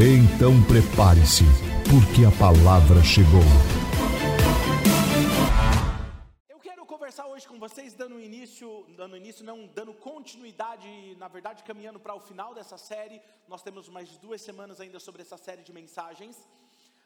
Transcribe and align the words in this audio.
Então 0.00 0.52
prepare-se, 0.62 1.42
porque 1.90 2.22
a 2.24 2.30
palavra 2.38 3.02
chegou. 3.02 3.42
Eu 6.48 6.60
quero 6.60 6.86
conversar 6.86 7.26
hoje 7.26 7.48
com 7.48 7.58
vocês, 7.58 7.94
dando 7.94 8.20
início, 8.20 8.86
dando 8.96 9.16
início, 9.16 9.44
não, 9.44 9.66
dando 9.66 9.92
continuidade, 9.92 11.16
na 11.16 11.26
verdade, 11.26 11.64
caminhando 11.64 11.98
para 11.98 12.14
o 12.14 12.20
final 12.20 12.54
dessa 12.54 12.78
série. 12.78 13.20
Nós 13.48 13.60
temos 13.60 13.88
mais 13.88 14.16
duas 14.18 14.40
semanas 14.40 14.80
ainda 14.80 15.00
sobre 15.00 15.22
essa 15.22 15.36
série 15.36 15.64
de 15.64 15.72
mensagens. 15.72 16.36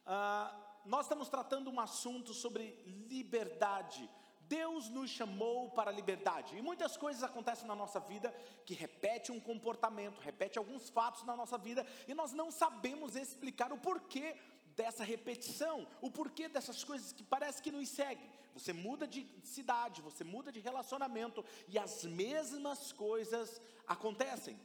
Uh, 0.06 0.55
nós 0.84 1.06
estamos 1.06 1.30
tratando 1.30 1.70
um 1.70 1.80
assunto 1.80 2.34
sobre 2.34 2.77
liberdade. 3.09 4.06
Deus 4.52 4.88
nos 4.97 5.11
chamou 5.19 5.70
para 5.70 5.91
a 5.91 5.95
liberdade. 6.01 6.56
E 6.56 6.62
muitas 6.69 6.97
coisas 7.05 7.23
acontecem 7.23 7.66
na 7.66 7.74
nossa 7.83 8.01
vida 8.12 8.29
que 8.66 8.75
repete 8.75 9.33
um 9.33 9.41
comportamento, 9.41 10.20
repete 10.20 10.59
alguns 10.59 10.91
fatos 10.91 11.23
na 11.25 11.34
nossa 11.34 11.56
vida 11.56 11.87
e 12.06 12.12
nós 12.20 12.33
não 12.41 12.51
sabemos 12.51 13.16
explicar 13.16 13.73
o 13.73 13.78
porquê 13.78 14.36
dessa 14.81 15.05
repetição, 15.05 15.77
o 16.06 16.11
porquê 16.11 16.48
dessas 16.48 16.84
coisas 16.84 17.12
que 17.12 17.25
parece 17.25 17.62
que 17.62 17.72
nos 17.77 17.89
seguem. 17.89 18.31
Você 18.53 18.72
muda 18.75 19.06
de 19.06 19.27
cidade, 19.42 20.03
você 20.03 20.22
muda 20.22 20.53
de 20.53 20.61
relacionamento 20.61 21.42
e 21.66 21.78
as 21.78 22.05
mesmas 22.05 22.92
coisas 22.92 23.61
acontecem. 23.87 24.59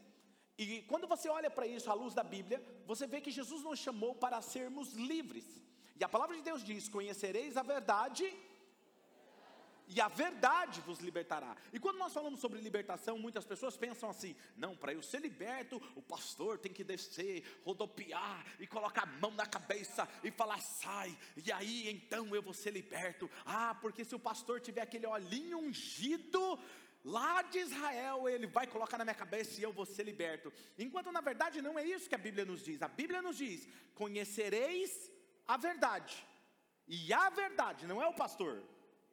E 0.57 0.81
quando 0.89 1.07
você 1.07 1.29
olha 1.29 1.49
para 1.49 1.67
isso 1.67 1.89
à 1.89 1.93
luz 1.93 2.13
da 2.13 2.23
Bíblia, 2.23 2.61
você 2.85 3.07
vê 3.07 3.21
que 3.21 3.37
Jesus 3.39 3.63
nos 3.63 3.79
chamou 3.79 4.13
para 4.15 4.41
sermos 4.41 4.93
livres. 5.11 5.45
E 5.99 6.03
a 6.03 6.09
palavra 6.09 6.35
de 6.35 6.41
Deus 6.41 6.63
diz: 6.63 6.89
Conhecereis 6.89 7.55
a 7.55 7.63
verdade 7.63 8.25
e 9.87 10.01
a 10.01 10.09
verdade 10.09 10.81
vos 10.81 10.99
libertará. 10.99 11.55
E 11.71 11.79
quando 11.79 11.97
nós 11.97 12.13
falamos 12.13 12.41
sobre 12.41 12.59
libertação, 12.59 13.17
muitas 13.17 13.45
pessoas 13.45 13.77
pensam 13.77 14.09
assim: 14.09 14.35
não, 14.57 14.75
para 14.75 14.93
eu 14.93 15.01
ser 15.01 15.21
liberto, 15.21 15.81
o 15.95 16.01
pastor 16.01 16.57
tem 16.57 16.73
que 16.73 16.83
descer, 16.83 17.43
rodopiar 17.63 18.45
e 18.59 18.67
colocar 18.67 19.03
a 19.03 19.05
mão 19.05 19.31
na 19.31 19.45
cabeça 19.45 20.07
e 20.23 20.29
falar 20.29 20.59
sai, 20.59 21.17
e 21.37 21.51
aí 21.51 21.89
então 21.89 22.35
eu 22.35 22.41
vou 22.41 22.53
ser 22.53 22.71
liberto. 22.71 23.29
Ah, 23.45 23.75
porque 23.81 24.03
se 24.03 24.13
o 24.13 24.19
pastor 24.19 24.59
tiver 24.59 24.81
aquele 24.81 25.07
olhinho 25.07 25.59
ungido, 25.59 26.59
lá 27.05 27.41
de 27.43 27.59
Israel, 27.59 28.27
ele 28.27 28.45
vai 28.45 28.67
colocar 28.67 28.97
na 28.97 29.05
minha 29.05 29.15
cabeça 29.15 29.59
e 29.59 29.63
eu 29.63 29.71
vou 29.71 29.85
ser 29.85 30.03
liberto. 30.03 30.51
Enquanto 30.77 31.13
na 31.13 31.21
verdade 31.21 31.61
não 31.61 31.79
é 31.79 31.85
isso 31.85 32.09
que 32.09 32.15
a 32.15 32.19
Bíblia 32.19 32.43
nos 32.43 32.61
diz. 32.61 32.81
A 32.81 32.89
Bíblia 32.89 33.21
nos 33.21 33.37
diz: 33.37 33.67
conhecereis 33.95 35.09
a 35.47 35.55
verdade. 35.55 36.25
E 36.89 37.11
a 37.11 37.29
verdade, 37.29 37.85
não 37.85 38.01
é 38.01 38.07
o 38.07 38.13
pastor, 38.13 38.63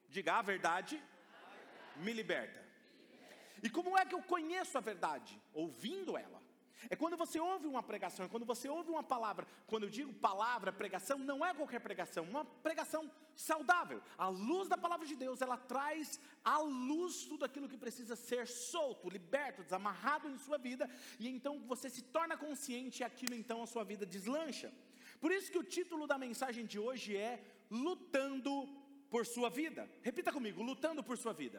Diga 0.08 0.34
a 0.34 0.42
verdade, 0.42 1.02
me 1.96 2.12
liberta. 2.12 2.62
E 3.62 3.70
como 3.70 3.96
é 3.96 4.04
que 4.04 4.14
eu 4.14 4.22
conheço 4.22 4.76
a 4.76 4.80
verdade? 4.80 5.40
Ouvindo 5.52 6.16
ela. 6.16 6.42
É 6.90 6.96
quando 6.96 7.16
você 7.16 7.40
ouve 7.40 7.66
uma 7.66 7.82
pregação, 7.82 8.26
é 8.26 8.28
quando 8.28 8.44
você 8.44 8.68
ouve 8.68 8.90
uma 8.90 9.02
palavra. 9.02 9.46
Quando 9.66 9.84
eu 9.84 9.90
digo 9.90 10.12
palavra, 10.12 10.72
pregação, 10.72 11.18
não 11.18 11.44
é 11.44 11.54
qualquer 11.54 11.80
pregação, 11.80 12.24
uma 12.24 12.44
pregação 12.44 13.10
saudável. 13.34 14.02
A 14.18 14.28
luz 14.28 14.68
da 14.68 14.76
palavra 14.76 15.06
de 15.06 15.16
Deus, 15.16 15.40
ela 15.40 15.56
traz 15.56 16.20
à 16.44 16.58
luz 16.58 17.24
tudo 17.24 17.44
aquilo 17.44 17.68
que 17.68 17.76
precisa 17.76 18.16
ser 18.16 18.46
solto, 18.46 19.08
liberto, 19.08 19.62
desamarrado 19.62 20.28
em 20.28 20.38
sua 20.38 20.58
vida, 20.58 20.88
e 21.18 21.28
então 21.28 21.58
você 21.60 21.88
se 21.88 22.02
torna 22.02 22.36
consciente 22.36 23.02
e 23.02 23.04
aquilo 23.04 23.34
então 23.34 23.62
a 23.62 23.66
sua 23.66 23.84
vida 23.84 24.04
deslancha. 24.04 24.72
Por 25.20 25.32
isso 25.32 25.50
que 25.50 25.58
o 25.58 25.64
título 25.64 26.06
da 26.06 26.18
mensagem 26.18 26.66
de 26.66 26.78
hoje 26.78 27.16
é 27.16 27.42
Lutando 27.70 28.68
por 29.14 29.24
sua 29.24 29.48
vida. 29.48 29.82
Repita 30.02 30.32
comigo: 30.36 30.60
lutando 30.60 31.00
por 31.08 31.16
sua 31.16 31.32
vida. 31.32 31.58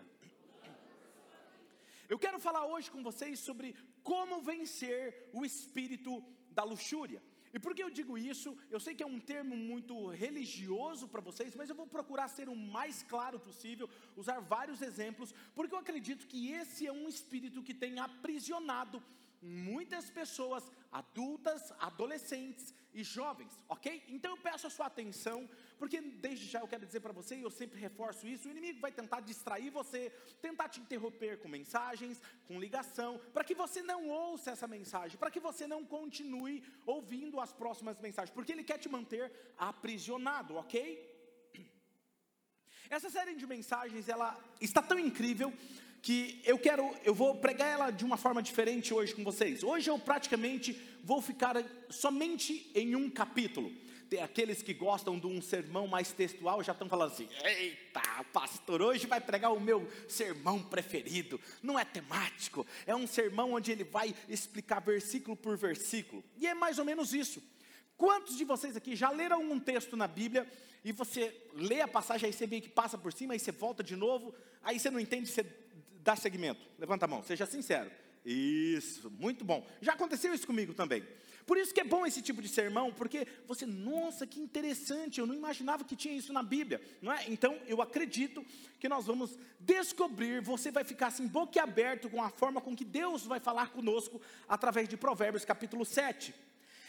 Eu 2.13 2.17
quero 2.23 2.38
falar 2.45 2.63
hoje 2.71 2.91
com 2.93 3.01
vocês 3.09 3.39
sobre 3.39 3.67
como 4.03 4.41
vencer 4.41 5.29
o 5.31 5.45
espírito 5.45 6.11
da 6.57 6.65
luxúria. 6.71 7.21
E 7.53 7.57
por 7.57 7.73
que 7.73 7.81
eu 7.81 7.89
digo 7.89 8.17
isso? 8.17 8.49
Eu 8.69 8.81
sei 8.85 8.94
que 8.94 9.01
é 9.01 9.11
um 9.15 9.21
termo 9.31 9.55
muito 9.55 9.94
religioso 10.09 11.07
para 11.07 11.21
vocês, 11.29 11.55
mas 11.55 11.69
eu 11.69 11.77
vou 11.81 11.88
procurar 11.88 12.27
ser 12.27 12.49
o 12.49 12.57
mais 12.77 13.01
claro 13.03 13.39
possível, 13.39 13.89
usar 14.17 14.41
vários 14.41 14.81
exemplos, 14.81 15.33
porque 15.55 15.73
eu 15.73 15.79
acredito 15.79 16.27
que 16.27 16.51
esse 16.51 16.85
é 16.85 16.91
um 16.91 17.07
espírito 17.07 17.63
que 17.63 17.73
tem 17.73 17.99
aprisionado 17.99 19.01
muitas 19.41 20.09
pessoas 20.09 20.69
adultas, 20.91 21.71
adolescentes 21.79 22.73
e 22.94 23.01
jovens, 23.03 23.57
ok? 23.69 24.03
Então 24.09 24.31
eu 24.31 24.41
peço 24.41 24.67
a 24.67 24.69
sua 24.69 24.88
atenção, 24.88 25.49
porque 25.78 26.00
desde 26.02 26.46
já 26.46 26.59
eu 26.59 26.68
quero 26.68 26.86
dizer 26.86 27.00
para 27.00 27.12
você, 27.12 27.36
e 27.36 27.41
eu 27.41 27.52
sempre 27.52 27.80
reforço 27.80 28.28
isso: 28.28 28.47
o 28.47 28.52
inimigo 28.52 28.80
vai 28.80 28.91
tentar 28.91 29.19
distrair 29.22 29.69
você, 29.69 30.12
tentar 30.41 30.69
te 30.69 30.80
interromper 30.80 31.40
com 31.40 31.47
mensagens, 31.47 32.22
com 32.47 32.59
ligação, 32.59 33.19
para 33.34 33.44
que 33.44 33.53
você 33.53 33.81
não 33.81 34.09
ouça 34.09 34.52
essa 34.52 34.68
mensagem, 34.68 35.18
para 35.18 35.31
que 35.31 35.40
você 35.40 35.68
não 35.68 35.84
continue 35.86 36.63
ouvindo 36.86 37.40
as 37.40 37.52
próximas 37.52 38.00
mensagens, 38.00 38.34
porque 38.34 38.52
ele 38.52 38.63
quer 38.63 38.78
te 38.78 38.90
manter 38.90 39.31
aprisionado, 39.58 40.56
ok? 40.56 41.13
Essa 42.90 43.09
série 43.09 43.36
de 43.36 43.47
mensagens, 43.47 44.07
ela 44.07 44.40
está 44.62 44.81
tão 44.81 45.00
incrível 45.00 45.52
que 46.06 46.40
eu 46.46 46.59
quero, 46.59 46.96
eu 47.03 47.16
vou 47.16 47.36
pregar 47.38 47.68
ela 47.68 47.90
de 47.90 48.06
uma 48.06 48.16
forma 48.16 48.40
diferente 48.40 48.94
hoje 48.94 49.16
com 49.16 49.24
vocês. 49.24 49.63
Hoje 49.63 49.90
eu 49.90 49.97
praticamente 49.97 50.80
vou 51.03 51.19
ficar 51.19 51.56
somente 51.90 52.72
em 52.75 52.96
um 52.96 53.09
capítulo. 53.09 53.72
Aqueles 54.19 54.61
que 54.61 54.73
gostam 54.73 55.19
de 55.19 55.27
um 55.27 55.41
sermão 55.41 55.87
mais 55.87 56.11
textual 56.11 56.63
já 56.63 56.71
estão 56.71 56.89
falando 56.89 57.11
assim: 57.11 57.27
eita, 57.43 58.01
pastor, 58.31 58.81
hoje 58.81 59.07
vai 59.07 59.21
pregar 59.21 59.53
o 59.53 59.59
meu 59.59 59.89
sermão 60.07 60.61
preferido. 60.61 61.39
Não 61.61 61.77
é 61.77 61.85
temático, 61.85 62.65
é 62.85 62.95
um 62.95 63.07
sermão 63.07 63.53
onde 63.53 63.71
ele 63.71 63.83
vai 63.83 64.13
explicar 64.27 64.79
versículo 64.79 65.35
por 65.35 65.57
versículo. 65.57 66.23
E 66.37 66.47
é 66.47 66.53
mais 66.53 66.79
ou 66.79 66.85
menos 66.85 67.13
isso. 67.13 67.41
Quantos 67.97 68.37
de 68.37 68.43
vocês 68.43 68.75
aqui 68.75 68.95
já 68.95 69.09
leram 69.09 69.41
um 69.41 69.59
texto 69.59 69.95
na 69.95 70.07
Bíblia 70.07 70.47
e 70.83 70.91
você 70.91 71.35
lê 71.53 71.81
a 71.81 71.87
passagem, 71.87 72.27
aí 72.27 72.33
você 72.33 72.45
vê 72.45 72.59
que 72.59 72.69
passa 72.69 72.97
por 72.97 73.13
cima, 73.13 73.33
aí 73.33 73.39
você 73.39 73.51
volta 73.51 73.83
de 73.83 73.95
novo, 73.95 74.35
aí 74.61 74.79
você 74.79 74.91
não 74.91 74.99
entende, 74.99 75.29
você 75.29 75.45
dá 76.03 76.15
seguimento? 76.15 76.61
Levanta 76.77 77.05
a 77.05 77.07
mão, 77.07 77.23
seja 77.23 77.45
sincero. 77.45 77.89
Isso, 78.25 79.09
muito 79.19 79.45
bom. 79.45 79.65
Já 79.81 79.93
aconteceu 79.93 80.33
isso 80.33 80.47
comigo 80.47 80.73
também. 80.73 81.05
Por 81.45 81.57
isso 81.57 81.73
que 81.73 81.81
é 81.81 81.83
bom 81.83 82.06
esse 82.06 82.22
tipo 82.22 82.41
de 82.41 82.47
sermão, 82.47 82.91
porque 82.91 83.28
você, 83.47 83.66
nossa, 83.66 84.25
que 84.25 84.39
interessante, 84.39 85.19
eu 85.19 85.28
não 85.28 85.35
imaginava 85.35 85.83
que 85.83 85.95
tinha 85.95 86.16
isso 86.16 86.33
na 86.33 86.41
Bíblia, 86.41 86.81
não 87.01 87.11
é? 87.11 87.25
Então, 87.28 87.59
eu 87.67 87.81
acredito 87.81 88.44
que 88.79 88.89
nós 88.89 89.06
vamos 89.06 89.38
descobrir, 89.59 90.41
você 90.41 90.72
vai 90.72 90.83
ficar 90.83 91.07
assim 91.07 91.28
boquiaberto 91.28 92.09
com 92.09 92.22
a 92.22 92.29
forma 92.29 92.59
com 92.59 92.75
que 92.75 92.83
Deus 92.83 93.25
vai 93.25 93.39
falar 93.39 93.69
conosco 93.69 94.19
através 94.47 94.89
de 94.89 94.97
Provérbios 94.97 95.45
capítulo 95.45 95.85
7. 95.85 96.33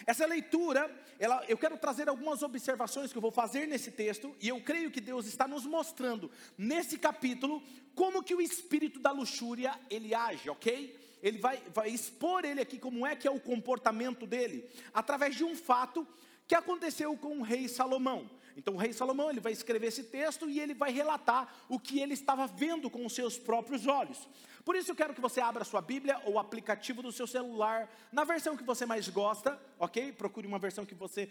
Essa 0.07 0.25
leitura, 0.25 0.91
ela, 1.19 1.45
eu 1.49 1.59
quero 1.59 1.77
trazer 1.77 2.09
algumas 2.09 2.43
observações 2.43 3.13
que 3.13 3.19
eu 3.19 3.23
vou 3.23 3.31
fazer 3.31 3.67
nesse 3.67 3.91
texto, 3.91 4.35
e 4.41 4.49
eu 4.49 4.61
creio 4.61 4.91
que 4.91 5.01
Deus 5.01 5.27
está 5.27 5.47
nos 5.47 5.67
mostrando 5.67 6.31
nesse 6.57 6.97
capítulo 6.97 7.63
como 7.95 8.23
que 8.23 8.35
o 8.35 8.41
espírito 8.41 9.01
da 9.01 9.11
luxúria 9.11 9.79
ele 9.91 10.15
age, 10.15 10.49
ok? 10.49 11.06
Ele 11.27 11.39
vai, 11.39 11.61
vai 11.75 11.89
expor 11.89 12.45
ele 12.45 12.61
aqui 12.61 12.79
como 12.79 13.05
é 13.05 13.17
que 13.17 13.27
é 13.27 13.31
o 13.33 13.41
comportamento 13.41 14.29
dele, 14.29 14.71
através 14.95 15.35
de 15.35 15.43
um 15.43 15.57
fato 15.57 16.07
que 16.47 16.55
aconteceu 16.55 17.17
com 17.17 17.41
o 17.41 17.43
rei 17.43 17.67
Salomão. 17.67 18.31
Então 18.57 18.75
o 18.75 18.77
rei 18.77 18.93
Salomão 18.93 19.29
ele 19.29 19.41
vai 19.41 19.51
escrever 19.51 19.89
esse 19.89 20.05
texto 20.05 20.49
e 20.49 20.61
ele 20.61 20.73
vai 20.73 20.93
relatar 20.93 21.53
o 21.69 21.81
que 21.81 21.99
ele 21.99 22.15
estava 22.15 22.47
vendo 22.47 22.89
com 22.89 23.05
os 23.05 23.13
seus 23.13 23.37
próprios 23.37 23.89
olhos. 23.89 24.29
Por 24.65 24.77
isso 24.77 24.93
eu 24.93 24.95
quero 24.95 25.13
que 25.15 25.21
você 25.21 25.41
abra 25.41 25.65
sua 25.65 25.81
Bíblia 25.81 26.23
ou 26.25 26.35
o 26.35 26.39
aplicativo 26.39 27.03
do 27.03 27.11
seu 27.11 27.27
celular, 27.27 27.93
na 28.13 28.23
versão 28.23 28.57
que 28.57 28.63
você 28.63 28.87
mais 28.87 29.09
gosta, 29.09 29.61
ok? 29.81 30.13
Procure 30.13 30.47
uma 30.47 30.61
versão 30.61 30.87
que 30.87 30.95
você 30.95 31.27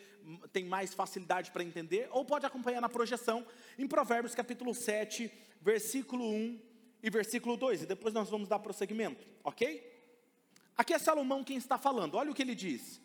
tem 0.52 0.66
mais 0.66 0.94
facilidade 0.94 1.52
para 1.52 1.64
entender, 1.64 2.10
ou 2.12 2.26
pode 2.26 2.46
acompanhar 2.46 2.82
na 2.82 2.90
projeção, 2.90 3.48
em 3.80 3.88
Provérbios 3.88 4.36
capítulo 4.36 4.76
7, 4.76 5.32
versículo 5.62 6.26
1 6.26 6.75
e 7.06 7.10
versículo 7.12 7.56
2, 7.56 7.84
e 7.84 7.86
depois 7.86 8.16
nós 8.16 8.32
vamos 8.32 8.50
dar 8.50 8.58
prosseguimento, 8.58 9.28
ok? 9.44 9.94
Aqui 10.76 10.92
é 10.92 10.98
Salomão 10.98 11.44
quem 11.44 11.56
está 11.56 11.78
falando, 11.78 12.16
olha 12.16 12.32
o 12.32 12.34
que 12.34 12.42
ele 12.42 12.56
diz: 12.56 13.00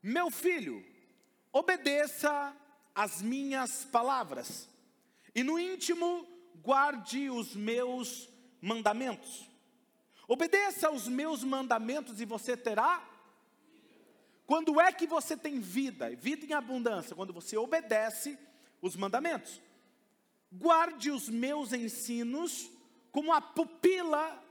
Meu 0.00 0.30
filho, 0.30 0.86
obedeça 1.52 2.56
as 2.94 3.20
minhas 3.20 3.84
palavras, 3.84 4.68
e 5.34 5.42
no 5.42 5.58
íntimo 5.58 6.24
guarde 6.62 7.28
os 7.28 7.56
meus 7.56 8.28
mandamentos. 8.60 9.50
Obedeça 10.28 10.86
aos 10.86 11.08
meus 11.08 11.42
mandamentos 11.42 12.20
e 12.20 12.24
você 12.24 12.56
terá. 12.56 13.04
Quando 14.46 14.80
é 14.80 14.92
que 14.92 15.06
você 15.06 15.36
tem 15.36 15.58
vida, 15.58 16.14
vida 16.14 16.46
em 16.46 16.52
abundância? 16.52 17.16
Quando 17.16 17.32
você 17.32 17.56
obedece 17.56 18.38
os 18.80 18.94
mandamentos. 18.94 19.60
Guarde 20.50 21.10
os 21.10 21.28
meus 21.28 21.72
ensinos 21.72 22.70
como 23.10 23.32
a 23.32 23.40
pupila 23.40 24.42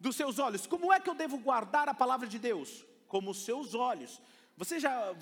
dos 0.00 0.16
seus 0.16 0.38
olhos. 0.38 0.66
Como 0.66 0.92
é 0.92 0.98
que 1.00 1.08
eu 1.08 1.14
devo 1.14 1.38
guardar 1.38 1.88
a 1.88 1.94
palavra 1.94 2.26
de 2.26 2.38
Deus? 2.38 2.84
Como 3.06 3.30
os 3.30 3.44
seus 3.44 3.74
olhos. 3.74 4.20
Você 4.56 4.80
já, 4.80 5.14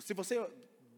se 0.00 0.14
você 0.14 0.48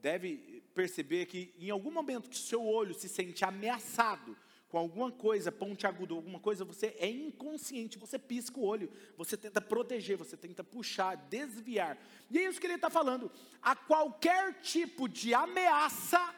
deve 0.00 0.62
perceber 0.75 1.27
que 1.27 1.55
em 1.59 1.71
algum 1.71 1.91
momento 1.91 2.31
que 2.31 2.39
seu 2.39 2.65
olho 2.65 2.95
se 2.95 3.09
sente 3.09 3.45
ameaçado 3.45 4.37
com 4.69 4.77
alguma 4.77 5.11
coisa 5.11 5.50
pontiaguda, 5.50 6.12
alguma 6.12 6.39
coisa, 6.39 6.65
você 6.65 6.95
é 6.99 7.09
inconsciente, 7.09 7.99
você 7.99 8.19
pisca 8.19 8.61
o 8.61 8.65
olho, 8.65 8.91
você 9.17 9.37
tenta 9.37 9.61
proteger, 9.61 10.17
você 10.17 10.37
tenta 10.37 10.62
puxar, 10.62 11.17
desviar. 11.17 11.97
E 12.31 12.39
é 12.39 12.49
isso 12.49 12.61
que 12.61 12.67
ele 12.67 12.75
está 12.75 12.91
falando. 12.91 13.31
A 13.62 13.75
qualquer 13.75 14.61
tipo 14.61 15.09
de 15.09 15.33
ameaça, 15.33 16.35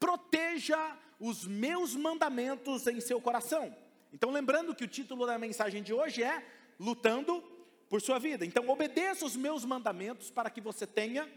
proteja 0.00 0.98
os 1.20 1.46
meus 1.46 1.94
mandamentos 1.94 2.86
em 2.86 3.00
seu 3.00 3.20
coração. 3.20 3.76
Então, 4.12 4.30
lembrando 4.30 4.74
que 4.74 4.84
o 4.84 4.88
título 4.88 5.26
da 5.26 5.38
mensagem 5.38 5.82
de 5.82 5.92
hoje 5.92 6.22
é 6.22 6.44
Lutando 6.80 7.40
por 7.88 8.00
Sua 8.00 8.18
Vida. 8.18 8.44
Então, 8.44 8.68
obedeça 8.68 9.26
os 9.26 9.36
meus 9.36 9.64
mandamentos 9.64 10.30
para 10.30 10.48
que 10.48 10.60
você 10.60 10.86
tenha 10.86 11.30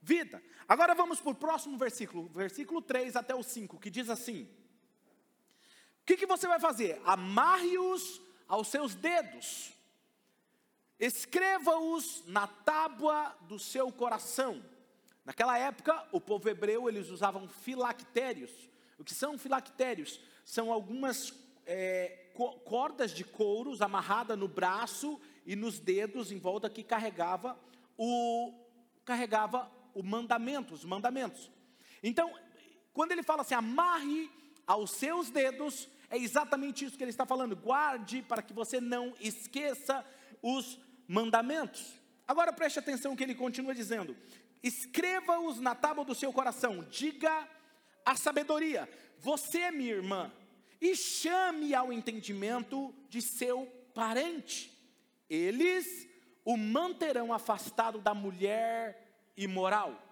vida. 0.00 0.42
Agora 0.68 0.94
vamos 0.94 1.20
para 1.20 1.32
o 1.32 1.34
próximo 1.34 1.76
versículo, 1.76 2.28
versículo 2.28 2.80
3 2.80 3.16
até 3.16 3.34
o 3.34 3.42
5, 3.42 3.78
que 3.80 3.90
diz 3.90 4.08
assim: 4.08 4.48
O 6.02 6.06
que, 6.06 6.16
que 6.16 6.26
você 6.26 6.46
vai 6.46 6.60
fazer? 6.60 7.00
Amarre-os 7.04 8.22
aos 8.46 8.68
seus 8.68 8.94
dedos, 8.94 9.72
escreva-os 10.98 12.22
na 12.26 12.46
tábua 12.46 13.36
do 13.42 13.58
seu 13.58 13.90
coração. 13.90 14.62
Naquela 15.24 15.58
época, 15.58 16.06
o 16.12 16.20
povo 16.20 16.48
hebreu, 16.48 16.88
eles 16.88 17.08
usavam 17.08 17.48
filactérios. 17.48 18.50
O 18.98 19.04
que 19.04 19.14
são 19.14 19.38
filactérios? 19.38 20.20
São 20.44 20.72
algumas 20.72 21.32
é, 21.66 22.30
cordas 22.64 23.10
de 23.10 23.24
couros 23.24 23.80
amarrada 23.80 24.36
no 24.36 24.46
braço 24.46 25.20
e 25.46 25.56
nos 25.56 25.78
dedos 25.78 26.30
em 26.30 26.38
volta 26.38 26.68
que 26.68 26.82
carregava 26.82 27.58
o 27.96 28.52
carregava 29.04 29.70
o 29.94 30.02
mandamento, 30.02 30.72
os 30.74 30.84
mandamentos. 30.84 31.50
Então, 32.02 32.34
quando 32.92 33.12
ele 33.12 33.22
fala 33.22 33.42
assim, 33.42 33.54
amarre 33.54 34.30
aos 34.66 34.92
seus 34.92 35.30
dedos, 35.30 35.88
é 36.08 36.16
exatamente 36.16 36.84
isso 36.84 36.96
que 36.96 37.04
ele 37.04 37.10
está 37.10 37.26
falando. 37.26 37.54
Guarde 37.54 38.22
para 38.22 38.42
que 38.42 38.52
você 38.52 38.80
não 38.80 39.14
esqueça 39.20 40.04
os 40.42 40.78
mandamentos. 41.06 42.00
Agora 42.26 42.52
preste 42.52 42.78
atenção 42.78 43.14
que 43.14 43.22
ele 43.22 43.34
continua 43.34 43.74
dizendo: 43.74 44.16
escreva-os 44.64 45.60
na 45.60 45.74
tábua 45.74 46.06
do 46.06 46.14
seu 46.14 46.32
coração, 46.32 46.82
diga 46.90 47.46
a 48.02 48.16
sabedoria, 48.16 48.88
você 49.18 49.70
minha 49.70 49.92
irmã, 49.92 50.32
e 50.80 50.96
chame 50.96 51.74
ao 51.74 51.92
entendimento 51.92 52.94
de 53.10 53.20
seu 53.20 53.66
parente. 53.94 54.72
Eles 55.28 56.08
o 56.44 56.56
manterão 56.56 57.30
afastado 57.30 57.98
da 57.98 58.14
mulher 58.14 59.30
imoral, 59.36 60.02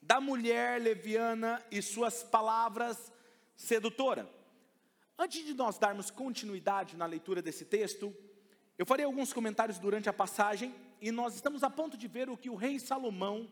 da 0.00 0.22
mulher 0.22 0.80
leviana 0.80 1.62
e 1.70 1.82
suas 1.82 2.22
palavras 2.22 3.12
sedutoras. 3.54 4.26
Antes 5.18 5.44
de 5.44 5.52
nós 5.52 5.78
darmos 5.78 6.10
continuidade 6.10 6.96
na 6.96 7.04
leitura 7.04 7.42
desse 7.42 7.66
texto, 7.66 8.14
eu 8.78 8.86
farei 8.86 9.04
alguns 9.04 9.34
comentários 9.34 9.78
durante 9.78 10.08
a 10.08 10.14
passagem 10.14 10.74
e 11.00 11.10
nós 11.10 11.34
estamos 11.34 11.62
a 11.62 11.70
ponto 11.70 11.96
de 11.96 12.06
ver 12.06 12.28
o 12.28 12.36
que 12.36 12.50
o 12.50 12.54
rei 12.54 12.78
Salomão 12.78 13.50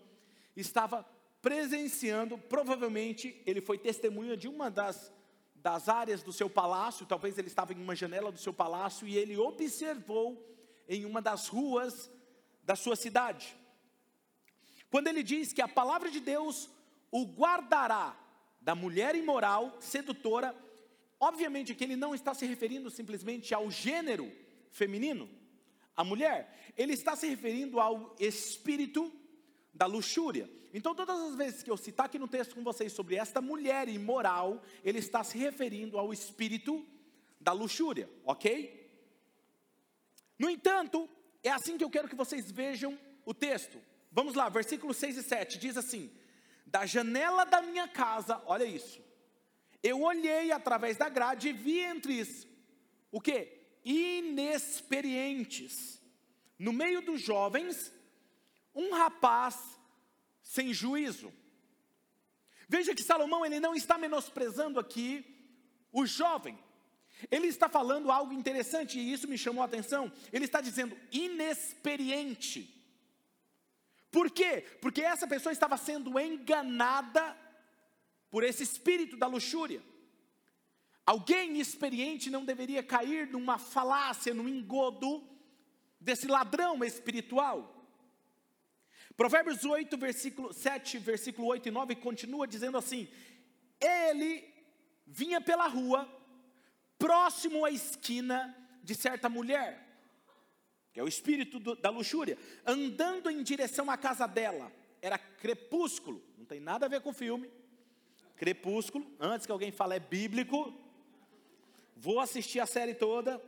estava 0.55 1.07
presenciando. 1.41 2.37
Provavelmente 2.37 3.41
ele 3.47 3.61
foi 3.61 3.79
testemunha 3.79 4.37
de 4.37 4.49
uma 4.49 4.71
das, 4.71 5.13
das 5.55 5.89
áreas 5.89 6.23
do 6.23 6.33
seu 6.33 6.51
palácio, 6.51 7.07
talvez 7.07 7.39
ele 7.39 7.49
estava 7.49 7.73
em 7.73 7.83
uma 7.83 7.97
janela 7.97 8.31
do 8.31 8.39
seu 8.39 8.53
palácio 8.53 9.07
e 9.09 9.17
ele 9.17 9.37
observou 9.37 10.45
em 10.89 11.05
uma 11.05 11.23
das 11.23 11.49
ruas 11.49 12.11
da 12.63 12.77
sua 12.77 12.97
cidade. 12.97 13.57
Quando 14.91 15.09
ele 15.09 15.23
diz 15.23 15.53
que 15.53 15.63
a 15.63 15.69
palavra 15.69 16.11
de 16.11 16.21
Deus 16.21 16.71
o 17.11 17.25
guardará 17.25 18.19
da 18.61 18.75
mulher 18.75 19.15
imoral, 19.15 19.77
sedutora, 19.81 20.55
obviamente 21.19 21.75
que 21.75 21.85
ele 21.85 21.97
não 21.97 22.15
está 22.15 22.35
se 22.35 22.47
referindo 22.47 22.91
simplesmente 22.91 23.55
ao 23.55 23.71
gênero 23.71 24.31
feminino, 24.71 25.29
a 25.99 26.05
mulher, 26.05 26.57
ele 26.77 26.93
está 26.93 27.17
se 27.17 27.27
referindo 27.27 27.81
ao 27.81 28.15
espírito 28.21 29.13
da 29.75 29.85
luxúria. 29.85 30.49
Então, 30.73 30.95
todas 30.95 31.19
as 31.19 31.35
vezes 31.35 31.61
que 31.61 31.69
eu 31.69 31.77
citar 31.77 32.07
aqui 32.07 32.21
no 32.21 32.29
texto 32.29 32.55
com 32.55 32.63
vocês 32.63 32.93
sobre 32.93 33.17
esta 33.17 33.41
mulher 33.41 33.89
imoral, 33.89 34.63
ele 34.85 35.01
está 35.01 35.25
se 35.25 35.37
referindo 35.37 35.99
ao 35.99 36.13
espírito 36.13 36.87
da 37.41 37.51
luxúria, 37.51 38.09
ok? 38.25 38.89
No 40.39 40.49
entanto, 40.49 41.11
é 41.43 41.51
assim 41.51 41.77
que 41.77 41.83
eu 41.83 41.91
quero 41.91 42.07
que 42.07 42.15
vocês 42.15 42.49
vejam 42.49 42.97
o 43.27 43.35
texto. 43.35 43.81
Vamos 44.13 44.35
lá, 44.35 44.49
versículos 44.49 44.97
6 44.99 45.17
e 45.17 45.23
7 45.25 45.59
diz 45.59 45.77
assim: 45.77 46.13
Da 46.65 46.87
janela 46.87 47.45
da 47.45 47.61
minha 47.61 47.89
casa, 47.89 48.41
olha 48.47 48.65
isso. 48.65 49.03
Eu 49.83 50.03
olhei 50.03 50.53
através 50.53 50.97
da 50.97 51.09
grade 51.09 51.49
e 51.49 51.53
vi 51.53 51.81
entre 51.81 52.25
o 53.11 53.21
que? 53.21 53.58
Inexperientes. 53.85 56.01
No 56.59 56.73
meio 56.73 57.01
dos 57.01 57.21
jovens, 57.21 57.93
um 58.75 58.93
rapaz 58.93 59.79
sem 60.43 60.73
juízo. 60.73 61.33
Veja 62.69 62.93
que 62.95 63.03
Salomão 63.03 63.47
ele 63.47 63.61
não 63.61 63.75
está 63.75 63.97
menosprezando 63.97 64.81
aqui 64.81 65.25
o 65.93 66.07
jovem. 66.07 66.59
Ele 67.31 67.49
está 67.49 67.69
falando 67.69 68.13
algo 68.13 68.33
interessante 68.33 68.99
e 68.99 69.13
isso 69.13 69.27
me 69.27 69.39
chamou 69.39 69.63
a 69.63 69.67
atenção. 69.67 70.13
Ele 70.33 70.45
está 70.45 70.61
dizendo 70.61 70.97
inexperiente. 71.11 72.75
Por 74.11 74.31
quê? 74.31 74.65
Porque 74.81 75.03
essa 75.03 75.27
pessoa 75.27 75.53
estava 75.53 75.77
sendo 75.77 76.19
enganada 76.19 77.37
por 78.31 78.45
esse 78.45 78.63
espírito 78.63 79.17
da 79.17 79.27
luxúria. 79.27 79.83
Alguém 81.09 81.59
experiente 81.59 82.29
não 82.29 82.45
deveria 82.45 82.83
cair 82.83 83.29
numa 83.29 83.57
falácia, 83.57 84.35
num 84.35 84.47
engodo 84.47 85.27
desse 85.99 86.27
ladrão 86.27 86.85
espiritual. 86.85 87.57
Provérbios 89.17 89.65
8, 89.65 89.97
versículo 89.97 90.53
7, 90.53 90.99
versículo 90.99 91.49
8 91.49 91.67
e 91.67 91.71
9 91.71 91.97
continua 91.97 92.47
dizendo 92.47 92.77
assim: 92.77 93.09
Ele 93.81 94.45
vinha 95.07 95.41
pela 95.41 95.67
rua, 95.67 96.07
próximo 96.99 97.65
à 97.65 97.71
esquina 97.71 98.55
de 98.83 98.95
certa 98.95 99.31
mulher 99.31 99.89
que 100.93 101.01
é 101.01 101.05
o 101.05 101.09
espírito 101.09 101.59
do, 101.61 101.77
da 101.77 101.91
luxúria, 101.91 102.37
andando 102.67 103.31
em 103.31 103.43
direção 103.43 103.89
à 103.89 103.97
casa 103.97 104.27
dela. 104.27 104.73
Era 105.01 105.17
crepúsculo, 105.17 106.21
não 106.37 106.45
tem 106.45 106.61
nada 106.61 106.85
a 106.85 106.89
ver 106.89 107.01
com 107.01 107.15
filme. 107.15 107.49
Crepúsculo, 108.37 109.07
antes 109.21 109.47
que 109.47 109.53
alguém 109.53 109.71
fale 109.71 109.95
é 109.95 110.01
bíblico. 110.01 110.88
Vou 112.01 112.21
assistir 112.21 112.61
a 112.61 112.67
série 112.67 112.95
toda. 112.95 113.43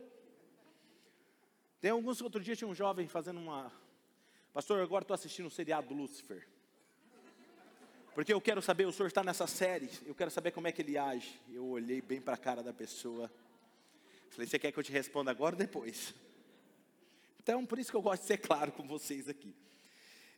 Tem 1.79 1.91
alguns 1.91 2.21
outro 2.21 2.43
dia 2.43 2.55
tinha 2.55 2.67
um 2.67 2.75
jovem 2.75 3.07
fazendo 3.07 3.39
uma 3.39 3.71
Pastor, 4.53 4.81
agora 4.81 5.03
estou 5.03 5.15
assistindo 5.15 5.45
o 5.45 5.47
um 5.47 5.51
seriado 5.51 5.87
do 5.87 5.93
Lúcifer. 5.93 6.45
Porque 8.13 8.33
eu 8.33 8.41
quero 8.41 8.61
saber, 8.61 8.85
o 8.85 8.91
senhor 8.91 9.07
está 9.07 9.23
nessa 9.23 9.47
série, 9.47 9.89
eu 10.05 10.13
quero 10.13 10.29
saber 10.29 10.51
como 10.51 10.67
é 10.67 10.73
que 10.73 10.81
ele 10.81 10.97
age. 10.97 11.39
Eu 11.49 11.65
olhei 11.65 12.01
bem 12.01 12.19
para 12.19 12.33
a 12.33 12.37
cara 12.37 12.61
da 12.61 12.73
pessoa. 12.73 13.31
Falei, 14.29 14.45
você 14.45 14.59
quer 14.59 14.73
que 14.73 14.77
eu 14.77 14.83
te 14.83 14.91
responda 14.91 15.31
agora 15.31 15.55
ou 15.55 15.59
depois? 15.59 16.13
Então, 17.39 17.65
por 17.65 17.79
isso 17.79 17.89
que 17.89 17.95
eu 17.95 18.01
gosto 18.01 18.23
de 18.23 18.27
ser 18.27 18.39
claro 18.39 18.73
com 18.73 18.85
vocês 18.85 19.29
aqui. 19.29 19.55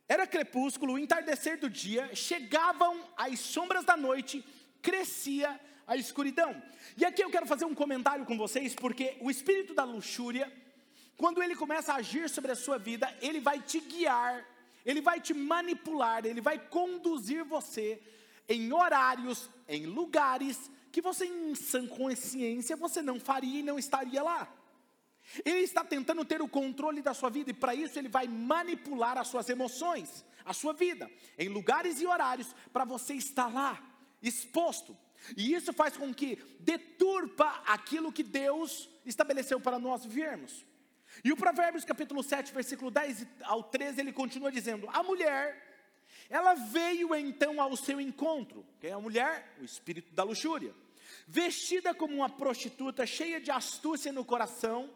Era 0.08 0.28
crepúsculo, 0.28 0.94
o 0.94 1.00
entardecer 1.00 1.60
do 1.60 1.68
dia, 1.68 2.14
chegavam 2.14 3.10
as 3.18 3.40
sombras 3.40 3.84
da 3.84 3.98
noite, 3.98 4.46
crescia 4.80 5.60
a 5.88 5.96
escuridão. 5.96 6.62
E 6.98 7.06
aqui 7.06 7.24
eu 7.24 7.30
quero 7.30 7.46
fazer 7.46 7.66
um 7.66 7.76
comentário 7.76 8.26
com 8.26 8.38
vocês, 8.38 8.76
porque 8.76 9.18
o 9.20 9.30
espírito 9.30 9.74
da 9.74 9.84
luxúria, 9.84 10.52
quando 11.18 11.42
ele 11.42 11.56
começa 11.56 11.94
a 11.94 11.98
agir 11.98 12.30
sobre 12.30 12.52
a 12.52 12.56
sua 12.56 12.78
vida, 12.78 13.14
ele 13.22 13.40
vai 13.40 13.60
te 13.60 13.80
guiar, 13.80 14.46
ele 14.86 15.02
vai 15.02 15.20
te 15.20 15.34
manipular, 15.34 16.26
ele 16.26 16.42
vai 16.42 16.58
conduzir 16.58 17.44
você 17.44 18.02
em 18.48 18.72
horários, 18.72 19.50
em 19.68 19.86
lugares 19.86 20.70
que 20.92 21.02
você 21.02 21.26
em 21.26 21.56
sã 21.56 21.88
consciência 21.88 22.76
você 22.76 23.02
não 23.02 23.20
faria 23.20 23.60
e 23.60 23.64
não 23.64 23.80
estaria 23.80 24.22
lá. 24.22 24.48
Ele 25.44 25.60
está 25.60 25.84
tentando 25.84 26.24
ter 26.24 26.42
o 26.42 26.48
controle 26.48 27.02
da 27.02 27.14
sua 27.14 27.30
vida 27.30 27.50
e 27.50 27.54
para 27.54 27.74
isso 27.74 27.98
ele 27.98 28.10
vai 28.10 28.28
manipular 28.28 29.18
as 29.18 29.28
suas 29.28 29.50
emoções, 29.50 30.24
a 30.46 30.54
sua 30.54 30.74
vida, 30.74 31.10
em 31.38 31.50
lugares 31.50 32.00
e 32.00 32.06
horários 32.06 32.54
para 32.72 32.86
você 32.86 33.14
estar 33.14 33.52
lá, 33.52 33.82
exposto. 34.22 34.96
E 35.36 35.54
isso 35.54 35.72
faz 35.74 35.96
com 35.96 36.14
que 36.14 36.38
deturpa 36.60 37.64
aquilo 37.66 38.12
que 38.12 38.24
Deus 38.24 38.90
estabeleceu 39.06 39.60
para 39.60 39.80
nós 39.80 40.06
vivermos. 40.06 40.66
E 41.24 41.32
o 41.32 41.38
Provérbios 41.38 41.86
capítulo 41.86 42.24
7, 42.24 42.54
versículo 42.54 42.90
10 42.90 43.28
ao 43.44 43.64
13, 43.64 44.02
ele 44.02 44.14
continua 44.14 44.52
dizendo: 44.52 44.90
A 44.92 45.04
mulher, 45.04 45.74
ela 46.30 46.56
veio 46.56 47.14
então 47.16 47.62
ao 47.62 47.76
seu 47.76 48.00
encontro. 48.00 48.66
Quem 48.80 48.90
é 48.90 48.94
a 48.94 49.00
mulher? 49.00 49.56
O 49.62 49.64
espírito 49.64 50.14
da 50.14 50.24
luxúria. 50.24 50.74
Vestida 51.28 51.94
como 51.94 52.16
uma 52.16 52.30
prostituta, 52.30 53.06
cheia 53.06 53.40
de 53.40 53.52
astúcia 53.52 54.12
no 54.12 54.26
coração, 54.26 54.90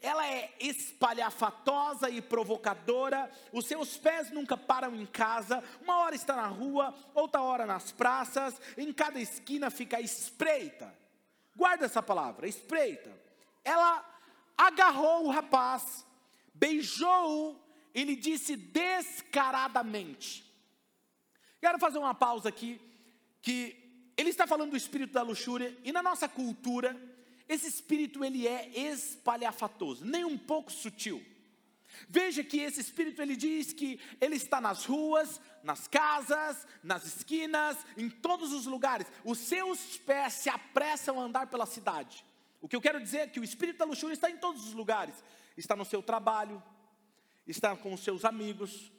ela 0.00 0.26
é 0.26 0.54
espalhafatosa 0.58 2.08
e 2.08 2.22
provocadora, 2.22 3.30
os 3.52 3.66
seus 3.66 3.98
pés 3.98 4.30
nunca 4.30 4.56
param 4.56 4.94
em 4.94 5.04
casa, 5.04 5.62
uma 5.82 5.98
hora 5.98 6.14
está 6.14 6.34
na 6.34 6.46
rua, 6.46 6.94
outra 7.14 7.42
hora 7.42 7.66
nas 7.66 7.92
praças, 7.92 8.58
em 8.78 8.92
cada 8.92 9.20
esquina 9.20 9.70
fica 9.70 10.00
espreita. 10.00 10.94
Guarda 11.54 11.84
essa 11.84 12.02
palavra, 12.02 12.48
espreita. 12.48 13.12
Ela 13.62 14.02
agarrou 14.56 15.26
o 15.26 15.30
rapaz, 15.30 16.06
beijou-o 16.54 17.60
e 17.94 18.02
lhe 18.02 18.16
disse 18.16 18.56
descaradamente. 18.56 20.50
Quero 21.60 21.78
fazer 21.78 21.98
uma 21.98 22.14
pausa 22.14 22.48
aqui, 22.48 22.80
que 23.42 23.76
ele 24.16 24.30
está 24.30 24.46
falando 24.46 24.70
do 24.70 24.76
espírito 24.78 25.12
da 25.12 25.22
luxúria, 25.22 25.76
e 25.84 25.92
na 25.92 26.02
nossa 26.02 26.26
cultura, 26.26 26.96
esse 27.50 27.66
espírito 27.66 28.24
ele 28.24 28.46
é 28.46 28.70
espalhafatoso, 28.78 30.04
nem 30.04 30.24
um 30.24 30.38
pouco 30.38 30.70
sutil. 30.70 31.20
Veja 32.08 32.44
que 32.44 32.60
esse 32.60 32.80
espírito 32.80 33.20
ele 33.20 33.34
diz 33.34 33.72
que 33.72 33.98
ele 34.20 34.36
está 34.36 34.60
nas 34.60 34.84
ruas, 34.84 35.40
nas 35.60 35.88
casas, 35.88 36.64
nas 36.80 37.04
esquinas, 37.04 37.76
em 37.96 38.08
todos 38.08 38.52
os 38.52 38.66
lugares. 38.66 39.08
Os 39.24 39.38
seus 39.38 39.98
pés 39.98 40.34
se 40.34 40.48
apressam 40.48 41.18
a 41.20 41.24
andar 41.24 41.48
pela 41.48 41.66
cidade. 41.66 42.24
O 42.60 42.68
que 42.68 42.76
eu 42.76 42.80
quero 42.80 43.02
dizer 43.02 43.18
é 43.18 43.26
que 43.26 43.40
o 43.40 43.44
espírito 43.44 43.78
da 43.78 43.84
luxúria 43.84 44.14
está 44.14 44.30
em 44.30 44.36
todos 44.36 44.68
os 44.68 44.72
lugares. 44.72 45.16
Está 45.56 45.74
no 45.74 45.84
seu 45.84 46.00
trabalho, 46.04 46.62
está 47.48 47.74
com 47.74 47.92
os 47.92 48.04
seus 48.04 48.24
amigos, 48.24 48.92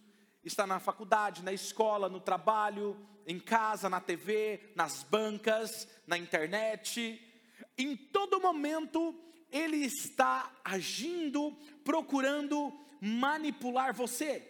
está 0.43 0.67
na 0.67 0.77
faculdade, 0.77 1.41
na 1.41 1.53
escola, 1.53 2.09
no 2.09 2.19
trabalho, 2.19 2.99
em 3.25 3.39
casa, 3.39 3.89
na 3.89 4.01
TV, 4.01 4.73
nas 4.75 5.03
bancas, 5.03 5.87
na 6.05 6.17
internet 6.17 7.30
em 7.77 7.95
todo 7.95 8.39
momento 8.39 9.15
ele 9.51 9.77
está 9.77 10.51
agindo, 10.63 11.57
procurando 11.83 12.71
manipular 13.01 13.93
você, 13.93 14.47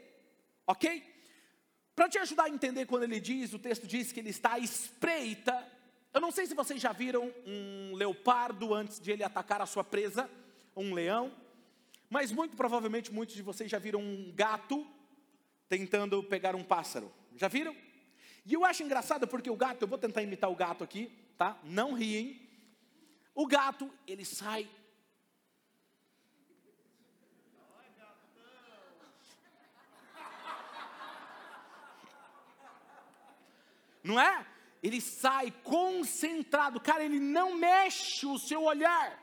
ok? 0.68 1.04
Para 1.96 2.10
te 2.10 2.18
ajudar 2.20 2.46
a 2.46 2.50
entender 2.50 2.86
quando 2.86 3.04
ele 3.04 3.20
diz, 3.20 3.54
o 3.54 3.60
texto 3.60 3.88
diz 3.88 4.12
que 4.12 4.20
ele 4.20 4.30
está 4.30 4.54
à 4.54 4.60
espreita. 4.60 5.68
Eu 6.14 6.22
não 6.22 6.32
sei 6.32 6.46
se 6.46 6.54
vocês 6.54 6.82
já 6.82 6.92
viram 6.92 7.34
um 7.46 7.96
leopardo 7.96 8.74
antes 8.74 9.00
de 9.00 9.12
ele 9.12 9.24
atacar 9.24 9.62
a 9.62 9.66
sua 9.66 9.84
presa, 9.84 10.30
um 10.76 10.94
leão, 10.94 11.32
mas 12.10 12.32
muito 12.32 12.56
provavelmente 12.56 13.12
muitos 13.12 13.36
de 13.36 13.42
vocês 13.42 13.70
já 13.70 13.80
viram 13.80 14.02
um 14.02 14.32
gato 14.36 14.86
tentando 15.70 16.22
pegar 16.24 16.56
um 16.56 16.64
pássaro. 16.64 17.12
Já 17.36 17.48
viram? 17.48 17.76
E 18.46 18.54
eu 18.54 18.66
acho 18.66 18.84
engraçado 18.84 19.28
porque 19.28 19.50
o 19.50 19.56
gato, 19.56 19.84
eu 19.84 19.88
vou 19.88 19.98
tentar 19.98 20.22
imitar 20.22 20.52
o 20.52 20.56
gato 20.56 20.84
aqui, 20.84 21.12
tá? 21.38 21.58
Não 21.64 21.94
riem. 21.94 22.51
O 23.34 23.48
gato, 23.48 23.92
ele 24.06 24.26
sai. 24.26 24.70
Não 34.04 34.20
é? 34.20 34.46
Ele 34.82 35.00
sai 35.00 35.52
concentrado, 35.64 36.80
cara, 36.80 37.04
ele 37.04 37.20
não 37.20 37.56
mexe 37.56 38.26
o 38.26 38.40
seu 38.40 38.64
olhar. 38.64 39.20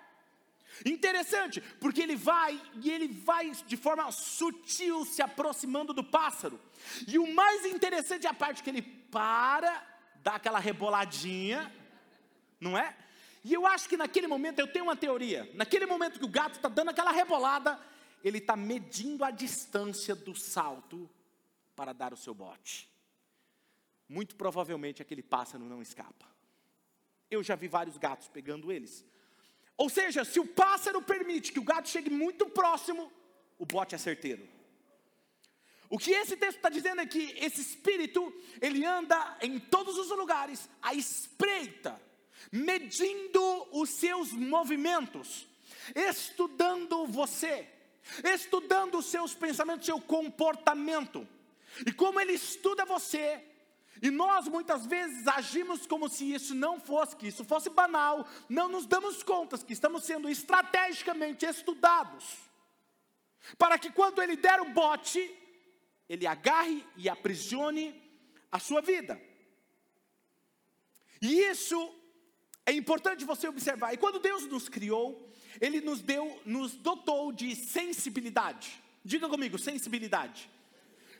Interessante, 0.86 1.60
porque 1.80 2.00
ele 2.00 2.14
vai 2.14 2.60
e 2.74 2.90
ele 2.90 3.08
vai 3.08 3.50
de 3.50 3.76
forma 3.76 4.10
sutil 4.12 5.04
se 5.04 5.20
aproximando 5.20 5.92
do 5.92 6.04
pássaro. 6.04 6.60
E 7.06 7.18
o 7.18 7.34
mais 7.34 7.64
interessante 7.66 8.26
é 8.26 8.30
a 8.30 8.34
parte 8.34 8.62
que 8.62 8.70
ele 8.70 8.82
para, 8.82 9.84
dá 10.22 10.34
aquela 10.34 10.60
reboladinha, 10.60 11.72
não 12.60 12.78
é? 12.78 12.96
E 13.44 13.52
eu 13.52 13.66
acho 13.66 13.88
que 13.88 13.96
naquele 13.96 14.26
momento, 14.26 14.58
eu 14.58 14.66
tenho 14.66 14.84
uma 14.84 14.96
teoria, 14.96 15.50
naquele 15.54 15.86
momento 15.86 16.18
que 16.18 16.24
o 16.24 16.28
gato 16.28 16.56
está 16.56 16.68
dando 16.68 16.90
aquela 16.90 17.12
rebolada, 17.12 17.78
ele 18.22 18.38
está 18.38 18.56
medindo 18.56 19.24
a 19.24 19.30
distância 19.30 20.14
do 20.14 20.34
salto 20.34 21.08
para 21.76 21.92
dar 21.92 22.12
o 22.12 22.16
seu 22.16 22.34
bote. 22.34 22.90
Muito 24.08 24.34
provavelmente 24.36 25.02
aquele 25.02 25.22
pássaro 25.22 25.64
não 25.64 25.80
escapa. 25.80 26.26
Eu 27.30 27.42
já 27.42 27.54
vi 27.54 27.68
vários 27.68 27.96
gatos 27.96 28.26
pegando 28.28 28.72
eles. 28.72 29.04
Ou 29.76 29.88
seja, 29.88 30.24
se 30.24 30.40
o 30.40 30.46
pássaro 30.46 31.00
permite 31.00 31.52
que 31.52 31.60
o 31.60 31.64
gato 31.64 31.88
chegue 31.88 32.10
muito 32.10 32.46
próximo, 32.46 33.12
o 33.58 33.64
bote 33.64 33.94
é 33.94 33.98
certeiro. 33.98 34.48
O 35.88 35.98
que 35.98 36.10
esse 36.10 36.36
texto 36.36 36.56
está 36.56 36.68
dizendo 36.68 37.00
é 37.00 37.06
que 37.06 37.34
esse 37.38 37.60
espírito, 37.60 38.32
ele 38.60 38.84
anda 38.84 39.38
em 39.40 39.58
todos 39.58 39.96
os 39.96 40.10
lugares, 40.10 40.68
à 40.82 40.92
espreita 40.94 42.07
medindo 42.50 43.68
os 43.72 43.90
seus 43.90 44.32
movimentos, 44.32 45.46
estudando 45.94 47.06
você, 47.06 47.68
estudando 48.24 48.98
os 48.98 49.06
seus 49.06 49.34
pensamentos, 49.34 49.86
seu 49.86 50.00
comportamento. 50.00 51.26
E 51.86 51.92
como 51.92 52.18
ele 52.20 52.32
estuda 52.32 52.84
você, 52.84 53.44
e 54.00 54.10
nós 54.10 54.46
muitas 54.46 54.86
vezes 54.86 55.26
agimos 55.26 55.86
como 55.86 56.08
se 56.08 56.32
isso 56.32 56.54
não 56.54 56.80
fosse, 56.80 57.16
que 57.16 57.26
isso 57.26 57.44
fosse 57.44 57.68
banal, 57.68 58.26
não 58.48 58.68
nos 58.68 58.86
damos 58.86 59.22
conta 59.22 59.58
que 59.58 59.72
estamos 59.72 60.04
sendo 60.04 60.28
estrategicamente 60.28 61.44
estudados, 61.44 62.24
para 63.56 63.78
que 63.78 63.90
quando 63.90 64.22
ele 64.22 64.36
der 64.36 64.60
o 64.60 64.70
bote, 64.70 65.34
ele 66.08 66.26
agarre 66.26 66.84
e 66.96 67.08
aprisione 67.08 68.00
a 68.50 68.58
sua 68.58 68.80
vida. 68.80 69.20
E 71.20 71.40
isso 71.40 71.94
é 72.68 72.72
importante 72.72 73.24
você 73.24 73.48
observar. 73.48 73.94
E 73.94 73.96
quando 73.96 74.18
Deus 74.18 74.46
nos 74.46 74.68
criou, 74.68 75.26
Ele 75.58 75.80
nos 75.80 76.02
deu, 76.02 76.38
nos 76.44 76.74
dotou 76.74 77.32
de 77.32 77.56
sensibilidade. 77.56 78.82
Diga 79.02 79.26
comigo, 79.26 79.58
sensibilidade. 79.58 80.50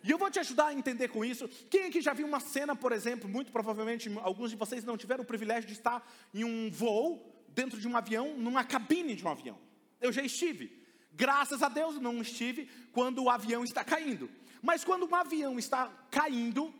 E 0.05 0.11
eu 0.11 0.19
vou 0.19 0.31
te 0.31 0.39
ajudar 0.39 0.67
a 0.67 0.75
entender 0.75 1.09
com 1.09 1.25
isso. 1.25 1.49
Quem 1.71 1.85
aqui 1.85 2.03
já 2.03 2.13
viu 2.13 2.27
uma 2.27 2.39
cena, 2.39 2.77
por 2.77 2.93
exemplo, 2.93 3.27
muito 3.27 3.51
provavelmente 3.51 4.15
alguns 4.21 4.51
de 4.51 4.57
vocês 4.57 4.85
não 4.85 4.99
tiveram 4.99 5.25
o 5.25 5.27
privilégio 5.27 5.67
de 5.67 5.73
estar 5.73 6.07
em 6.35 6.45
um 6.45 6.71
voo, 6.71 7.35
dentro 7.49 7.81
de 7.81 7.89
um 7.89 7.97
avião, 7.97 8.37
numa 8.37 8.63
cabine 8.63 9.15
de 9.15 9.25
um 9.25 9.31
avião. 9.31 9.59
Eu 10.03 10.13
já 10.13 10.23
estive. 10.23 10.71
Graças 11.15 11.63
a 11.63 11.71
Deus 11.71 11.99
não 11.99 12.21
estive 12.21 12.69
quando 12.93 13.25
o 13.25 13.31
avião 13.31 13.65
está 13.65 13.83
caindo. 13.83 14.31
Mas 14.61 14.85
quando 14.85 15.09
um 15.09 15.15
avião 15.15 15.59
está 15.59 15.91
caindo, 16.11 16.75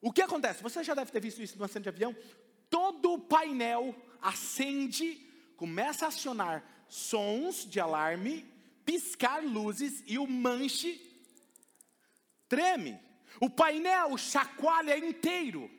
o 0.00 0.12
que 0.12 0.22
acontece? 0.22 0.60
Você 0.60 0.82
já 0.82 0.92
deve 0.92 1.12
ter 1.12 1.20
visto 1.20 1.40
isso 1.40 1.56
numa 1.56 1.68
cena 1.68 1.84
de 1.84 1.88
avião 1.88 2.16
todo 2.70 3.12
o 3.12 3.18
painel 3.18 3.94
acende, 4.20 5.20
começa 5.56 6.04
a 6.04 6.08
acionar 6.08 6.64
sons 6.88 7.64
de 7.68 7.80
alarme, 7.80 8.44
piscar 8.84 9.42
luzes 9.42 10.02
e 10.06 10.18
o 10.18 10.26
manche 10.26 11.00
treme. 12.48 12.98
O 13.40 13.50
painel 13.50 14.16
chacoalha 14.16 14.96
inteiro. 14.96 15.70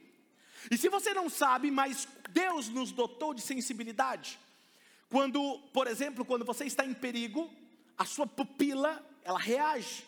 E 0.69 0.77
se 0.77 0.89
você 0.89 1.13
não 1.13 1.29
sabe, 1.29 1.71
mas 1.71 2.07
Deus 2.29 2.69
nos 2.69 2.91
dotou 2.91 3.33
de 3.33 3.41
sensibilidade. 3.41 4.37
Quando, 5.09 5.59
por 5.73 5.87
exemplo, 5.87 6.25
quando 6.25 6.45
você 6.45 6.65
está 6.65 6.85
em 6.85 6.93
perigo, 6.93 7.49
a 7.97 8.05
sua 8.05 8.27
pupila, 8.27 9.03
ela 9.23 9.39
reage. 9.39 10.05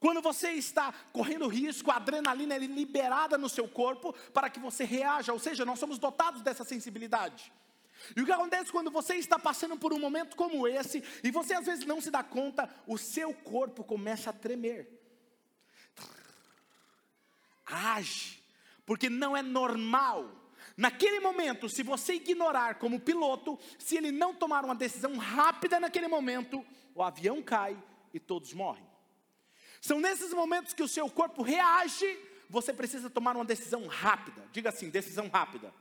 Quando 0.00 0.22
você 0.22 0.50
está 0.50 0.94
correndo 1.12 1.48
risco, 1.48 1.90
a 1.90 1.96
adrenalina 1.96 2.54
é 2.54 2.58
liberada 2.58 3.36
no 3.36 3.48
seu 3.48 3.66
corpo 3.66 4.12
para 4.32 4.48
que 4.48 4.60
você 4.60 4.84
reaja, 4.84 5.32
ou 5.32 5.38
seja, 5.38 5.64
nós 5.64 5.78
somos 5.78 5.98
dotados 5.98 6.42
dessa 6.42 6.64
sensibilidade. 6.64 7.52
E 8.16 8.22
o 8.22 8.24
que 8.24 8.32
acontece 8.32 8.70
quando 8.70 8.90
você 8.90 9.16
está 9.16 9.38
passando 9.38 9.76
por 9.76 9.92
um 9.92 9.98
momento 9.98 10.36
como 10.36 10.68
esse, 10.68 11.02
e 11.22 11.30
você 11.30 11.54
às 11.54 11.66
vezes 11.66 11.84
não 11.84 12.00
se 12.00 12.10
dá 12.10 12.22
conta, 12.22 12.72
o 12.86 12.96
seu 12.96 13.34
corpo 13.34 13.82
começa 13.82 14.30
a 14.30 14.32
tremer. 14.32 14.88
Age, 17.66 18.42
porque 18.86 19.10
não 19.10 19.36
é 19.36 19.42
normal. 19.42 20.30
Naquele 20.76 21.18
momento, 21.18 21.68
se 21.68 21.82
você 21.82 22.14
ignorar 22.14 22.76
como 22.76 23.00
piloto, 23.00 23.58
se 23.78 23.96
ele 23.96 24.12
não 24.12 24.32
tomar 24.32 24.64
uma 24.64 24.76
decisão 24.76 25.16
rápida 25.16 25.80
naquele 25.80 26.06
momento, 26.06 26.64
o 26.94 27.02
avião 27.02 27.42
cai 27.42 27.76
e 28.14 28.20
todos 28.20 28.52
morrem. 28.52 28.86
São 29.80 30.00
nesses 30.00 30.32
momentos 30.32 30.74
que 30.74 30.82
o 30.82 30.88
seu 30.88 31.08
corpo 31.08 31.42
reage, 31.42 32.18
você 32.48 32.72
precisa 32.72 33.08
tomar 33.10 33.36
uma 33.36 33.44
decisão 33.44 33.86
rápida. 33.86 34.42
Diga 34.52 34.70
assim: 34.70 34.90
decisão 34.90 35.28
rápida. 35.28 35.72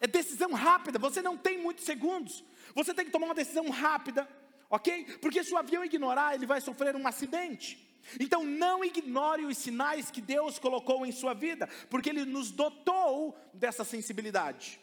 É 0.00 0.06
decisão 0.06 0.52
rápida, 0.52 0.98
você 0.98 1.20
não 1.20 1.36
tem 1.36 1.58
muitos 1.58 1.84
segundos. 1.84 2.44
Você 2.74 2.94
tem 2.94 3.04
que 3.04 3.10
tomar 3.10 3.26
uma 3.26 3.34
decisão 3.34 3.68
rápida, 3.68 4.28
ok? 4.70 5.18
Porque 5.20 5.42
se 5.42 5.52
o 5.52 5.58
avião 5.58 5.84
ignorar, 5.84 6.34
ele 6.34 6.46
vai 6.46 6.60
sofrer 6.60 6.94
um 6.94 7.06
acidente. 7.06 7.88
Então 8.20 8.44
não 8.44 8.84
ignore 8.84 9.44
os 9.44 9.58
sinais 9.58 10.10
que 10.10 10.20
Deus 10.20 10.58
colocou 10.58 11.04
em 11.04 11.12
sua 11.12 11.34
vida, 11.34 11.68
porque 11.90 12.10
Ele 12.10 12.24
nos 12.24 12.50
dotou 12.50 13.36
dessa 13.52 13.84
sensibilidade. 13.84 14.80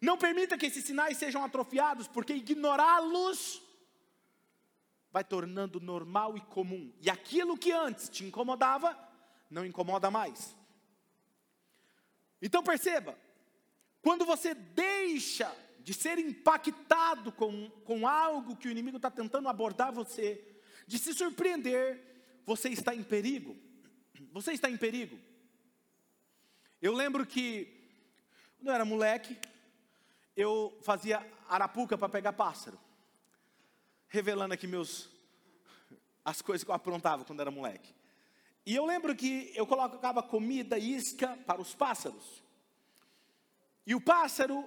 Não 0.00 0.18
permita 0.18 0.58
que 0.58 0.66
esses 0.66 0.84
sinais 0.84 1.16
sejam 1.16 1.42
atrofiados, 1.42 2.06
porque 2.06 2.34
ignorá-los 2.34 3.62
vai 5.14 5.22
tornando 5.22 5.78
normal 5.78 6.36
e 6.36 6.40
comum. 6.40 6.92
E 7.00 7.08
aquilo 7.08 7.56
que 7.56 7.70
antes 7.70 8.08
te 8.08 8.24
incomodava, 8.24 8.98
não 9.48 9.64
incomoda 9.64 10.10
mais. 10.10 10.56
Então 12.42 12.64
perceba, 12.64 13.16
quando 14.02 14.24
você 14.24 14.54
deixa 14.54 15.54
de 15.78 15.94
ser 15.94 16.18
impactado 16.18 17.30
com, 17.30 17.70
com 17.84 18.08
algo 18.08 18.56
que 18.56 18.66
o 18.66 18.70
inimigo 18.72 18.96
está 18.96 19.08
tentando 19.08 19.48
abordar 19.48 19.92
você, 19.92 20.44
de 20.84 20.98
se 20.98 21.14
surpreender, 21.14 22.42
você 22.44 22.70
está 22.70 22.92
em 22.92 23.04
perigo. 23.04 23.56
Você 24.32 24.50
está 24.50 24.68
em 24.68 24.76
perigo. 24.76 25.16
Eu 26.82 26.92
lembro 26.92 27.24
que, 27.24 27.72
quando 28.56 28.66
eu 28.66 28.74
era 28.74 28.84
moleque, 28.84 29.38
eu 30.36 30.76
fazia 30.82 31.24
arapuca 31.48 31.96
para 31.96 32.08
pegar 32.08 32.32
pássaro 32.32 32.82
revelando 34.14 34.54
aqui 34.54 34.66
meus 34.68 35.10
as 36.24 36.40
coisas 36.40 36.62
que 36.62 36.70
eu 36.70 36.74
aprontava 36.74 37.24
quando 37.24 37.40
era 37.40 37.50
moleque. 37.50 37.92
E 38.64 38.74
eu 38.74 38.86
lembro 38.86 39.14
que 39.14 39.52
eu 39.54 39.66
colocava 39.66 40.22
comida, 40.22 40.78
isca 40.78 41.36
para 41.44 41.60
os 41.60 41.74
pássaros. 41.74 42.42
E 43.84 43.94
o 43.94 44.00
pássaro, 44.00 44.66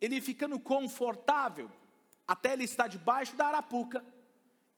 ele 0.00 0.20
ficando 0.20 0.58
confortável, 0.58 1.70
até 2.26 2.52
ele 2.52 2.64
estar 2.64 2.86
debaixo 2.86 3.36
da 3.36 3.48
arapuca, 3.48 4.02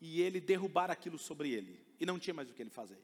e 0.01 0.23
ele 0.23 0.41
derrubar 0.41 0.91
aquilo 0.91 1.19
sobre 1.19 1.53
ele. 1.53 1.79
E 2.01 2.07
não 2.07 2.19
tinha 2.19 2.33
mais 2.33 2.51
o 2.51 2.55
que 2.55 2.63
ele 2.63 2.71
fazer. 2.71 2.99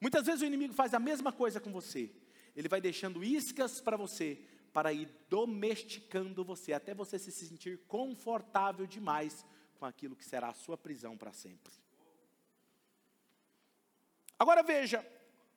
Muitas 0.00 0.24
vezes 0.24 0.42
o 0.42 0.46
inimigo 0.46 0.72
faz 0.72 0.94
a 0.94 1.00
mesma 1.00 1.32
coisa 1.32 1.60
com 1.60 1.72
você. 1.72 2.10
Ele 2.54 2.68
vai 2.68 2.80
deixando 2.80 3.24
iscas 3.24 3.80
para 3.80 3.96
você, 3.96 4.40
para 4.72 4.92
ir 4.92 5.08
domesticando 5.28 6.44
você, 6.44 6.72
até 6.72 6.94
você 6.94 7.18
se 7.18 7.32
sentir 7.32 7.80
confortável 7.88 8.86
demais 8.86 9.44
com 9.84 9.88
aquilo 9.88 10.16
que 10.16 10.24
será 10.24 10.48
a 10.48 10.54
sua 10.54 10.78
prisão 10.78 11.14
para 11.14 11.30
sempre. 11.30 11.70
Agora 14.38 14.62
veja, 14.62 15.06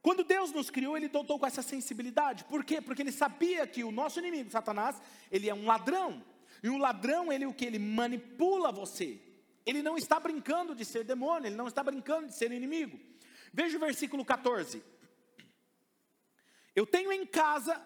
quando 0.02 0.22
Deus 0.22 0.52
nos 0.52 0.70
criou, 0.70 0.98
Ele 0.98 1.08
dotou 1.08 1.40
com 1.40 1.46
essa 1.46 1.62
sensibilidade. 1.62 2.44
Por 2.44 2.66
quê? 2.66 2.82
Porque 2.82 3.02
Ele 3.02 3.12
sabia 3.14 3.66
que 3.66 3.86
o 3.86 3.92
nosso 3.92 4.20
inimigo, 4.20 4.50
Satanás, 4.50 5.02
ele 5.32 5.50
é 5.50 5.56
um 5.56 5.66
ladrão. 5.66 6.22
E 6.62 6.70
um 6.70 6.78
ladrão, 6.78 7.32
ele 7.32 7.46
o 7.46 7.54
que? 7.54 7.64
Ele 7.64 7.80
manipula 7.80 8.70
você. 8.70 9.18
Ele 9.66 9.82
não 9.82 9.98
está 9.98 10.20
brincando 10.20 10.76
de 10.76 10.84
ser 10.84 11.06
demônio, 11.06 11.48
ele 11.48 11.56
não 11.56 11.68
está 11.70 11.82
brincando 11.82 12.28
de 12.28 12.36
ser 12.36 12.52
inimigo. 12.52 13.00
Veja 13.54 13.78
o 13.78 13.80
versículo 13.80 14.26
14. 14.26 14.84
Eu 16.76 16.86
tenho 16.86 17.14
em 17.14 17.26
casa, 17.26 17.82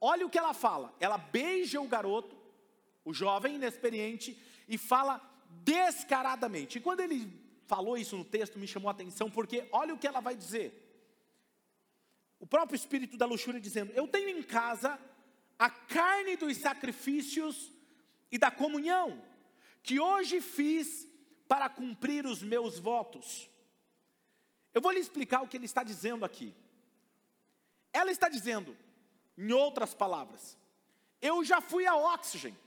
olha 0.00 0.26
o 0.26 0.30
que 0.30 0.38
ela 0.38 0.54
fala. 0.54 0.92
Ela 0.98 1.18
beija 1.18 1.80
o 1.80 1.86
garoto, 1.86 2.36
o 3.04 3.14
jovem 3.14 3.54
inexperiente, 3.54 4.36
e 4.66 4.76
fala 4.76 5.33
descaradamente. 5.62 6.78
E 6.78 6.80
quando 6.80 7.00
ele 7.00 7.30
falou 7.66 7.96
isso 7.96 8.16
no 8.16 8.24
texto, 8.24 8.58
me 8.58 8.66
chamou 8.66 8.88
a 8.88 8.92
atenção, 8.92 9.30
porque 9.30 9.68
olha 9.70 9.94
o 9.94 9.98
que 9.98 10.06
ela 10.06 10.20
vai 10.20 10.36
dizer. 10.36 10.80
O 12.38 12.46
próprio 12.46 12.76
espírito 12.76 13.16
da 13.16 13.26
luxúria 13.26 13.60
dizendo: 13.60 13.92
Eu 13.92 14.08
tenho 14.08 14.28
em 14.28 14.42
casa 14.42 14.98
a 15.58 15.70
carne 15.70 16.36
dos 16.36 16.56
sacrifícios 16.56 17.72
e 18.30 18.38
da 18.38 18.50
comunhão, 18.50 19.22
que 19.82 20.00
hoje 20.00 20.40
fiz 20.40 21.08
para 21.46 21.68
cumprir 21.68 22.26
os 22.26 22.42
meus 22.42 22.78
votos. 22.78 23.48
Eu 24.72 24.80
vou 24.80 24.90
lhe 24.90 24.98
explicar 24.98 25.42
o 25.42 25.48
que 25.48 25.56
ele 25.56 25.66
está 25.66 25.82
dizendo 25.82 26.24
aqui. 26.24 26.54
Ela 27.92 28.10
está 28.10 28.28
dizendo, 28.28 28.76
em 29.38 29.52
outras 29.52 29.94
palavras, 29.94 30.58
eu 31.22 31.44
já 31.44 31.60
fui 31.60 31.86
a 31.86 31.94
oxigênio, 31.94 32.58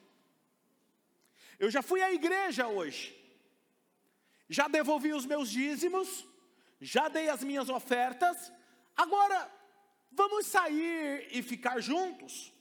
eu 1.59 1.69
já 1.71 1.81
fui 1.81 2.01
à 2.01 2.11
igreja 2.13 2.67
hoje, 2.67 3.15
já 4.49 4.67
devolvi 4.67 5.13
os 5.13 5.25
meus 5.25 5.49
dízimos, 5.49 6.25
já 6.79 7.07
dei 7.07 7.29
as 7.29 7.43
minhas 7.43 7.69
ofertas, 7.69 8.51
agora 8.95 9.51
vamos 10.11 10.45
sair 10.45 11.27
e 11.31 11.41
ficar 11.41 11.79
juntos. 11.79 12.53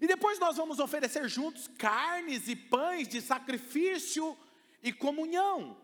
E 0.00 0.06
depois 0.06 0.38
nós 0.38 0.56
vamos 0.56 0.78
oferecer 0.78 1.28
juntos 1.28 1.68
carnes 1.78 2.48
e 2.48 2.54
pães 2.54 3.08
de 3.08 3.20
sacrifício 3.20 4.36
e 4.82 4.92
comunhão. 4.92 5.76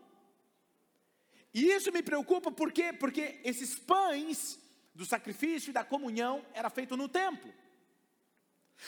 E 1.53 1.69
isso 1.71 1.91
me 1.91 2.01
preocupa 2.01 2.51
por 2.51 2.71
quê? 2.71 2.91
Porque 2.93 3.39
esses 3.43 3.77
pães 3.79 4.59
do 4.93 5.05
sacrifício 5.05 5.69
e 5.69 5.73
da 5.73 5.83
comunhão 5.83 6.45
era 6.53 6.69
feito 6.69 6.95
no 6.95 7.07
templo. 7.09 7.53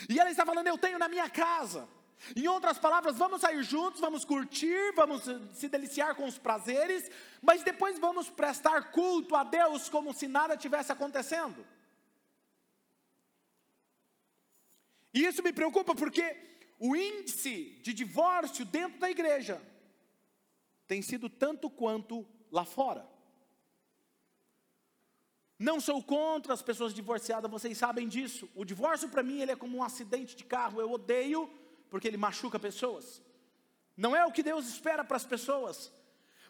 E 0.10 0.20
ela 0.20 0.30
está 0.30 0.46
falando, 0.46 0.68
eu 0.68 0.78
tenho 0.78 1.00
na 1.00 1.08
minha 1.08 1.30
casa. 1.30 1.88
Em 2.36 2.48
outras 2.48 2.78
palavras, 2.78 3.18
vamos 3.18 3.42
sair 3.42 3.64
juntos, 3.64 4.02
vamos 4.02 4.26
curtir, 4.26 4.92
vamos 4.96 5.24
se 5.54 5.70
deliciar 5.70 6.16
com 6.16 6.26
os 6.26 6.38
prazeres, 6.38 7.10
mas 7.42 7.64
depois 7.64 8.00
vamos 8.00 8.30
prestar 8.30 8.92
culto 8.92 9.36
a 9.36 9.44
Deus 9.44 9.88
como 9.88 10.14
se 10.14 10.28
nada 10.28 10.58
tivesse 10.58 10.92
acontecendo. 10.92 11.66
E 15.14 15.26
isso 15.26 15.44
me 15.44 15.54
preocupa 15.54 15.96
porque 15.96 16.36
o 16.80 16.96
índice 16.96 17.80
de 17.82 17.94
divórcio 17.94 18.66
dentro 18.66 19.00
da 19.00 19.10
igreja 19.10 19.62
tem 20.88 21.02
sido 21.02 21.30
tanto 21.30 21.70
quanto 21.70 22.26
lá 22.52 22.66
fora. 22.66 23.08
Não 25.60 25.80
sou 25.80 26.04
contra 26.04 26.54
as 26.54 26.62
pessoas 26.62 26.94
divorciadas, 26.94 27.50
vocês 27.50 27.78
sabem 27.78 28.08
disso. 28.08 28.48
O 28.54 28.64
divórcio 28.64 29.10
para 29.10 29.24
mim 29.24 29.42
ele 29.42 29.52
é 29.52 29.56
como 29.56 29.78
um 29.78 29.84
acidente 29.84 30.36
de 30.36 30.44
carro, 30.44 30.80
eu 30.80 30.92
odeio 30.92 31.50
porque 31.90 32.08
ele 32.08 32.18
machuca 32.18 32.60
pessoas. 32.60 33.22
Não 33.96 34.16
é 34.16 34.26
o 34.26 34.32
que 34.32 34.44
Deus 34.44 34.68
espera 34.68 35.04
para 35.04 35.18
as 35.18 35.26
pessoas. 35.26 35.92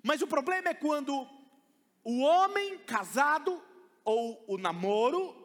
Mas 0.03 0.21
o 0.21 0.27
problema 0.27 0.69
é 0.69 0.73
quando 0.73 1.27
o 2.03 2.21
homem 2.21 2.77
casado 2.79 3.61
ou 4.03 4.43
o 4.47 4.57
namoro, 4.57 5.35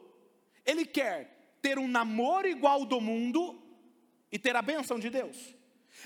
ele 0.65 0.85
quer 0.85 1.57
ter 1.61 1.79
um 1.79 1.89
namoro 1.89 2.49
igual 2.49 2.85
do 2.85 3.01
mundo 3.01 3.61
e 4.31 4.39
ter 4.39 4.57
a 4.57 4.63
bênção 4.63 4.99
de 4.99 5.11
Deus. 5.11 5.55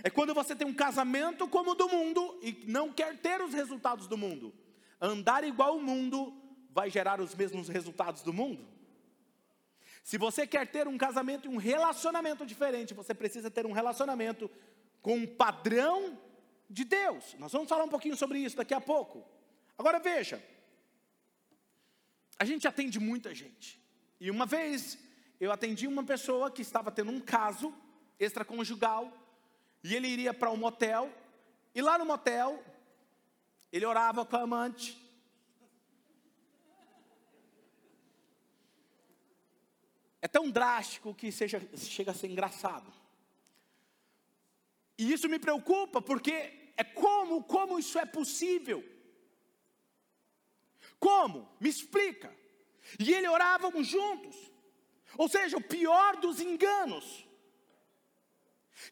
É 0.03 0.11
quando 0.11 0.35
você 0.35 0.55
tem 0.55 0.67
um 0.67 0.75
casamento 0.75 1.49
como 1.49 1.73
o 1.73 1.75
do 1.75 1.89
mundo 1.89 2.39
e 2.43 2.65
não 2.67 2.93
quer 2.93 3.17
ter 3.19 3.41
os 3.41 3.55
resultados 3.55 4.07
do 4.07 4.19
mundo. 4.19 4.53
Andar 5.01 5.45
igual 5.45 5.71
ao 5.71 5.81
mundo 5.81 6.35
vai 6.71 6.91
gerar 6.91 7.21
os 7.21 7.35
mesmos 7.35 7.69
resultados 7.69 8.23
do 8.23 8.33
mundo. 8.33 8.67
Se 10.07 10.17
você 10.19 10.47
quer 10.47 10.69
ter 10.69 10.87
um 10.87 10.97
casamento 10.97 11.47
e 11.47 11.49
um 11.49 11.57
relacionamento 11.57 12.47
diferente, 12.47 12.95
você 12.95 13.13
precisa 13.13 13.51
ter 13.51 13.67
um 13.67 13.73
relacionamento 13.73 14.49
com 15.03 15.17
um 15.17 15.27
padrão 15.27 16.17
de 16.71 16.85
Deus. 16.85 17.35
Nós 17.41 17.51
vamos 17.51 17.69
falar 17.69 17.83
um 17.83 17.89
pouquinho 17.89 18.17
sobre 18.17 18.39
isso 18.39 18.57
daqui 18.57 18.73
a 18.73 18.81
pouco. 18.81 19.27
Agora 19.77 19.99
veja, 19.99 20.41
a 22.39 22.45
gente 22.45 22.69
atende 22.69 23.01
muita 23.01 23.35
gente. 23.35 23.83
E 24.21 24.31
uma 24.31 24.47
vez 24.47 24.97
eu 25.41 25.51
atendi 25.51 25.89
uma 25.89 26.05
pessoa 26.05 26.53
que 26.53 26.63
estava 26.63 26.93
tendo 26.93 27.11
um 27.11 27.21
caso 27.21 27.75
extraconjugal 28.17 29.13
e 29.83 29.93
ele 29.93 30.07
iria 30.07 30.33
para 30.33 30.53
um 30.53 30.57
motel 30.57 31.13
e 31.75 31.83
lá 31.83 31.99
no 31.99 32.07
motel 32.07 32.63
ele 33.73 33.85
orava 33.85 34.25
com 34.25 34.37
a 34.37 34.43
amante 34.43 34.97
é 40.27 40.29
tão 40.29 40.51
drástico 40.51 41.15
que 41.15 41.31
seja, 41.31 41.59
chega 41.77 42.11
a 42.11 42.15
ser 42.15 42.27
engraçado. 42.27 42.93
E 44.99 45.13
isso 45.13 45.29
me 45.29 45.39
preocupa, 45.39 46.03
porque 46.03 46.33
é 46.77 46.83
como, 46.83 47.45
como 47.45 47.79
isso 47.79 47.97
é 47.97 48.05
possível? 48.05 48.85
Como? 50.99 51.49
Me 51.61 51.69
explica. 51.69 52.35
E 52.99 53.13
ele 53.15 53.29
oravam 53.29 53.85
juntos. 53.85 54.37
Ou 55.17 55.29
seja, 55.29 55.57
o 55.59 55.63
pior 55.63 56.17
dos 56.17 56.41
enganos. 56.41 57.25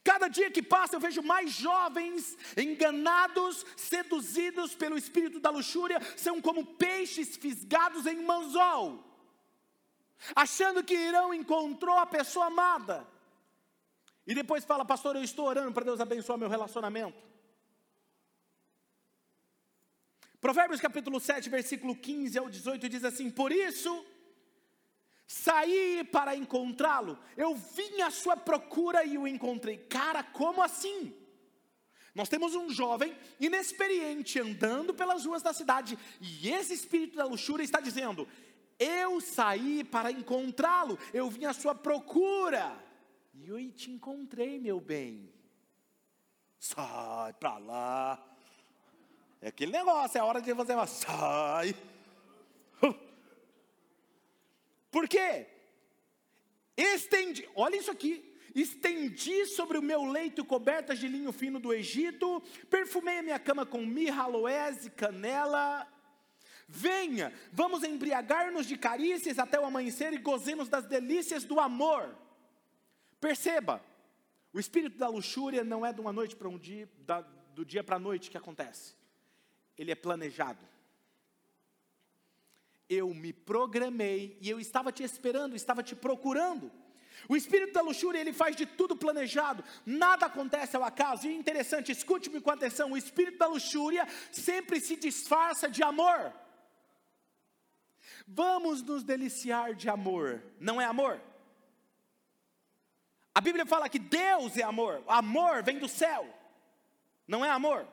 Cada 0.05 0.29
dia 0.29 0.49
que 0.49 0.63
passa 0.63 0.95
eu 0.95 1.01
vejo 1.01 1.21
mais 1.21 1.51
jovens 1.51 2.37
enganados, 2.55 3.65
seduzidos 3.75 4.73
pelo 4.73 4.97
espírito 4.97 5.41
da 5.41 5.49
luxúria, 5.49 5.99
são 6.15 6.41
como 6.41 6.65
peixes 6.65 7.35
fisgados 7.35 8.05
em 8.05 8.19
um 8.19 8.31
anzol 8.31 9.14
achando 10.33 10.83
que 10.83 10.93
irão 10.95 11.33
encontrou 11.33 11.97
a 11.97 12.05
pessoa 12.05 12.45
amada. 12.45 13.05
E 14.25 14.33
depois 14.33 14.65
fala, 14.65 14.85
pastor, 14.85 15.15
eu 15.15 15.23
estou 15.23 15.45
orando 15.45 15.71
para 15.71 15.85
Deus 15.85 15.99
abençoar 15.99 16.37
meu 16.37 16.49
relacionamento. 16.49 17.21
Provérbios 20.45 20.79
capítulo 20.79 21.19
7, 21.19 21.49
versículo 21.49 21.95
15 21.95 22.37
ao 22.37 22.49
18 22.49 22.87
diz 22.87 23.03
assim: 23.03 23.31
Por 23.31 23.51
isso 23.51 24.05
saí 25.25 26.07
para 26.11 26.35
encontrá-lo, 26.35 27.17
eu 27.35 27.55
vim 27.55 28.01
à 28.01 28.11
sua 28.11 28.37
procura 28.37 29.03
e 29.03 29.17
o 29.17 29.27
encontrei. 29.27 29.77
Cara, 29.77 30.21
como 30.21 30.61
assim? 30.61 31.15
Nós 32.13 32.29
temos 32.29 32.53
um 32.55 32.69
jovem 32.69 33.17
inexperiente 33.39 34.39
andando 34.39 34.93
pelas 34.93 35.25
ruas 35.25 35.41
da 35.41 35.51
cidade, 35.51 35.97
e 36.21 36.49
esse 36.49 36.73
espírito 36.73 37.17
da 37.17 37.25
luxúria 37.25 37.63
está 37.63 37.79
dizendo: 37.79 38.27
eu 38.79 39.21
saí 39.21 39.83
para 39.83 40.11
encontrá-lo, 40.11 40.97
eu 41.13 41.29
vim 41.29 41.45
à 41.45 41.53
sua 41.53 41.73
procura, 41.73 42.77
e 43.33 43.47
eu 43.47 43.71
te 43.71 43.91
encontrei, 43.91 44.59
meu 44.59 44.79
bem. 44.79 45.33
Sai 46.59 47.33
para 47.33 47.57
lá. 47.57 48.35
É 49.41 49.49
aquele 49.49 49.71
negócio, 49.71 50.17
é 50.17 50.23
hora 50.23 50.41
de 50.41 50.51
uma. 50.51 50.87
Sai! 50.87 51.75
Por 54.89 55.07
quê? 55.07 55.47
Estendi, 56.75 57.47
olha 57.55 57.75
isso 57.75 57.91
aqui. 57.91 58.33
Estendi 58.55 59.45
sobre 59.45 59.77
o 59.77 59.81
meu 59.81 60.05
leito 60.05 60.45
cobertas 60.45 60.97
de 60.97 61.09
linho 61.09 61.33
fino 61.33 61.59
do 61.59 61.73
Egito, 61.73 62.41
perfumei 62.69 63.19
a 63.19 63.21
minha 63.21 63.37
cama 63.37 63.65
com 63.65 63.85
mirra, 63.85 64.23
aloés 64.23 64.85
e 64.85 64.89
canela. 64.89 65.85
Venha, 66.67 67.31
vamos 67.51 67.83
embriagar-nos 67.83 68.65
de 68.65 68.77
carícias 68.77 69.37
até 69.37 69.59
o 69.59 69.65
amanhecer 69.65 70.13
e 70.13 70.17
gozemos 70.17 70.67
das 70.67 70.85
delícias 70.85 71.43
do 71.43 71.59
amor. 71.59 72.15
Perceba, 73.19 73.83
o 74.51 74.59
espírito 74.59 74.97
da 74.97 75.07
luxúria 75.07 75.63
não 75.63 75.85
é 75.85 75.93
de 75.93 76.01
uma 76.01 76.11
noite 76.11 76.35
para 76.35 76.49
um 76.49 76.57
dia, 76.57 76.89
da, 76.99 77.21
do 77.21 77.63
dia 77.63 77.83
para 77.83 77.97
a 77.97 77.99
noite 77.99 78.31
que 78.31 78.37
acontece. 78.37 78.95
Ele 79.77 79.91
é 79.91 79.95
planejado. 79.95 80.65
Eu 82.89 83.13
me 83.13 83.33
programei 83.33 84.37
e 84.41 84.49
eu 84.49 84.59
estava 84.59 84.91
te 84.91 85.03
esperando, 85.03 85.55
estava 85.55 85.83
te 85.83 85.95
procurando. 85.95 86.71
O 87.27 87.35
espírito 87.35 87.73
da 87.73 87.81
luxúria, 87.81 88.19
ele 88.19 88.33
faz 88.33 88.55
de 88.55 88.65
tudo 88.65 88.95
planejado, 88.95 89.63
nada 89.85 90.25
acontece 90.25 90.75
ao 90.75 90.83
acaso. 90.83 91.27
E 91.27 91.31
é 91.31 91.33
interessante, 91.33 91.91
escute-me 91.91 92.41
com 92.41 92.51
atenção: 92.51 92.91
o 92.91 92.97
espírito 92.97 93.37
da 93.37 93.47
luxúria 93.47 94.07
sempre 94.31 94.79
se 94.79 94.95
disfarça 94.95 95.69
de 95.69 95.83
amor. 95.83 96.33
Vamos 98.27 98.81
nos 98.81 99.03
deliciar 99.03 99.75
de 99.75 99.87
amor, 99.87 100.41
não 100.59 100.81
é 100.81 100.85
amor? 100.85 101.21
A 103.33 103.41
Bíblia 103.41 103.65
fala 103.65 103.89
que 103.89 103.99
Deus 103.99 104.57
é 104.57 104.63
amor, 104.63 105.03
amor 105.07 105.61
vem 105.61 105.77
do 105.77 105.87
céu, 105.87 106.27
não 107.27 107.43
é 107.43 107.49
amor, 107.49 107.87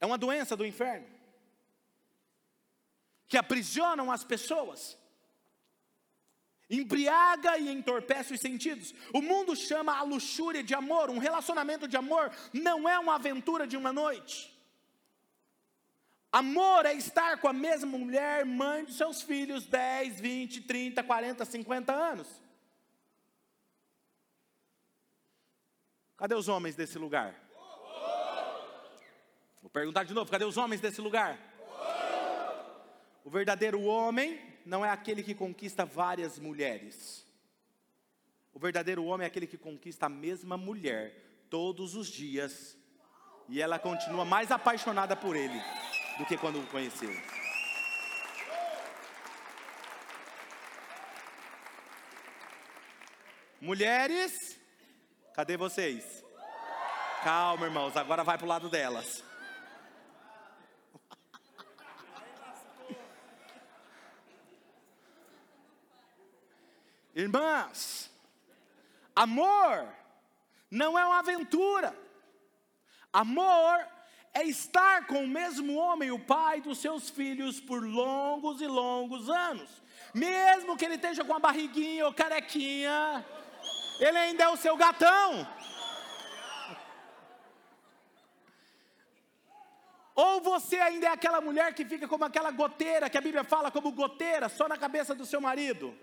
é 0.00 0.04
uma 0.04 0.18
doença 0.18 0.56
do 0.56 0.66
inferno, 0.66 1.06
que 3.28 3.38
aprisionam 3.38 4.10
as 4.10 4.24
pessoas, 4.24 4.98
embriaga 6.68 7.56
e 7.56 7.70
entorpece 7.70 8.34
os 8.34 8.40
sentidos. 8.40 8.94
O 9.14 9.22
mundo 9.22 9.56
chama 9.56 9.96
a 9.96 10.02
luxúria 10.02 10.62
de 10.62 10.74
amor, 10.74 11.08
um 11.08 11.18
relacionamento 11.18 11.88
de 11.88 11.96
amor 11.96 12.30
não 12.52 12.88
é 12.88 12.98
uma 12.98 13.14
aventura 13.14 13.66
de 13.66 13.76
uma 13.76 13.92
noite. 13.92 14.57
Amor 16.30 16.84
é 16.84 16.92
estar 16.92 17.40
com 17.40 17.48
a 17.48 17.54
mesma 17.54 17.98
mulher, 17.98 18.44
mãe 18.44 18.84
dos 18.84 18.96
seus 18.96 19.22
filhos, 19.22 19.64
10, 19.64 20.20
20, 20.20 20.60
30, 20.60 21.02
40, 21.02 21.44
50 21.44 21.92
anos. 21.92 22.28
Cadê 26.18 26.34
os 26.34 26.48
homens 26.48 26.74
desse 26.74 26.98
lugar? 26.98 27.34
Vou 29.62 29.70
perguntar 29.70 30.04
de 30.04 30.12
novo: 30.12 30.30
cadê 30.30 30.44
os 30.44 30.58
homens 30.58 30.82
desse 30.82 31.00
lugar? 31.00 31.38
O 33.24 33.30
verdadeiro 33.30 33.82
homem 33.82 34.38
não 34.66 34.84
é 34.84 34.90
aquele 34.90 35.22
que 35.22 35.34
conquista 35.34 35.86
várias 35.86 36.38
mulheres. 36.38 37.26
O 38.52 38.58
verdadeiro 38.58 39.02
homem 39.04 39.24
é 39.24 39.28
aquele 39.28 39.46
que 39.46 39.56
conquista 39.56 40.06
a 40.06 40.10
mesma 40.10 40.58
mulher 40.58 41.46
todos 41.48 41.94
os 41.94 42.08
dias 42.08 42.76
e 43.48 43.62
ela 43.62 43.78
continua 43.78 44.26
mais 44.26 44.50
apaixonada 44.50 45.16
por 45.16 45.34
ele 45.34 45.58
do 46.18 46.26
que 46.26 46.36
quando 46.36 46.60
o 46.60 46.66
conheceu. 46.66 47.10
Mulheres, 53.60 54.58
Cadê 55.38 55.56
vocês? 55.56 56.24
Calma, 57.22 57.66
irmãos, 57.66 57.96
agora 57.96 58.24
vai 58.24 58.36
para 58.36 58.44
o 58.44 58.48
lado 58.48 58.68
delas. 58.68 59.22
Irmãs, 67.14 68.10
amor 69.14 69.88
não 70.68 70.98
é 70.98 71.06
uma 71.06 71.20
aventura. 71.20 71.96
Amor 73.12 73.86
é 74.34 74.44
estar 74.44 75.06
com 75.06 75.24
o 75.24 75.28
mesmo 75.28 75.76
homem, 75.76 76.10
o 76.10 76.18
pai 76.18 76.60
dos 76.60 76.78
seus 76.78 77.10
filhos, 77.10 77.60
por 77.60 77.82
longos 77.82 78.60
e 78.60 78.66
longos 78.66 79.28
anos. 79.28 79.70
Mesmo 80.14 80.76
que 80.76 80.84
ele 80.84 80.94
esteja 80.94 81.24
com 81.24 81.34
a 81.34 81.38
barriguinha 81.38 82.06
ou 82.06 82.12
carequinha, 82.12 83.24
ele 83.98 84.18
ainda 84.18 84.44
é 84.44 84.48
o 84.48 84.56
seu 84.56 84.76
gatão. 84.76 85.46
Ou 90.14 90.40
você 90.40 90.78
ainda 90.80 91.06
é 91.06 91.10
aquela 91.10 91.40
mulher 91.40 91.72
que 91.74 91.84
fica 91.84 92.08
como 92.08 92.24
aquela 92.24 92.50
goteira, 92.50 93.08
que 93.08 93.16
a 93.16 93.20
Bíblia 93.20 93.44
fala 93.44 93.70
como 93.70 93.92
goteira, 93.92 94.48
só 94.48 94.66
na 94.68 94.76
cabeça 94.76 95.14
do 95.14 95.24
seu 95.24 95.40
marido. 95.40 95.96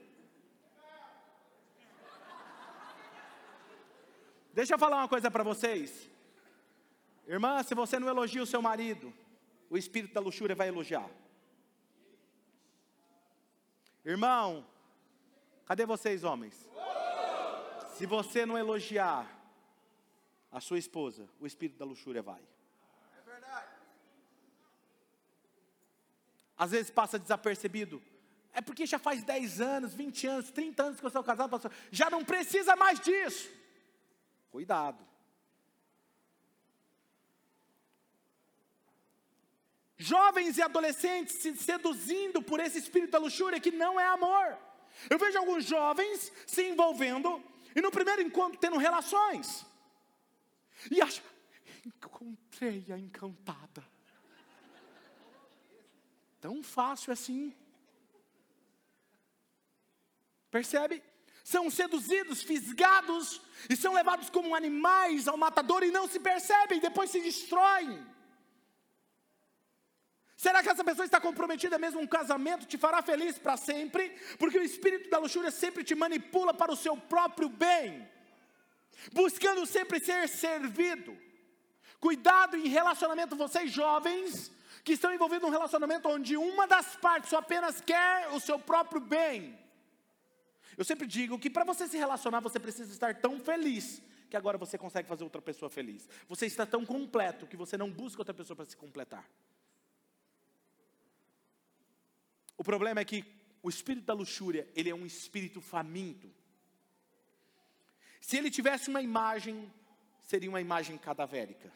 Deixa 4.53 4.73
eu 4.73 4.79
falar 4.79 4.99
uma 4.99 5.09
coisa 5.09 5.29
para 5.29 5.43
vocês. 5.43 6.09
Irmã, 7.27 7.61
se 7.63 7.73
você 7.73 7.97
não 7.97 8.07
elogia 8.07 8.43
o 8.43 8.45
seu 8.45 8.61
marido, 8.61 9.13
o 9.69 9.77
espírito 9.77 10.13
da 10.13 10.21
luxúria 10.21 10.55
vai 10.55 10.67
elogiar. 10.67 11.09
Irmão, 14.03 14.65
cadê 15.65 15.85
vocês, 15.85 16.23
homens? 16.23 16.69
Se 17.95 18.05
você 18.05 18.45
não 18.45 18.57
elogiar 18.57 19.25
a 20.51 20.61
sua 20.61 20.77
esposa, 20.77 21.27
o 21.39 21.47
espírito 21.47 21.79
da 21.79 21.85
luxúria 21.85 22.21
vai. 22.21 22.41
É 23.17 23.21
verdade. 23.21 23.71
Às 26.57 26.71
vezes 26.71 26.91
passa 26.91 27.17
desapercebido. 27.17 28.01
É 28.53 28.61
porque 28.61 28.85
já 28.85 28.99
faz 28.99 29.23
10 29.23 29.59
anos, 29.59 29.93
20 29.93 30.27
anos, 30.27 30.51
30 30.51 30.83
anos 30.83 30.99
que 30.99 31.05
eu 31.05 31.09
sou 31.09 31.23
casado, 31.23 31.49
pastor. 31.49 31.71
Já 31.91 32.09
não 32.09 32.23
precisa 32.23 32.75
mais 32.75 32.99
disso. 32.99 33.49
Cuidado. 34.51 35.14
Jovens 39.97 40.57
e 40.57 40.61
adolescentes 40.61 41.35
se 41.35 41.55
seduzindo 41.55 42.41
por 42.41 42.59
esse 42.59 42.77
espírito 42.79 43.11
da 43.11 43.17
luxúria 43.17 43.59
que 43.59 43.71
não 43.71 43.99
é 43.99 44.05
amor. 44.05 44.57
Eu 45.09 45.17
vejo 45.17 45.37
alguns 45.37 45.65
jovens 45.65 46.31
se 46.45 46.63
envolvendo 46.63 47.41
e 47.75 47.81
no 47.81 47.91
primeiro 47.91 48.21
encontro 48.21 48.59
tendo 48.59 48.77
relações. 48.77 49.65
E 50.91 51.01
acha, 51.01 51.23
encontrei 51.85 52.85
a 52.91 52.97
encantada. 52.97 53.83
Tão 56.41 56.61
fácil 56.61 57.13
assim. 57.13 57.55
Percebe? 60.51 61.01
São 61.43 61.69
seduzidos, 61.69 62.41
fisgados 62.41 63.41
e 63.69 63.75
são 63.75 63.93
levados 63.93 64.29
como 64.29 64.55
animais 64.55 65.27
ao 65.27 65.37
matador 65.37 65.83
e 65.83 65.91
não 65.91 66.07
se 66.07 66.19
percebem, 66.19 66.79
depois 66.79 67.09
se 67.09 67.21
destroem. 67.21 68.14
Será 70.45 70.61
que 70.61 70.69
essa 70.69 70.83
pessoa 70.83 71.05
está 71.05 71.19
comprometida 71.19 71.79
mesmo 71.79 71.99
um 71.99 72.05
casamento 72.05 72.67
te 72.67 72.77
fará 72.77 73.01
feliz 73.01 73.35
para 73.35 73.57
sempre? 73.57 74.03
Porque 74.37 74.59
o 74.59 74.63
espírito 74.63 75.09
da 75.09 75.17
luxúria 75.17 75.49
sempre 75.49 75.83
te 75.83 75.95
manipula 75.95 76.53
para 76.53 76.71
o 76.71 76.75
seu 76.75 76.95
próprio 76.95 77.49
bem, 77.49 78.07
buscando 79.11 79.65
sempre 79.65 79.99
ser 79.99 80.29
servido. 80.29 81.17
Cuidado 81.99 82.55
em 82.55 82.67
relacionamento, 82.67 83.35
vocês 83.35 83.71
jovens 83.71 84.51
que 84.83 84.93
estão 84.93 85.11
envolvidos 85.11 85.47
num 85.47 85.55
relacionamento 85.57 86.07
onde 86.07 86.37
uma 86.37 86.67
das 86.67 86.95
partes 86.95 87.31
só 87.31 87.39
apenas 87.39 87.81
quer 87.81 88.27
o 88.31 88.39
seu 88.39 88.59
próprio 88.59 89.01
bem. 89.01 89.57
Eu 90.77 90.85
sempre 90.85 91.07
digo 91.07 91.39
que 91.39 91.49
para 91.49 91.63
você 91.63 91.87
se 91.87 91.97
relacionar, 91.97 92.39
você 92.39 92.59
precisa 92.59 92.93
estar 92.93 93.15
tão 93.15 93.39
feliz 93.39 93.99
que 94.29 94.37
agora 94.37 94.59
você 94.59 94.77
consegue 94.77 95.09
fazer 95.09 95.23
outra 95.23 95.41
pessoa 95.41 95.71
feliz. 95.71 96.07
Você 96.29 96.45
está 96.45 96.67
tão 96.67 96.85
completo 96.85 97.47
que 97.47 97.57
você 97.57 97.75
não 97.75 97.89
busca 97.89 98.21
outra 98.21 98.35
pessoa 98.35 98.55
para 98.55 98.65
se 98.65 98.77
completar. 98.77 99.27
O 102.57 102.63
problema 102.63 103.01
é 103.01 103.05
que 103.05 103.25
o 103.61 103.69
espírito 103.69 104.05
da 104.05 104.13
luxúria, 104.13 104.69
ele 104.75 104.89
é 104.89 104.95
um 104.95 105.05
espírito 105.05 105.59
faminto. 105.59 106.31
Se 108.21 108.37
ele 108.37 108.51
tivesse 108.51 108.89
uma 108.89 109.01
imagem, 109.01 109.71
seria 110.21 110.49
uma 110.49 110.61
imagem 110.61 110.97
cadavérica. 110.97 111.71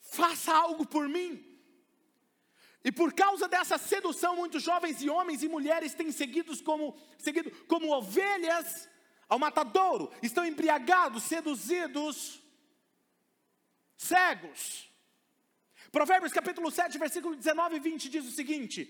Faça 0.00 0.52
algo 0.52 0.84
por 0.86 1.08
mim. 1.08 1.46
E 2.82 2.90
por 2.90 3.12
causa 3.12 3.46
dessa 3.46 3.78
sedução, 3.78 4.34
muitos 4.36 4.62
jovens 4.62 5.02
e 5.02 5.10
homens 5.10 5.42
e 5.42 5.48
mulheres 5.48 5.94
têm 5.94 6.10
seguido 6.10 6.56
como, 6.64 6.96
seguido 7.18 7.50
como 7.66 7.92
ovelhas 7.92 8.88
ao 9.28 9.38
matadouro, 9.38 10.10
estão 10.22 10.44
embriagados, 10.44 11.22
seduzidos, 11.22 12.42
cegos. 13.96 14.89
Provérbios 15.90 16.32
capítulo 16.32 16.70
7, 16.70 16.98
versículo 16.98 17.34
19 17.34 17.76
e 17.76 17.80
20 17.80 18.08
diz 18.08 18.24
o 18.26 18.30
seguinte: 18.30 18.88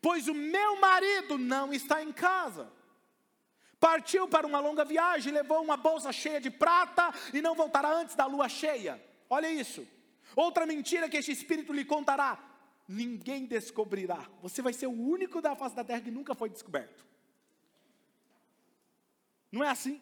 Pois 0.00 0.28
o 0.28 0.34
meu 0.34 0.78
marido 0.80 1.38
não 1.38 1.72
está 1.72 2.02
em 2.02 2.12
casa. 2.12 2.70
Partiu 3.80 4.28
para 4.28 4.46
uma 4.46 4.60
longa 4.60 4.84
viagem, 4.84 5.32
levou 5.32 5.62
uma 5.62 5.76
bolsa 5.76 6.12
cheia 6.12 6.40
de 6.40 6.50
prata 6.50 7.12
e 7.32 7.42
não 7.42 7.54
voltará 7.54 7.92
antes 7.92 8.14
da 8.14 8.26
lua 8.26 8.48
cheia. 8.48 9.02
Olha 9.28 9.50
isso. 9.50 9.86
Outra 10.36 10.66
mentira 10.66 11.08
que 11.08 11.16
este 11.16 11.32
espírito 11.32 11.72
lhe 11.72 11.84
contará, 11.84 12.38
ninguém 12.86 13.44
descobrirá. 13.44 14.30
Você 14.40 14.62
vai 14.62 14.72
ser 14.72 14.86
o 14.86 14.92
único 14.92 15.40
da 15.40 15.56
face 15.56 15.74
da 15.74 15.82
terra 15.82 16.00
que 16.00 16.10
nunca 16.10 16.34
foi 16.34 16.48
descoberto. 16.48 17.04
Não 19.50 19.64
é 19.64 19.68
assim? 19.68 20.00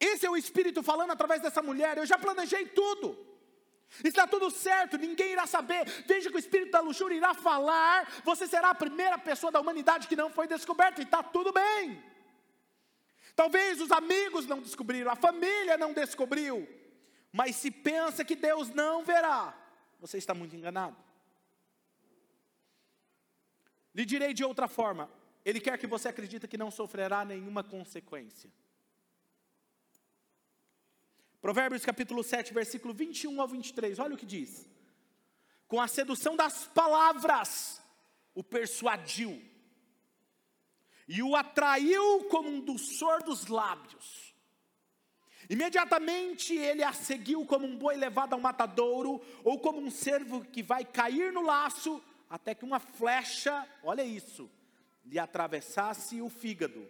Esse 0.00 0.26
é 0.26 0.30
o 0.30 0.36
Espírito 0.36 0.82
falando 0.82 1.10
através 1.10 1.40
dessa 1.40 1.62
mulher. 1.62 1.98
Eu 1.98 2.06
já 2.06 2.18
planejei 2.18 2.66
tudo. 2.66 3.28
Está 4.04 4.26
tudo 4.26 4.50
certo, 4.50 4.98
ninguém 4.98 5.32
irá 5.32 5.46
saber. 5.46 5.84
Veja 6.06 6.30
que 6.30 6.36
o 6.36 6.38
espírito 6.38 6.72
da 6.72 6.80
luxúria 6.80 7.16
irá 7.16 7.34
falar. 7.34 8.06
Você 8.22 8.46
será 8.46 8.70
a 8.70 8.74
primeira 8.74 9.18
pessoa 9.18 9.50
da 9.50 9.60
humanidade 9.60 10.06
que 10.06 10.14
não 10.14 10.30
foi 10.30 10.46
descoberta, 10.46 11.00
e 11.00 11.04
está 11.04 11.22
tudo 11.22 11.52
bem. 11.52 12.02
Talvez 13.34 13.80
os 13.80 13.90
amigos 13.90 14.46
não 14.46 14.60
descobriram, 14.60 15.10
a 15.10 15.16
família 15.16 15.76
não 15.78 15.92
descobriu. 15.92 16.68
Mas 17.32 17.56
se 17.56 17.70
pensa 17.70 18.24
que 18.24 18.36
Deus 18.36 18.68
não 18.70 19.04
verá, 19.04 19.56
você 19.98 20.18
está 20.18 20.34
muito 20.34 20.54
enganado. 20.54 20.96
Lhe 23.94 24.04
direi 24.04 24.32
de 24.34 24.44
outra 24.44 24.68
forma: 24.68 25.10
Ele 25.44 25.60
quer 25.60 25.78
que 25.78 25.86
você 25.86 26.08
acredite 26.08 26.46
que 26.46 26.56
não 26.56 26.70
sofrerá 26.70 27.24
nenhuma 27.24 27.64
consequência. 27.64 28.50
Provérbios 31.40 31.84
capítulo 31.84 32.24
7, 32.24 32.52
versículo 32.52 32.92
21 32.92 33.40
ao 33.40 33.46
23, 33.46 33.98
olha 34.00 34.14
o 34.14 34.18
que 34.18 34.26
diz. 34.26 34.68
Com 35.68 35.80
a 35.80 35.86
sedução 35.86 36.34
das 36.34 36.66
palavras, 36.66 37.80
o 38.34 38.42
persuadiu, 38.42 39.40
e 41.06 41.22
o 41.22 41.36
atraiu 41.36 42.24
como 42.24 42.48
um 42.48 42.60
doçor 42.60 43.22
dos 43.22 43.46
lábios. 43.46 44.34
Imediatamente 45.48 46.54
ele 46.54 46.82
a 46.82 46.92
seguiu 46.92 47.46
como 47.46 47.66
um 47.66 47.78
boi 47.78 47.96
levado 47.96 48.32
ao 48.32 48.40
matadouro, 48.40 49.22
ou 49.44 49.60
como 49.60 49.80
um 49.80 49.90
cervo 49.90 50.44
que 50.44 50.62
vai 50.62 50.84
cair 50.84 51.32
no 51.32 51.42
laço, 51.42 52.02
até 52.28 52.52
que 52.52 52.64
uma 52.64 52.80
flecha, 52.80 53.64
olha 53.82 54.02
isso, 54.02 54.50
lhe 55.04 55.20
atravessasse 55.20 56.20
o 56.20 56.28
fígado, 56.28 56.86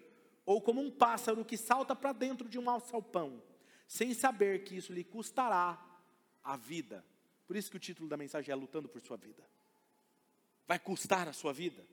ou 0.47 0.63
como 0.63 0.81
um 0.81 0.91
pássaro 0.91 1.45
que 1.45 1.57
salta 1.59 1.95
para 1.95 2.13
dentro 2.13 2.49
de 2.49 2.59
um 2.59 2.69
alçapão 2.71 3.43
sem 3.89 4.13
saber 4.13 4.65
que 4.65 4.77
isso 4.77 4.93
lhe 4.93 5.03
custará 5.03 5.83
a 6.45 6.57
vida. 6.57 7.05
Por 7.47 7.57
isso 7.57 7.71
que 7.71 7.79
o 7.79 7.81
título 7.81 8.07
da 8.07 8.19
mensagem 8.19 8.53
é 8.53 8.55
Lutando 8.55 8.89
por 8.89 9.01
Sua 9.01 9.17
Vida. 9.17 9.43
Vai 10.67 10.79
custar 10.79 11.27
a 11.27 11.33
sua 11.33 11.53
vida. 11.53 11.85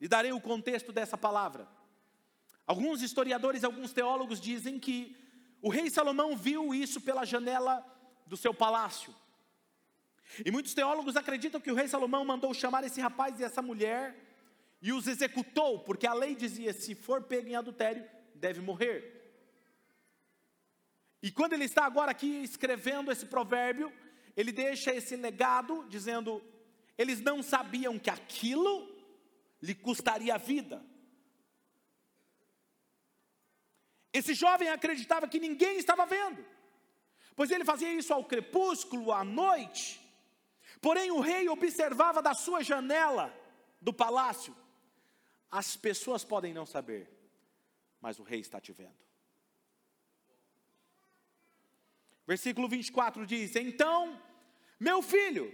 E 0.00 0.08
darei 0.08 0.32
o 0.32 0.40
contexto 0.40 0.90
dessa 0.90 1.18
palavra. 1.18 1.68
Alguns 2.66 3.02
historiadores, 3.02 3.62
alguns 3.62 3.92
teólogos 3.92 4.40
dizem 4.40 4.80
que 4.80 5.14
o 5.60 5.68
rei 5.68 5.90
Salomão 5.90 6.34
viu 6.34 6.74
isso 6.74 7.00
pela 7.02 7.26
janela 7.26 7.84
do 8.26 8.36
seu 8.36 8.54
palácio. 8.54 9.14
E 10.44 10.50
muitos 10.50 10.72
teólogos 10.72 11.16
acreditam 11.16 11.60
que 11.60 11.70
o 11.70 11.74
rei 11.74 11.86
Salomão 11.86 12.24
mandou 12.24 12.54
chamar 12.54 12.82
esse 12.82 13.00
rapaz 13.00 13.38
e 13.38 13.44
essa 13.44 13.60
mulher 13.60 14.18
e 14.80 14.92
os 14.92 15.06
executou, 15.06 15.80
porque 15.80 16.06
a 16.06 16.14
lei 16.14 16.34
dizia: 16.34 16.72
se 16.72 16.94
for 16.94 17.22
pego 17.22 17.48
em 17.48 17.54
adultério, 17.54 18.04
deve 18.34 18.62
morrer. 18.62 19.13
E 21.24 21.30
quando 21.30 21.54
ele 21.54 21.64
está 21.64 21.86
agora 21.86 22.10
aqui 22.10 22.42
escrevendo 22.42 23.10
esse 23.10 23.24
provérbio, 23.24 23.90
ele 24.36 24.52
deixa 24.52 24.94
esse 24.94 25.16
legado 25.16 25.86
dizendo: 25.88 26.44
eles 26.98 27.18
não 27.22 27.42
sabiam 27.42 27.98
que 27.98 28.10
aquilo 28.10 28.94
lhe 29.62 29.74
custaria 29.74 30.34
a 30.34 30.36
vida. 30.36 30.84
Esse 34.12 34.34
jovem 34.34 34.68
acreditava 34.68 35.26
que 35.26 35.40
ninguém 35.40 35.78
estava 35.78 36.04
vendo, 36.04 36.44
pois 37.34 37.50
ele 37.50 37.64
fazia 37.64 37.90
isso 37.90 38.12
ao 38.12 38.26
crepúsculo, 38.26 39.10
à 39.10 39.24
noite. 39.24 39.98
Porém, 40.78 41.10
o 41.10 41.20
rei 41.20 41.48
observava 41.48 42.20
da 42.20 42.34
sua 42.34 42.62
janela 42.62 43.34
do 43.80 43.94
palácio. 43.94 44.54
As 45.50 45.74
pessoas 45.74 46.22
podem 46.22 46.52
não 46.52 46.66
saber, 46.66 47.10
mas 47.98 48.18
o 48.18 48.22
rei 48.22 48.40
está 48.40 48.60
te 48.60 48.72
vendo. 48.72 49.03
Versículo 52.26 52.68
24 52.68 53.26
diz: 53.26 53.54
Então, 53.56 54.20
meu 54.80 55.02
filho, 55.02 55.52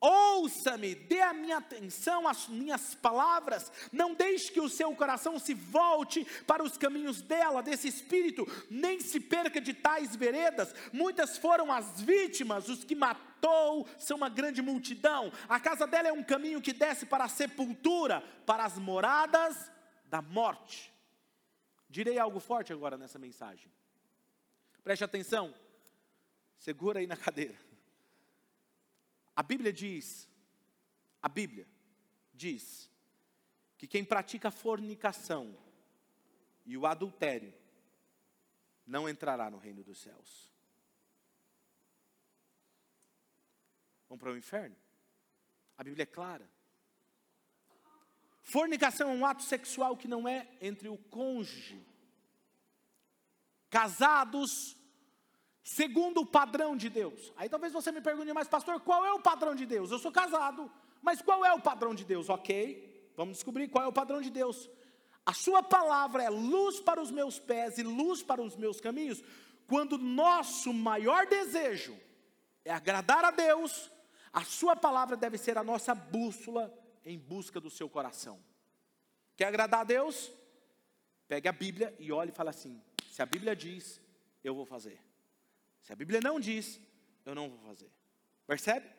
ouça-me, 0.00 0.94
dê 0.94 1.20
a 1.22 1.32
minha 1.32 1.56
atenção 1.56 2.28
às 2.28 2.46
minhas 2.46 2.94
palavras, 2.94 3.72
não 3.90 4.14
deixe 4.14 4.52
que 4.52 4.60
o 4.60 4.68
seu 4.68 4.94
coração 4.94 5.38
se 5.38 5.54
volte 5.54 6.24
para 6.46 6.62
os 6.62 6.76
caminhos 6.76 7.22
dela, 7.22 7.62
desse 7.62 7.88
espírito, 7.88 8.46
nem 8.70 9.00
se 9.00 9.18
perca 9.18 9.60
de 9.60 9.72
tais 9.72 10.14
veredas. 10.14 10.74
Muitas 10.92 11.38
foram 11.38 11.72
as 11.72 12.00
vítimas, 12.00 12.68
os 12.68 12.84
que 12.84 12.94
matou 12.94 13.88
são 13.98 14.18
uma 14.18 14.28
grande 14.28 14.62
multidão. 14.62 15.32
A 15.48 15.58
casa 15.58 15.86
dela 15.86 16.08
é 16.08 16.12
um 16.12 16.22
caminho 16.22 16.62
que 16.62 16.72
desce 16.72 17.06
para 17.06 17.24
a 17.24 17.28
sepultura, 17.28 18.20
para 18.46 18.64
as 18.64 18.78
moradas 18.78 19.70
da 20.04 20.22
morte. 20.22 20.92
Direi 21.88 22.18
algo 22.18 22.40
forte 22.40 22.72
agora 22.72 22.96
nessa 22.96 23.18
mensagem. 23.18 23.73
Preste 24.84 25.02
atenção. 25.02 25.54
Segura 26.58 27.00
aí 27.00 27.06
na 27.06 27.16
cadeira. 27.16 27.58
A 29.34 29.42
Bíblia 29.42 29.72
diz, 29.72 30.28
a 31.20 31.28
Bíblia 31.28 31.66
diz 32.32 32.88
que 33.78 33.86
quem 33.86 34.04
pratica 34.04 34.50
fornicação 34.50 35.58
e 36.64 36.76
o 36.76 36.86
adultério 36.86 37.52
não 38.86 39.08
entrará 39.08 39.50
no 39.50 39.58
reino 39.58 39.82
dos 39.82 39.98
céus. 39.98 40.50
Vão 44.08 44.18
para 44.18 44.30
o 44.30 44.36
inferno? 44.36 44.76
A 45.76 45.82
Bíblia 45.82 46.04
é 46.04 46.06
clara. 46.06 46.48
Fornicação 48.42 49.10
é 49.10 49.14
um 49.14 49.24
ato 49.24 49.42
sexual 49.42 49.96
que 49.96 50.06
não 50.06 50.28
é 50.28 50.46
entre 50.60 50.88
o 50.88 50.98
cônjuge 50.98 51.93
casados 53.74 54.76
segundo 55.64 56.20
o 56.20 56.26
padrão 56.26 56.76
de 56.76 56.88
Deus. 56.88 57.32
Aí 57.36 57.48
talvez 57.48 57.72
você 57.72 57.90
me 57.90 58.00
pergunte, 58.00 58.32
mas 58.32 58.46
pastor, 58.46 58.78
qual 58.78 59.04
é 59.04 59.12
o 59.12 59.18
padrão 59.18 59.52
de 59.52 59.66
Deus? 59.66 59.90
Eu 59.90 59.98
sou 59.98 60.12
casado, 60.12 60.70
mas 61.02 61.20
qual 61.20 61.44
é 61.44 61.52
o 61.52 61.60
padrão 61.60 61.92
de 61.92 62.04
Deus? 62.04 62.28
Ok, 62.28 63.10
vamos 63.16 63.38
descobrir 63.38 63.66
qual 63.66 63.84
é 63.84 63.88
o 63.88 63.92
padrão 63.92 64.20
de 64.22 64.30
Deus. 64.30 64.70
A 65.26 65.32
sua 65.32 65.60
palavra 65.60 66.22
é 66.22 66.30
luz 66.30 66.78
para 66.78 67.02
os 67.02 67.10
meus 67.10 67.40
pés 67.40 67.76
e 67.76 67.82
luz 67.82 68.22
para 68.22 68.40
os 68.40 68.54
meus 68.54 68.80
caminhos. 68.80 69.20
Quando 69.66 69.98
nosso 69.98 70.72
maior 70.72 71.26
desejo 71.26 71.98
é 72.64 72.72
agradar 72.72 73.24
a 73.24 73.32
Deus, 73.32 73.90
a 74.32 74.44
sua 74.44 74.76
palavra 74.76 75.16
deve 75.16 75.36
ser 75.36 75.58
a 75.58 75.64
nossa 75.64 75.96
bússola 75.96 76.72
em 77.04 77.18
busca 77.18 77.60
do 77.60 77.70
seu 77.70 77.88
coração. 77.88 78.38
Quer 79.36 79.46
agradar 79.46 79.80
a 79.80 79.84
Deus? 79.84 80.30
Pegue 81.26 81.48
a 81.48 81.52
Bíblia 81.52 81.92
e 81.98 82.12
olhe 82.12 82.30
e 82.30 82.34
fala 82.34 82.50
assim: 82.50 82.80
se 83.14 83.22
a 83.22 83.26
Bíblia 83.26 83.54
diz, 83.54 84.00
eu 84.42 84.56
vou 84.56 84.66
fazer. 84.66 85.00
Se 85.80 85.92
a 85.92 85.94
Bíblia 85.94 86.20
não 86.20 86.40
diz, 86.40 86.80
eu 87.24 87.32
não 87.32 87.48
vou 87.48 87.60
fazer. 87.60 87.88
Percebe? 88.44 88.90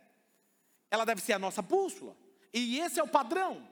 Ela 0.90 1.04
deve 1.04 1.20
ser 1.20 1.34
a 1.34 1.40
nossa 1.40 1.62
bússola. 1.62 2.16
E 2.54 2.80
esse 2.80 2.98
é 2.98 3.04
o 3.04 3.10
padrão. 3.10 3.68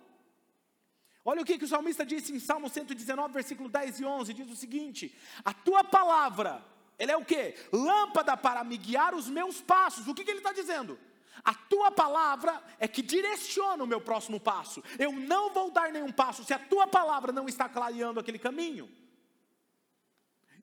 Olha 1.23 1.41
o 1.41 1.45
que, 1.45 1.58
que 1.58 1.63
o 1.63 1.67
salmista 1.67 2.06
disse 2.06 2.34
em 2.34 2.39
Salmo 2.39 2.69
119, 2.69 3.34
versículo 3.34 3.69
10 3.69 4.01
e 4.01 4.03
11: 4.03 4.34
diz 4.34 4.51
o 4.51 4.56
seguinte: 4.58 5.17
A 5.45 5.53
tua 5.53 5.82
palavra, 5.82 6.62
ela 6.99 7.13
é 7.13 7.15
o 7.15 7.23
que? 7.23 7.56
Lâmpada 7.71 8.36
para 8.36 8.65
me 8.65 8.75
guiar 8.75 9.15
os 9.15 9.29
meus 9.29 9.62
passos. 9.62 10.10
O 10.10 10.13
que, 10.13 10.25
que 10.25 10.32
ele 10.32 10.39
está 10.39 10.51
dizendo? 10.51 10.99
A 11.41 11.53
tua 11.53 11.89
palavra 11.89 12.62
é 12.79 12.86
que 12.86 13.01
direciona 13.01 13.82
o 13.82 13.88
meu 13.88 14.01
próximo 14.01 14.41
passo. 14.41 14.84
Eu 14.99 15.13
não 15.13 15.53
vou 15.53 15.71
dar 15.71 15.89
nenhum 15.89 16.12
passo 16.12 16.43
se 16.43 16.53
a 16.53 16.60
tua 16.60 16.86
palavra 16.86 17.32
não 17.32 17.47
está 17.47 17.69
clareando 17.69 18.19
aquele 18.19 18.38
caminho. 18.38 19.03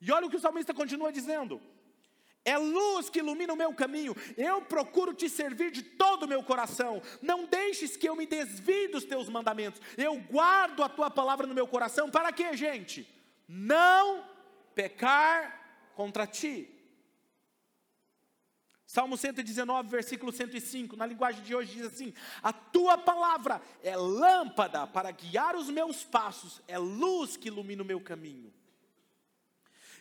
E 0.01 0.11
olha 0.11 0.27
o 0.27 0.31
que 0.31 0.37
o 0.37 0.41
salmista 0.41 0.73
continua 0.73 1.13
dizendo: 1.13 1.61
é 2.45 2.57
luz 2.57 3.11
que 3.11 3.19
ilumina 3.19 3.53
o 3.53 3.57
meu 3.57 3.75
caminho. 3.75 4.17
Eu 4.37 4.63
procuro 4.63 5.13
te 5.13 5.29
servir 5.29 5.71
de 5.71 5.83
todo 5.83 6.23
o 6.23 6.29
meu 6.29 6.43
coração. 6.43 7.03
Não 7.21 7.45
deixes 7.45 7.97
que 7.97 8.09
eu 8.09 8.17
me 8.17 8.27
desvie 8.27 8.89
dos 8.89 9.05
teus 9.05 9.29
mandamentos. 9.29 9.81
Eu 9.97 10.19
guardo 10.21 10.83
a 10.83 10.89
tua 10.89 11.11
palavra 11.11 11.47
no 11.47 11.55
meu 11.55 11.67
coração. 11.67 12.11
Para 12.11 12.33
quê, 12.33 12.57
gente? 12.57 13.07
Não 13.47 14.25
pecar 14.75 15.93
contra 15.95 16.27
ti. 16.27 16.77
Salmo 18.87 19.17
119, 19.17 19.89
versículo 19.89 20.33
105, 20.33 20.97
na 20.97 21.07
linguagem 21.07 21.45
de 21.45 21.55
hoje 21.55 21.75
diz 21.75 21.87
assim: 21.87 22.13
A 22.43 22.53
tua 22.53 22.99
palavra 22.99 23.61
é 23.85 23.97
lâmpada 23.97 24.87
para 24.87 25.13
guiar 25.13 25.55
os 25.55 25.71
meus 25.71 26.03
passos, 26.03 26.61
é 26.67 26.77
luz 26.77 27.37
que 27.37 27.49
ilumina 27.49 27.83
o 27.83 27.87
meu 27.87 28.01
caminho. 28.01 28.53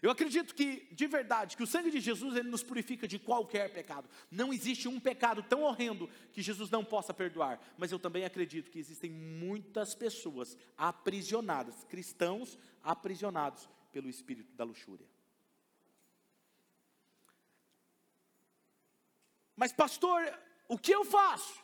Eu 0.01 0.09
acredito 0.12 0.55
que, 0.55 0.88
de 0.91 1.07
verdade, 1.07 1.57
que 1.57 1.63
o 1.63 1.67
sangue 1.67 1.91
de 1.91 1.99
Jesus 1.99 2.35
ele 2.35 2.49
nos 2.49 2.63
purifica 2.63 3.07
de 3.07 3.19
qualquer 3.19 3.73
pecado. 3.73 4.09
Não 4.31 4.53
existe 4.53 4.88
um 4.88 4.99
pecado 4.99 5.43
tão 5.43 5.63
horrendo 5.63 6.09
que 6.31 6.41
Jesus 6.41 6.69
não 6.69 6.85
possa 6.85 7.13
perdoar. 7.13 7.59
Mas 7.77 7.91
eu 7.91 7.99
também 7.99 8.23
acredito 8.23 8.71
que 8.71 8.79
existem 8.79 9.12
muitas 9.12 9.93
pessoas 9.93 10.57
aprisionadas, 10.77 11.83
cristãos 11.83 12.57
aprisionados 12.81 13.67
pelo 13.91 14.07
espírito 14.07 14.53
da 14.55 14.63
luxúria. 14.63 15.05
Mas, 19.55 19.73
pastor, 19.73 20.21
o 20.69 20.77
que 20.77 20.93
eu 20.93 21.03
faço? 21.03 21.62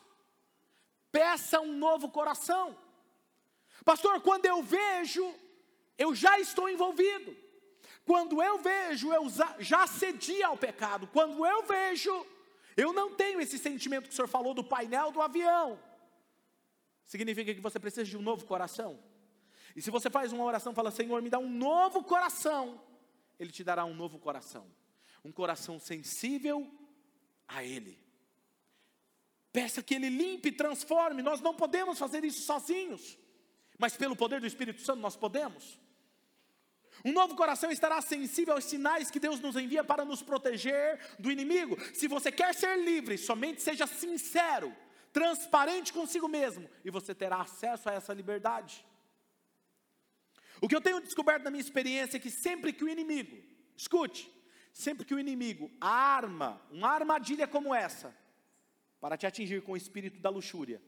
Peça 1.10 1.58
um 1.60 1.72
novo 1.78 2.10
coração. 2.10 2.76
Pastor, 3.82 4.20
quando 4.20 4.44
eu 4.44 4.62
vejo, 4.62 5.34
eu 5.96 6.14
já 6.14 6.38
estou 6.38 6.68
envolvido. 6.68 7.45
Quando 8.06 8.40
eu 8.40 8.58
vejo, 8.58 9.12
eu 9.12 9.26
já 9.58 9.84
cedi 9.88 10.40
ao 10.40 10.56
pecado. 10.56 11.08
Quando 11.08 11.44
eu 11.44 11.64
vejo, 11.64 12.24
eu 12.76 12.92
não 12.92 13.12
tenho 13.12 13.40
esse 13.40 13.58
sentimento 13.58 14.04
que 14.04 14.12
o 14.12 14.14
senhor 14.14 14.28
falou 14.28 14.54
do 14.54 14.62
painel 14.62 15.10
do 15.10 15.20
avião. 15.20 15.76
Significa 17.04 17.52
que 17.52 17.60
você 17.60 17.80
precisa 17.80 18.04
de 18.04 18.16
um 18.16 18.22
novo 18.22 18.46
coração. 18.46 19.02
E 19.74 19.82
se 19.82 19.90
você 19.90 20.08
faz 20.08 20.32
uma 20.32 20.44
oração, 20.44 20.72
fala: 20.72 20.92
Senhor, 20.92 21.20
me 21.20 21.28
dá 21.28 21.40
um 21.40 21.50
novo 21.50 22.04
coração, 22.04 22.80
Ele 23.40 23.50
te 23.50 23.64
dará 23.64 23.84
um 23.84 23.94
novo 23.94 24.20
coração. 24.20 24.70
Um 25.24 25.32
coração 25.32 25.80
sensível 25.80 26.72
a 27.48 27.64
Ele. 27.64 27.98
Peça 29.52 29.82
que 29.82 29.96
Ele 29.96 30.08
limpe 30.08 30.50
e 30.50 30.52
transforme. 30.52 31.22
Nós 31.22 31.40
não 31.40 31.56
podemos 31.56 31.98
fazer 31.98 32.24
isso 32.24 32.42
sozinhos, 32.42 33.18
mas 33.76 33.96
pelo 33.96 34.14
poder 34.14 34.40
do 34.40 34.46
Espírito 34.46 34.80
Santo 34.80 35.00
nós 35.00 35.16
podemos. 35.16 35.76
Um 37.04 37.12
novo 37.12 37.36
coração 37.36 37.70
estará 37.70 38.00
sensível 38.00 38.54
aos 38.54 38.64
sinais 38.64 39.10
que 39.10 39.20
Deus 39.20 39.40
nos 39.40 39.56
envia 39.56 39.84
para 39.84 40.04
nos 40.04 40.22
proteger 40.22 41.00
do 41.18 41.30
inimigo. 41.30 41.76
Se 41.94 42.08
você 42.08 42.32
quer 42.32 42.54
ser 42.54 42.76
livre, 42.78 43.18
somente 43.18 43.62
seja 43.62 43.86
sincero, 43.86 44.74
transparente 45.12 45.92
consigo 45.92 46.28
mesmo, 46.28 46.68
e 46.84 46.90
você 46.90 47.14
terá 47.14 47.40
acesso 47.40 47.88
a 47.88 47.92
essa 47.92 48.12
liberdade. 48.12 48.84
O 50.60 50.68
que 50.68 50.74
eu 50.74 50.80
tenho 50.80 51.00
descoberto 51.00 51.44
na 51.44 51.50
minha 51.50 51.60
experiência 51.60 52.16
é 52.16 52.20
que 52.20 52.30
sempre 52.30 52.72
que 52.72 52.84
o 52.84 52.88
inimigo, 52.88 53.36
escute, 53.76 54.32
sempre 54.72 55.04
que 55.04 55.14
o 55.14 55.18
inimigo 55.18 55.70
arma 55.80 56.60
uma 56.70 56.88
armadilha 56.88 57.46
como 57.46 57.74
essa, 57.74 58.14
para 59.00 59.16
te 59.16 59.26
atingir 59.26 59.62
com 59.62 59.72
o 59.72 59.76
espírito 59.76 60.18
da 60.20 60.30
luxúria, 60.30 60.82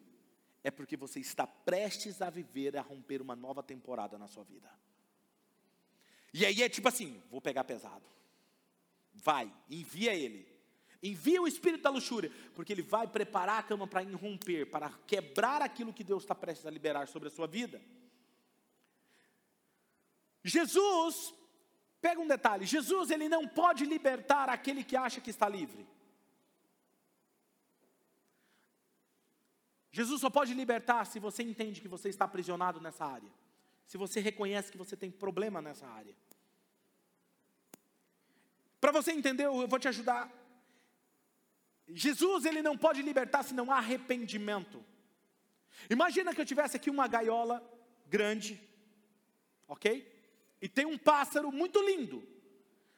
é 0.65 0.71
porque 0.71 0.97
você 0.97 1.21
está 1.21 1.47
prestes 1.47 2.21
a 2.21 2.31
viver, 2.31 2.77
a 2.77 2.83
romper 2.83 3.23
uma 3.23 3.37
nova 3.37 3.63
temporada 3.63 4.19
na 4.19 4.27
sua 4.27 4.45
vida. 4.45 4.69
E 6.33 6.45
aí 6.45 6.63
é 6.63 6.69
tipo 6.69 6.89
assim: 6.89 7.23
vou 7.31 7.41
pegar 7.41 7.65
pesado. 7.65 8.05
Vai, 9.13 9.53
envia 9.69 10.15
ele. 10.15 10.47
Envia 11.03 11.41
o 11.41 11.47
espírito 11.47 11.83
da 11.83 11.91
luxúria, 11.91 12.31
porque 12.55 12.73
ele 12.73 12.83
vai 12.83 13.07
preparar 13.07 13.61
a 13.61 13.63
cama 13.63 13.87
para 13.87 14.03
irromper, 14.03 14.69
para 14.69 14.91
quebrar 15.07 15.63
aquilo 15.63 15.93
que 15.93 16.03
Deus 16.03 16.25
está 16.25 16.35
prestes 16.35 16.67
a 16.67 16.71
liberar 16.71 17.07
sobre 17.07 17.29
a 17.29 17.31
sua 17.31 17.47
vida. 17.47 17.81
Jesus, 20.43 21.33
pega 22.01 22.21
um 22.21 22.27
detalhe: 22.27 22.67
Jesus 22.67 23.11
ele 23.11 23.29
não 23.29 23.47
pode 23.47 23.85
libertar 23.85 24.49
aquele 24.49 24.83
que 24.83 24.97
acha 24.97 25.21
que 25.21 25.31
está 25.31 25.49
livre. 25.49 25.87
Jesus 29.91 30.21
só 30.21 30.31
pode 30.31 30.53
libertar 30.55 31.07
se 31.07 31.19
você 31.19 31.43
entende 31.43 31.81
que 31.81 31.89
você 31.89 32.09
está 32.09 32.25
aprisionado 32.25 32.81
nessa 32.81 33.05
área 33.05 33.31
se 33.89 33.97
você 33.97 34.21
reconhece 34.21 34.71
que 34.71 34.77
você 34.77 34.95
tem 34.95 35.11
problema 35.11 35.63
nessa 35.63 35.87
área. 35.87 36.15
Para 38.79 38.93
você 38.93 39.13
entender, 39.13 39.47
eu 39.47 39.67
vou 39.67 39.79
te 39.79 39.89
ajudar. 39.89 40.31
Jesus, 41.89 42.45
ele 42.45 42.61
não 42.61 42.77
pode 42.77 43.01
libertar 43.01 43.43
se 43.43 43.55
não 43.55 43.73
há 43.73 43.79
arrependimento. 43.79 44.85
Imagina 45.89 46.35
que 46.35 46.41
eu 46.41 46.45
tivesse 46.45 46.77
aqui 46.77 46.91
uma 46.91 47.09
gaiola 47.09 47.67
grande, 48.07 48.61
ok? 49.67 50.07
E 50.61 50.69
tem 50.69 50.85
um 50.85 50.99
pássaro 50.99 51.51
muito 51.51 51.81
lindo, 51.81 52.23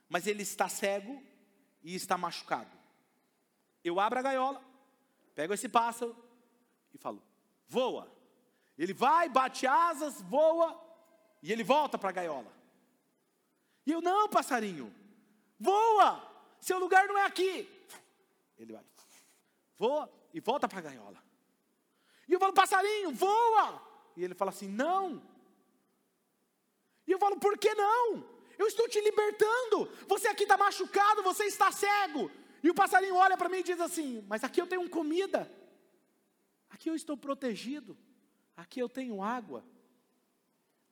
mas 0.09 0.26
ele 0.26 0.42
está 0.42 0.68
cego 0.68 1.22
e 1.85 1.94
está 1.94 2.18
machucado. 2.18 2.76
Eu 3.85 4.00
abro 4.00 4.18
a 4.18 4.22
gaiola, 4.22 4.61
pego 5.37 5.55
esse 5.55 5.68
pássaro 5.68 6.16
e 6.92 6.98
falo: 6.98 7.22
voa. 7.68 8.19
Ele 8.80 8.94
vai, 8.94 9.28
bate 9.28 9.66
asas, 9.66 10.22
voa 10.22 10.74
e 11.42 11.52
ele 11.52 11.62
volta 11.62 11.98
para 11.98 12.08
a 12.08 12.12
gaiola. 12.12 12.50
E 13.84 13.92
eu, 13.92 14.00
não, 14.00 14.26
passarinho, 14.26 14.90
voa, 15.58 16.26
seu 16.58 16.78
lugar 16.78 17.06
não 17.06 17.18
é 17.18 17.26
aqui. 17.26 17.68
Ele 18.58 18.72
vai, 18.72 18.82
voa 19.76 20.10
e 20.32 20.40
volta 20.40 20.66
para 20.66 20.78
a 20.78 20.82
gaiola. 20.82 21.22
E 22.26 22.32
eu 22.32 22.40
falo, 22.40 22.54
passarinho, 22.54 23.12
voa. 23.12 23.82
E 24.16 24.24
ele 24.24 24.34
fala 24.34 24.50
assim: 24.50 24.68
não. 24.68 25.22
E 27.06 27.12
eu 27.12 27.18
falo, 27.18 27.38
por 27.38 27.58
que 27.58 27.74
não? 27.74 28.24
Eu 28.56 28.66
estou 28.66 28.88
te 28.88 28.98
libertando. 29.02 29.90
Você 30.08 30.26
aqui 30.28 30.44
está 30.44 30.56
machucado, 30.56 31.22
você 31.22 31.44
está 31.44 31.70
cego. 31.70 32.30
E 32.62 32.70
o 32.70 32.74
passarinho 32.74 33.16
olha 33.16 33.36
para 33.36 33.50
mim 33.50 33.58
e 33.58 33.62
diz 33.62 33.78
assim: 33.78 34.24
Mas 34.26 34.42
aqui 34.42 34.58
eu 34.58 34.66
tenho 34.66 34.88
comida, 34.88 35.50
aqui 36.70 36.88
eu 36.88 36.94
estou 36.94 37.14
protegido. 37.14 37.94
Aqui 38.56 38.80
eu 38.80 38.88
tenho 38.88 39.22
água. 39.22 39.64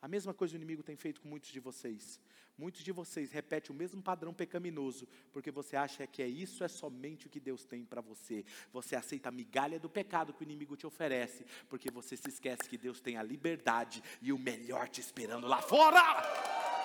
A 0.01 0.09
mesma 0.09 0.33
coisa 0.33 0.55
o 0.55 0.57
inimigo 0.57 0.83
tem 0.83 0.97
feito 0.97 1.21
com 1.21 1.29
muitos 1.29 1.51
de 1.51 1.59
vocês. 1.59 2.21
Muitos 2.57 2.83
de 2.83 2.91
vocês 2.91 3.31
repetem 3.31 3.71
o 3.71 3.79
mesmo 3.79 4.03
padrão 4.03 4.35
pecaminoso, 4.35 5.07
porque 5.33 5.49
você 5.51 5.77
acha 5.77 6.07
que 6.09 6.21
é 6.21 6.27
isso 6.27 6.65
é 6.65 6.69
somente 6.69 7.29
o 7.29 7.31
que 7.31 7.39
Deus 7.39 7.65
tem 7.65 7.85
para 7.85 8.01
você. 8.01 8.45
Você 8.73 8.97
aceita 8.97 9.29
a 9.29 9.33
migalha 9.33 9.79
do 9.79 9.89
pecado 9.89 10.33
que 10.33 10.43
o 10.43 10.45
inimigo 10.45 10.77
te 10.77 10.85
oferece, 10.85 11.45
porque 11.69 11.89
você 11.89 12.17
se 12.17 12.29
esquece 12.29 12.69
que 12.69 12.77
Deus 12.77 13.01
tem 13.01 13.17
a 13.17 13.23
liberdade 13.23 14.03
e 14.21 14.33
o 14.33 14.39
melhor 14.39 14.89
te 14.89 15.01
esperando 15.01 15.47
lá 15.47 15.63
fora. 15.63 16.78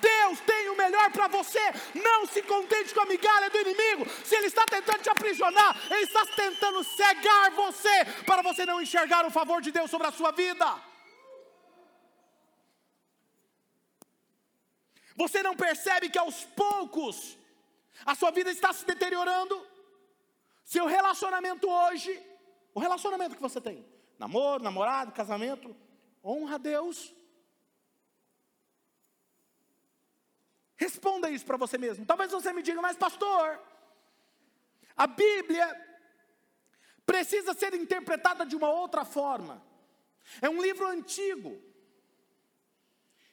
Deus 0.00 0.40
tem 0.40 0.70
o 0.70 0.76
melhor 0.76 1.10
para 1.10 1.28
você. 1.28 1.60
Não 1.94 2.26
se 2.26 2.42
contente 2.42 2.94
com 2.94 3.00
a 3.00 3.06
migalha 3.06 3.50
do 3.50 3.60
inimigo. 3.60 4.08
Se 4.24 4.34
ele 4.36 4.46
está 4.46 4.64
tentando 4.66 5.02
te 5.02 5.10
aprisionar, 5.10 5.76
ele 5.90 6.02
está 6.02 6.24
tentando 6.26 6.82
cegar 6.84 7.50
você 7.52 8.04
para 8.26 8.42
você 8.42 8.66
não 8.66 8.80
enxergar 8.80 9.26
o 9.26 9.30
favor 9.30 9.60
de 9.60 9.70
Deus 9.70 9.90
sobre 9.90 10.06
a 10.06 10.12
sua 10.12 10.30
vida. 10.32 10.66
Você 15.16 15.42
não 15.42 15.54
percebe 15.54 16.08
que 16.08 16.18
aos 16.18 16.44
poucos 16.44 17.38
a 18.04 18.14
sua 18.14 18.30
vida 18.30 18.50
está 18.50 18.72
se 18.72 18.84
deteriorando? 18.84 19.64
Seu 20.64 20.86
relacionamento 20.86 21.68
hoje, 21.68 22.20
o 22.74 22.80
relacionamento 22.80 23.36
que 23.36 23.42
você 23.42 23.60
tem, 23.60 23.86
namoro, 24.18 24.62
namorado, 24.62 25.12
casamento, 25.12 25.76
honra 26.22 26.56
a 26.56 26.58
Deus. 26.58 27.14
Responda 30.76 31.30
isso 31.30 31.44
para 31.44 31.56
você 31.56 31.78
mesmo. 31.78 32.04
Talvez 32.04 32.32
você 32.32 32.52
me 32.52 32.62
diga, 32.62 32.82
mas 32.82 32.96
pastor, 32.96 33.60
a 34.96 35.06
Bíblia 35.06 35.66
precisa 37.06 37.54
ser 37.54 37.74
interpretada 37.74 38.44
de 38.44 38.56
uma 38.56 38.70
outra 38.70 39.04
forma. 39.04 39.62
É 40.40 40.48
um 40.48 40.60
livro 40.60 40.86
antigo. 40.86 41.62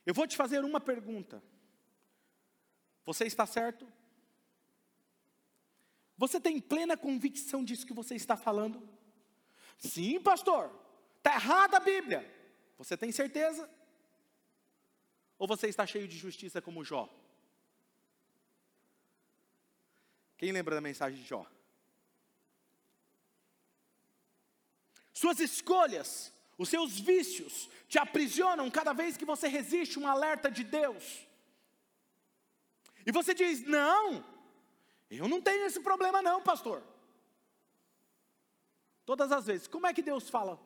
Eu 0.06 0.14
vou 0.14 0.28
te 0.28 0.36
fazer 0.36 0.64
uma 0.64 0.80
pergunta. 0.80 1.42
Você 3.06 3.26
está 3.26 3.46
certo? 3.46 3.88
Você 6.18 6.40
tem 6.40 6.60
plena 6.60 6.96
convicção 6.96 7.64
disso 7.64 7.86
que 7.86 7.94
você 7.94 8.16
está 8.16 8.38
falando? 8.38 8.88
Sim, 9.78 10.20
pastor. 10.22 10.72
Está 11.18 11.34
errada 11.34 11.78
a 11.78 11.80
Bíblia. 11.80 12.30
Você 12.78 12.96
tem 12.96 13.12
certeza? 13.12 13.70
Ou 15.40 15.48
você 15.48 15.68
está 15.68 15.88
cheio 15.88 16.08
de 16.08 16.18
justiça 16.18 16.62
como 16.62 16.84
Jó? 16.84 17.10
Quem 20.42 20.52
lembra 20.52 20.74
da 20.74 20.82
mensagem 20.82 21.22
de 21.22 21.28
Jó? 21.28 21.46
Suas 25.14 25.40
escolhas, 25.40 26.34
os 26.58 26.68
seus 26.68 27.00
vícios 27.00 27.70
te 27.88 28.00
aprisionam 28.00 28.72
cada 28.72 28.92
vez 28.92 29.16
que 29.16 29.24
você 29.24 29.48
resiste 29.48 30.00
um 30.00 30.08
alerta 30.08 30.50
de 30.50 30.64
Deus. 30.64 31.28
E 33.06 33.12
você 33.12 33.36
diz: 33.36 33.62
Não, 33.68 34.26
eu 35.12 35.28
não 35.28 35.39
tenho 35.39 35.64
esse 35.64 35.80
problema, 35.80 36.24
não, 36.24 36.42
pastor. 36.42 36.82
Todas 39.06 39.32
as 39.32 39.46
vezes, 39.46 39.68
como 39.68 39.86
é 39.86 39.94
que 39.94 40.02
Deus 40.02 40.28
fala? 40.28 40.60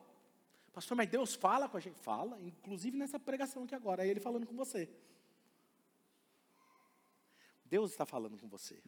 Pastor, 0.72 0.96
mas 0.96 1.10
Deus 1.10 1.34
fala 1.34 1.68
com 1.68 1.76
a 1.76 1.80
gente? 1.80 1.98
Fala, 2.00 2.40
inclusive 2.40 2.96
nessa 2.96 3.20
pregação 3.20 3.64
aqui 3.64 3.74
agora, 3.74 4.06
é 4.06 4.08
Ele 4.08 4.20
falando 4.20 4.46
com 4.46 4.56
você. 4.56 4.88
Deus 7.66 7.90
está 7.90 8.06
falando 8.06 8.38
com 8.38 8.48
você. 8.48 8.82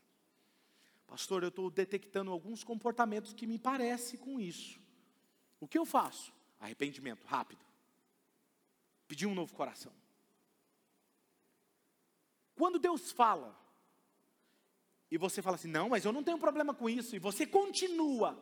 Pastor, 1.09 1.43
eu 1.43 1.49
estou 1.49 1.71
detectando 1.71 2.31
alguns 2.31 2.63
comportamentos 2.63 3.33
que 3.33 3.47
me 3.47 3.59
parecem 3.59 4.21
com 4.21 4.39
isso. 4.39 4.79
O 5.59 5.67
que 5.67 5.79
eu 5.79 5.87
faço? 5.87 6.33
Arrependimento, 6.61 7.25
rápido. 7.27 7.65
Pedir 9.09 9.27
um 9.27 9.35
novo 9.35 9.55
coração. 9.55 9.93
Quando 12.55 12.79
Deus 12.79 13.11
fala, 13.11 13.59
e 15.11 15.17
você 15.17 15.41
fala 15.41 15.57
assim, 15.57 15.69
não, 15.69 15.89
mas 15.89 16.05
eu 16.05 16.13
não 16.13 16.23
tenho 16.23 16.39
problema 16.39 16.75
com 16.75 16.91
isso, 16.91 17.17
e 17.17 17.19
você 17.19 17.47
continua, 17.47 18.39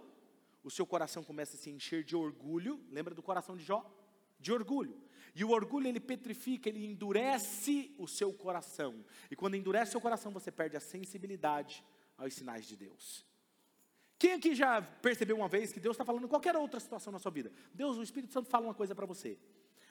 o 0.64 0.70
seu 0.70 0.84
coração 0.84 1.22
começa 1.22 1.56
a 1.56 1.58
se 1.58 1.70
encher 1.70 2.02
de 2.02 2.16
orgulho, 2.16 2.84
lembra 2.90 3.14
do 3.14 3.22
coração 3.22 3.56
de 3.56 3.62
Jó? 3.62 3.88
De 4.40 4.52
orgulho. 4.52 5.00
E 5.36 5.44
o 5.44 5.50
orgulho 5.50 5.86
ele 5.86 6.00
petrifica, 6.00 6.68
ele 6.68 6.84
endurece 6.84 7.94
o 7.96 8.08
seu 8.08 8.32
coração. 8.32 9.04
E 9.30 9.36
quando 9.36 9.54
endurece 9.54 9.90
o 9.90 9.92
seu 9.92 10.00
coração, 10.00 10.32
você 10.32 10.50
perde 10.50 10.76
a 10.76 10.80
sensibilidade 10.80 11.84
aos 12.16 12.34
sinais 12.34 12.66
de 12.66 12.76
Deus. 12.76 13.24
Quem 14.18 14.32
aqui 14.32 14.54
já 14.54 14.80
percebeu 14.80 15.36
uma 15.36 15.48
vez 15.48 15.72
que 15.72 15.80
Deus 15.80 15.94
está 15.94 16.04
falando 16.04 16.24
em 16.24 16.28
qualquer 16.28 16.56
outra 16.56 16.80
situação 16.80 17.12
na 17.12 17.18
sua 17.18 17.30
vida? 17.30 17.52
Deus, 17.74 17.98
o 17.98 18.02
Espírito 18.02 18.32
Santo 18.32 18.48
fala 18.48 18.66
uma 18.66 18.74
coisa 18.74 18.94
para 18.94 19.04
você. 19.04 19.38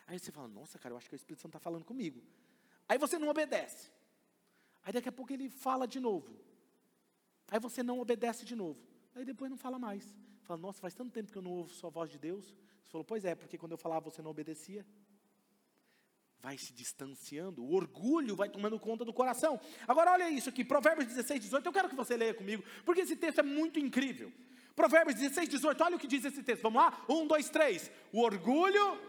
Aí 0.07 0.17
você 0.17 0.31
fala, 0.31 0.47
nossa, 0.47 0.79
cara, 0.79 0.93
eu 0.93 0.97
acho 0.97 1.07
que 1.07 1.15
o 1.15 1.17
Espírito 1.17 1.41
Santo 1.41 1.51
está 1.51 1.59
falando 1.59 1.83
comigo. 1.83 2.23
Aí 2.87 2.97
você 2.97 3.19
não 3.19 3.27
obedece. 3.27 3.91
Aí 4.83 4.93
daqui 4.93 5.09
a 5.09 5.11
pouco 5.11 5.31
ele 5.33 5.49
fala 5.49 5.87
de 5.87 5.99
novo. 5.99 6.35
Aí 7.49 7.59
você 7.59 7.83
não 7.83 7.99
obedece 7.99 8.45
de 8.45 8.55
novo. 8.55 8.79
Aí 9.13 9.23
depois 9.23 9.49
não 9.49 9.57
fala 9.57 9.77
mais. 9.77 10.17
Fala, 10.41 10.59
nossa, 10.59 10.79
faz 10.79 10.93
tanto 10.93 11.11
tempo 11.11 11.31
que 11.31 11.37
eu 11.37 11.41
não 11.41 11.51
ouço 11.51 11.75
sua 11.75 11.89
voz 11.89 12.09
de 12.09 12.17
Deus. 12.17 12.45
Você 12.83 12.91
falou, 12.91 13.05
pois 13.05 13.25
é, 13.25 13.33
porque 13.35 13.57
quando 13.57 13.71
eu 13.71 13.77
falava 13.77 14.09
você 14.09 14.21
não 14.21 14.31
obedecia. 14.31 14.85
Vai 16.45 16.59
se 16.59 16.71
distanciando, 16.73 17.63
o 17.63 17.73
orgulho 17.73 18.35
vai 18.35 18.47
tomando 18.47 18.79
conta 18.79 19.03
do 19.03 19.11
coração. 19.11 19.59
Agora 19.87 20.11
olha 20.11 20.29
isso 20.29 20.47
aqui, 20.47 20.63
Provérbios 20.63 21.07
16, 21.07 21.41
18. 21.41 21.65
Eu 21.65 21.73
quero 21.73 21.89
que 21.89 21.95
você 21.95 22.15
leia 22.15 22.35
comigo, 22.35 22.63
porque 22.85 23.01
esse 23.01 23.15
texto 23.15 23.39
é 23.39 23.41
muito 23.41 23.79
incrível. 23.79 24.31
Provérbios 24.75 25.15
16, 25.15 25.49
18. 25.49 25.83
Olha 25.83 25.95
o 25.95 25.99
que 25.99 26.05
diz 26.05 26.23
esse 26.23 26.43
texto. 26.43 26.61
Vamos 26.61 26.83
lá? 26.83 27.03
Um, 27.09 27.25
dois, 27.25 27.49
três. 27.49 27.89
O 28.13 28.21
orgulho. 28.21 29.01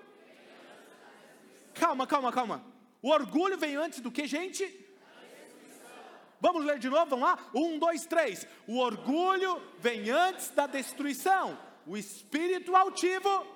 Calma, 1.75 2.07
calma, 2.07 2.33
calma. 2.33 2.65
O 3.03 3.11
orgulho 3.11 3.59
vem 3.59 3.77
antes 3.77 4.01
do 4.01 4.11
que, 4.11 4.27
gente? 4.27 4.65
Vamos 6.41 6.65
ler 6.65 6.79
de 6.79 6.89
novo, 6.89 7.11
vamos 7.11 7.29
lá? 7.29 7.51
Um, 7.55 7.79
dois, 7.79 8.07
três. 8.07 8.47
O 8.67 8.79
orgulho 8.79 9.61
vem 9.79 10.09
antes 10.09 10.49
da 10.53 10.67
destruição. 10.67 11.59
O 11.87 11.99
espírito 11.99 12.75
altivo. 12.75 13.56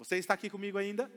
Você 0.00 0.16
está 0.16 0.32
aqui 0.32 0.48
comigo 0.48 0.78
ainda? 0.78 1.12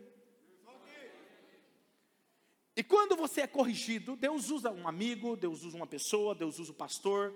E 2.76 2.84
quando 2.84 3.16
você 3.16 3.40
é 3.40 3.48
corrigido, 3.48 4.18
Deus 4.18 4.50
usa 4.50 4.72
um 4.72 4.86
amigo, 4.86 5.38
Deus 5.38 5.64
usa 5.64 5.78
uma 5.78 5.88
pessoa, 5.88 6.36
Deus 6.36 6.60
usa 6.60 6.74
o 6.74 6.76
pastor 6.76 7.34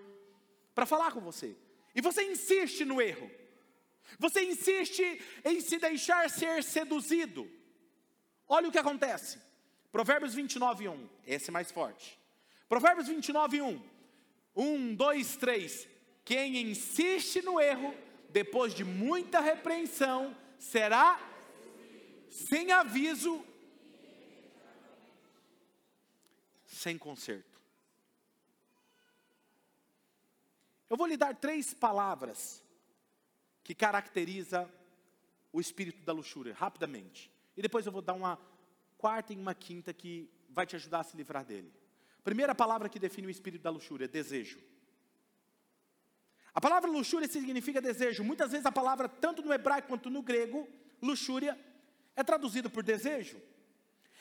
para 0.75 0.85
falar 0.85 1.13
com 1.13 1.21
você. 1.21 1.55
E 1.95 2.01
você 2.01 2.21
insiste 2.29 2.83
no 2.83 3.01
erro. 3.01 3.31
Você 4.19 4.43
insiste 4.43 5.21
em 5.45 5.61
se 5.61 5.77
deixar 5.77 6.29
ser 6.29 6.61
seduzido. 6.65 7.49
Olha 8.45 8.67
o 8.67 8.71
que 8.71 8.77
acontece. 8.77 9.39
Provérbios 9.89 10.33
29, 10.33 10.89
1. 10.89 11.09
Esse 11.25 11.49
é 11.49 11.53
mais 11.53 11.71
forte. 11.71 12.19
Provérbios 12.67 13.07
29, 13.07 13.61
1. 13.61 13.81
1, 14.53 14.95
2, 14.95 15.37
3. 15.37 15.87
Quem 16.25 16.57
insiste 16.69 17.41
no 17.41 17.57
erro, 17.57 17.95
depois 18.31 18.73
de 18.73 18.83
muita 18.83 19.39
repreensão, 19.39 20.35
será 20.59 21.35
sem 22.29 22.71
aviso, 22.71 23.43
sem 26.65 26.97
conserto. 26.97 27.59
Eu 30.89 30.95
vou 30.95 31.07
lhe 31.07 31.17
dar 31.17 31.35
três 31.35 31.73
palavras 31.73 32.63
que 33.63 33.75
caracteriza 33.75 34.71
o 35.51 35.59
espírito 35.59 36.05
da 36.05 36.13
luxúria, 36.13 36.53
rapidamente. 36.53 37.31
E 37.55 37.61
depois 37.61 37.85
eu 37.85 37.91
vou 37.91 38.01
dar 38.01 38.13
uma 38.13 38.39
quarta 38.97 39.33
e 39.33 39.35
uma 39.35 39.53
quinta 39.53 39.93
que 39.93 40.29
vai 40.49 40.65
te 40.65 40.75
ajudar 40.75 41.01
a 41.01 41.03
se 41.03 41.17
livrar 41.17 41.43
dele. 41.43 41.73
Primeira 42.23 42.55
palavra 42.55 42.89
que 42.89 42.99
define 42.99 43.27
o 43.27 43.29
espírito 43.29 43.63
da 43.63 43.69
luxúria 43.69 44.05
é 44.05 44.07
desejo. 44.07 44.59
A 46.53 46.61
palavra 46.61 46.89
luxúria 46.89 47.27
significa 47.27 47.81
desejo. 47.81 48.23
Muitas 48.23 48.51
vezes 48.51 48.65
a 48.65 48.71
palavra, 48.71 49.07
tanto 49.07 49.41
no 49.41 49.53
hebraico 49.53 49.87
quanto 49.87 50.09
no 50.09 50.21
grego, 50.21 50.67
luxúria, 51.01 51.57
é 52.17 52.23
traduzido 52.23 52.69
por 52.69 52.83
desejo. 52.83 53.39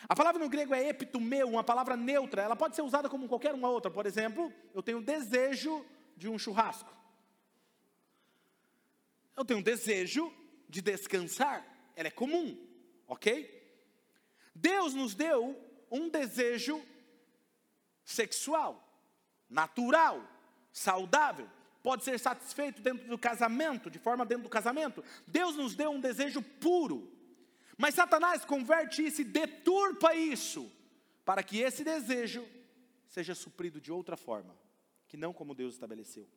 A 0.07 0.15
palavra 0.15 0.39
no 0.39 0.51
grego 0.51 0.75
é 0.75 0.89
epitumeu, 0.89 1.49
uma 1.49 1.65
palavra 1.65 1.97
neutra. 1.97 2.43
Ela 2.43 2.55
pode 2.55 2.77
ser 2.77 2.83
usada 2.83 3.09
como 3.09 3.27
qualquer 3.27 3.55
uma 3.55 3.71
outra. 3.71 3.91
Por 3.91 4.05
exemplo, 4.05 4.53
eu 4.75 4.83
tenho 4.83 5.01
desejo 5.01 5.85
de 6.17 6.29
um 6.29 6.39
churrasco. 6.39 6.95
Eu 9.35 9.45
tenho 9.45 9.63
desejo 9.63 10.31
de 10.69 10.83
descansar. 10.83 11.67
Ela 11.97 12.09
é 12.09 12.11
comum, 12.11 12.57
ok? 13.09 13.53
Deus 14.55 14.93
nos 14.93 15.15
deu 15.15 15.59
um 15.91 16.11
desejo 16.11 16.81
sexual, 18.05 18.87
natural, 19.49 20.23
saudável, 20.71 21.49
pode 21.83 22.05
ser 22.05 22.19
satisfeito 22.19 22.83
dentro 22.83 23.09
do 23.09 23.19
casamento, 23.19 23.91
de 23.91 23.99
forma 23.99 24.27
dentro 24.27 24.45
do 24.45 24.51
casamento. 24.51 25.03
Deus 25.27 25.57
nos 25.57 25.75
deu 25.75 25.91
um 25.91 26.01
desejo 26.01 26.43
puro, 26.43 27.16
mas 27.77 27.95
Satanás 27.95 28.45
converte 28.45 29.05
isso 29.05 29.21
e 29.21 29.25
deturpa 29.25 30.15
isso, 30.15 30.71
para 31.25 31.43
que 31.43 31.59
esse 31.59 31.85
desejo 31.85 32.47
seja 33.07 33.35
suprido 33.35 33.81
de 33.81 33.93
outra 33.93 34.17
forma, 34.17 34.57
que 35.09 35.17
não 35.17 35.33
como 35.33 35.55
Deus 35.55 35.75
estabeleceu. 35.75 36.29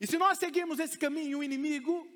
E 0.00 0.06
se 0.06 0.18
nós 0.18 0.38
seguirmos 0.38 0.78
esse 0.78 0.98
caminho, 0.98 1.38
o 1.38 1.44
inimigo 1.44 2.06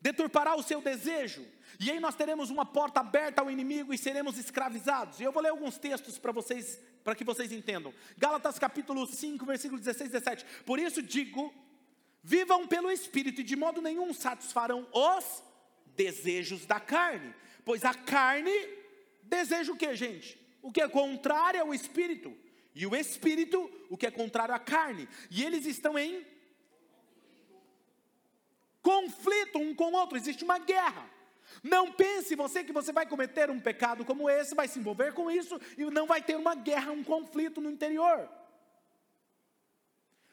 deturpará 0.00 0.54
o 0.54 0.62
seu 0.62 0.80
desejo, 0.80 1.44
e 1.80 1.90
aí 1.90 1.98
nós 1.98 2.14
teremos 2.14 2.48
uma 2.50 2.64
porta 2.64 3.00
aberta 3.00 3.42
ao 3.42 3.50
inimigo 3.50 3.92
e 3.92 3.98
seremos 3.98 4.38
escravizados. 4.38 5.18
E 5.18 5.24
eu 5.24 5.32
vou 5.32 5.42
ler 5.42 5.48
alguns 5.48 5.76
textos 5.76 6.18
para 6.18 6.32
vocês, 6.32 6.80
para 7.02 7.14
que 7.14 7.24
vocês 7.24 7.52
entendam. 7.52 7.92
Gálatas 8.16 8.58
capítulo 8.58 9.06
5, 9.06 9.44
versículo 9.44 9.80
16 9.80 10.08
e 10.08 10.12
17. 10.12 10.62
Por 10.64 10.78
isso 10.78 11.02
digo: 11.02 11.52
vivam 12.22 12.66
pelo 12.66 12.90
Espírito, 12.90 13.40
e 13.40 13.44
de 13.44 13.56
modo 13.56 13.82
nenhum 13.82 14.14
satisfarão 14.14 14.86
os 14.92 15.45
desejos 15.96 16.66
da 16.66 16.78
carne. 16.78 17.34
Pois 17.64 17.84
a 17.84 17.94
carne 17.94 18.52
deseja 19.22 19.72
o 19.72 19.76
que, 19.76 19.94
gente? 19.96 20.38
O 20.62 20.70
que 20.70 20.80
é 20.80 20.88
contrário 20.88 21.60
ao 21.60 21.74
Espírito. 21.74 22.36
E 22.74 22.86
o 22.86 22.94
Espírito, 22.94 23.70
o 23.88 23.96
que 23.96 24.06
é 24.06 24.10
contrário 24.10 24.54
à 24.54 24.58
carne. 24.58 25.08
E 25.30 25.42
eles 25.42 25.66
estão 25.66 25.98
em 25.98 26.24
conflito 28.82 29.58
um 29.58 29.74
com 29.74 29.90
o 29.90 29.96
outro, 29.96 30.16
existe 30.16 30.44
uma 30.44 30.58
guerra. 30.58 31.10
Não 31.62 31.90
pense 31.90 32.36
você 32.36 32.62
que 32.62 32.72
você 32.72 32.92
vai 32.92 33.06
cometer 33.06 33.50
um 33.50 33.58
pecado 33.58 34.04
como 34.04 34.30
esse, 34.30 34.54
vai 34.54 34.68
se 34.68 34.78
envolver 34.78 35.12
com 35.12 35.28
isso 35.30 35.60
e 35.76 35.84
não 35.86 36.06
vai 36.06 36.22
ter 36.22 36.36
uma 36.36 36.54
guerra, 36.54 36.92
um 36.92 37.02
conflito 37.02 37.60
no 37.60 37.70
interior. 37.70 38.28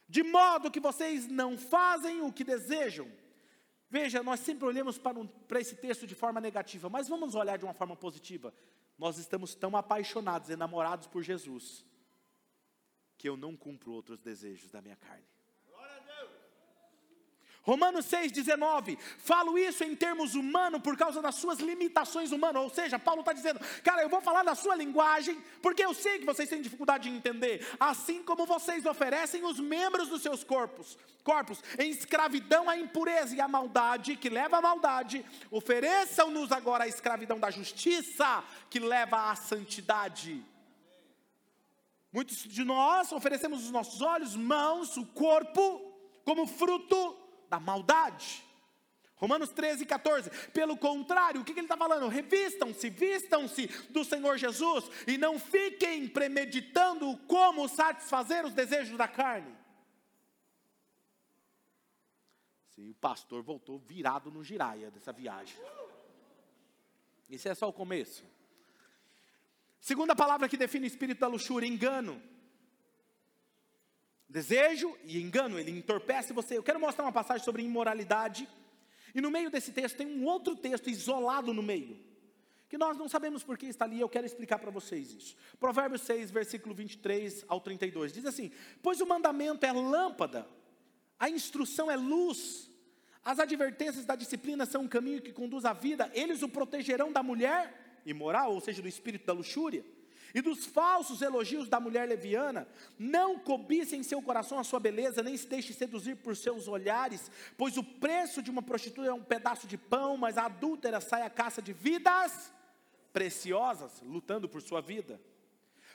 De 0.08 0.22
modo 0.22 0.70
que 0.70 0.80
vocês 0.80 1.28
não 1.28 1.58
fazem 1.58 2.22
o 2.22 2.32
que 2.32 2.44
desejam. 2.44 3.08
Veja, 3.94 4.24
nós 4.24 4.40
sempre 4.40 4.66
olhamos 4.66 4.98
para, 4.98 5.20
um, 5.20 5.28
para 5.28 5.62
esse 5.62 5.76
texto 5.76 6.08
de 6.08 6.16
forma 6.16 6.42
negativa, 6.42 6.90
mas 6.90 7.08
vamos 7.08 7.36
olhar 7.36 7.60
de 7.60 7.64
uma 7.64 7.76
forma 7.76 7.96
positiva. 7.96 8.52
Nós 8.98 9.20
estamos 9.20 9.54
tão 9.54 9.78
apaixonados, 9.78 10.50
enamorados 10.50 11.06
por 11.06 11.22
Jesus, 11.22 11.86
que 13.20 13.30
eu 13.30 13.38
não 13.38 13.56
cumpro 13.56 13.92
outros 13.92 14.20
desejos 14.20 14.72
da 14.72 14.82
minha 14.82 14.96
carne. 14.96 15.28
Romanos 17.64 18.06
6,19, 18.08 18.98
falo 19.20 19.58
isso 19.58 19.86
em 19.86 19.96
termos 19.96 20.36
humanos 20.36 20.82
por 20.82 20.98
causa 20.98 21.22
das 21.22 21.36
suas 21.36 21.60
limitações 21.60 22.34
humanas, 22.34 22.62
ou 22.62 22.70
seja, 22.70 23.00
Paulo 23.00 23.22
está 23.22 23.32
dizendo, 23.32 23.58
cara, 23.82 24.02
eu 24.02 24.10
vou 24.10 24.20
falar 24.20 24.44
da 24.44 24.54
sua 24.54 24.76
linguagem, 24.76 25.42
porque 25.62 25.84
eu 25.84 25.94
sei 25.94 26.20
que 26.20 26.26
vocês 26.26 26.50
têm 26.50 26.62
dificuldade 26.62 27.10
de 27.10 27.16
entender, 27.16 27.66
assim 27.80 28.22
como 28.22 28.46
vocês 28.46 28.86
oferecem 28.86 29.46
os 29.46 29.62
membros 29.62 30.10
dos 30.10 30.22
seus 30.22 30.44
corpos, 30.44 30.98
corpos, 31.24 31.64
em 31.80 31.90
escravidão 31.90 32.70
à 32.70 32.78
impureza 32.78 33.34
e 33.34 33.40
à 33.40 33.48
maldade, 33.48 34.18
que 34.18 34.30
leva 34.30 34.58
à 34.58 34.62
maldade, 34.62 35.26
ofereçam-nos 35.50 36.52
agora 36.52 36.84
a 36.84 36.88
escravidão 36.90 37.40
da 37.40 37.50
justiça, 37.50 38.44
que 38.70 38.78
leva 38.78 39.32
à 39.32 39.36
santidade. 39.38 40.46
Muitos 42.12 42.40
de 42.40 42.64
nós 42.66 43.14
oferecemos 43.14 43.64
os 43.64 43.72
nossos 43.72 44.02
olhos, 44.02 44.36
mãos, 44.36 44.98
o 44.98 45.06
corpo, 45.06 45.82
como 46.26 46.46
fruto 46.46 47.23
da 47.54 47.60
maldade. 47.60 48.44
Romanos 49.16 49.50
13, 49.50 49.86
14. 49.86 50.30
Pelo 50.52 50.76
contrário, 50.76 51.42
o 51.42 51.46
que, 51.46 51.54
que 51.54 51.60
ele 51.60 51.68
está 51.68 51.78
falando? 51.78 52.08
Revistam-se, 52.08 52.90
vistam-se 52.90 53.68
do 53.92 54.04
Senhor 54.04 54.38
Jesus 54.38 54.90
e 55.08 55.18
não 55.20 55.40
fiquem 55.40 56.08
premeditando 56.08 57.16
como 57.28 57.70
satisfazer 57.70 58.44
os 58.44 58.54
desejos 58.54 58.98
da 58.98 59.08
carne. 59.08 59.56
Sim, 62.72 62.90
o 62.90 62.96
pastor 62.96 63.44
voltou 63.44 63.78
virado 63.78 64.32
no 64.32 64.44
giraia 64.44 64.90
dessa 64.90 65.14
viagem. 65.14 65.56
Isso 67.30 67.48
é 67.48 67.54
só 67.54 67.70
o 67.70 67.74
começo. 67.74 68.26
Segunda 69.80 70.16
palavra 70.16 70.50
que 70.50 70.58
define 70.58 70.88
o 70.88 70.88
espírito 70.88 71.20
da 71.20 71.28
luxúria: 71.28 71.68
engano. 71.68 72.20
Desejo 74.30 74.98
e 75.04 75.22
engano, 75.22 75.60
ele 75.60 75.72
entorpece 75.72 76.34
você. 76.34 76.58
Eu 76.58 76.64
quero 76.64 76.80
mostrar 76.80 77.06
uma 77.06 77.12
passagem 77.12 77.44
sobre 77.44 77.62
imoralidade. 77.62 78.48
E 79.14 79.22
no 79.22 79.30
meio 79.30 79.50
desse 79.50 79.72
texto 79.72 79.98
tem 79.98 80.08
um 80.08 80.26
outro 80.26 80.56
texto 80.56 80.90
isolado 80.90 81.54
no 81.54 81.62
meio. 81.62 81.98
Que 82.68 82.78
nós 82.78 82.98
não 82.98 83.08
sabemos 83.08 83.44
por 83.44 83.58
que 83.58 83.68
está 83.68 83.86
ali, 83.86 84.00
eu 84.00 84.10
quero 84.10 84.26
explicar 84.26 84.58
para 84.58 84.72
vocês 84.72 85.12
isso. 85.14 85.36
Provérbios 85.60 86.02
6, 86.02 86.32
versículo 86.32 86.74
23 86.74 87.46
ao 87.48 87.62
32. 87.62 88.12
Diz 88.12 88.26
assim: 88.26 88.52
Pois 88.82 89.00
o 89.00 89.06
mandamento 89.06 89.64
é 89.64 89.72
lâmpada, 89.72 90.48
a 91.20 91.30
instrução 91.30 91.92
é 91.92 91.96
luz, 91.96 92.72
as 93.24 93.38
advertências 93.38 94.06
da 94.06 94.16
disciplina 94.16 94.66
são 94.66 94.82
um 94.82 94.88
caminho 94.88 95.22
que 95.22 95.32
conduz 95.32 95.66
à 95.66 95.74
vida, 95.74 96.10
eles 96.16 96.42
o 96.42 96.50
protegerão 96.50 97.12
da 97.12 97.22
mulher 97.22 98.02
imoral, 98.08 98.52
ou 98.54 98.60
seja, 98.60 98.82
do 98.82 98.88
espírito 98.88 99.28
da 99.28 99.34
luxúria 99.34 99.86
e 100.34 100.42
dos 100.42 100.66
falsos 100.66 101.22
elogios 101.22 101.70
da 101.70 101.80
mulher 101.80 102.08
leviana, 102.08 102.68
não 102.98 103.38
cobice 103.38 103.96
em 103.96 104.02
seu 104.02 104.22
coração 104.22 104.58
a 104.58 104.64
sua 104.64 104.80
beleza, 104.80 105.22
nem 105.22 105.38
se 105.38 105.48
deixe 105.48 105.74
seduzir 105.74 106.16
por 106.16 106.36
seus 106.36 106.68
olhares, 106.68 107.30
pois 107.56 107.78
o 107.78 107.84
preço 107.84 108.42
de 108.42 108.50
uma 108.50 108.62
prostituta 108.62 109.08
é 109.08 109.14
um 109.14 109.24
pedaço 109.24 109.68
de 109.68 109.78
pão, 109.78 110.18
mas 110.18 110.38
a 110.38 110.46
adúltera 110.46 111.00
sai 111.00 111.22
à 111.22 111.30
caça 111.30 111.62
de 111.62 111.72
vidas 111.72 112.52
preciosas, 113.12 114.02
lutando 114.02 114.50
por 114.50 114.62
sua 114.62 114.82
vida. 114.82 115.22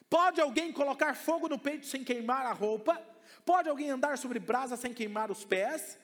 Pode 0.08 0.40
alguém 0.40 0.72
colocar 0.72 1.14
fogo 1.14 1.48
no 1.48 1.58
peito 1.58 1.86
sem 1.86 2.04
queimar 2.04 2.46
a 2.46 2.52
roupa? 2.52 3.02
Pode 3.44 3.68
alguém 3.68 3.90
andar 3.90 4.16
sobre 4.16 4.38
brasa 4.38 4.76
sem 4.76 4.94
queimar 4.94 5.30
os 5.30 5.44
pés? 5.44 5.98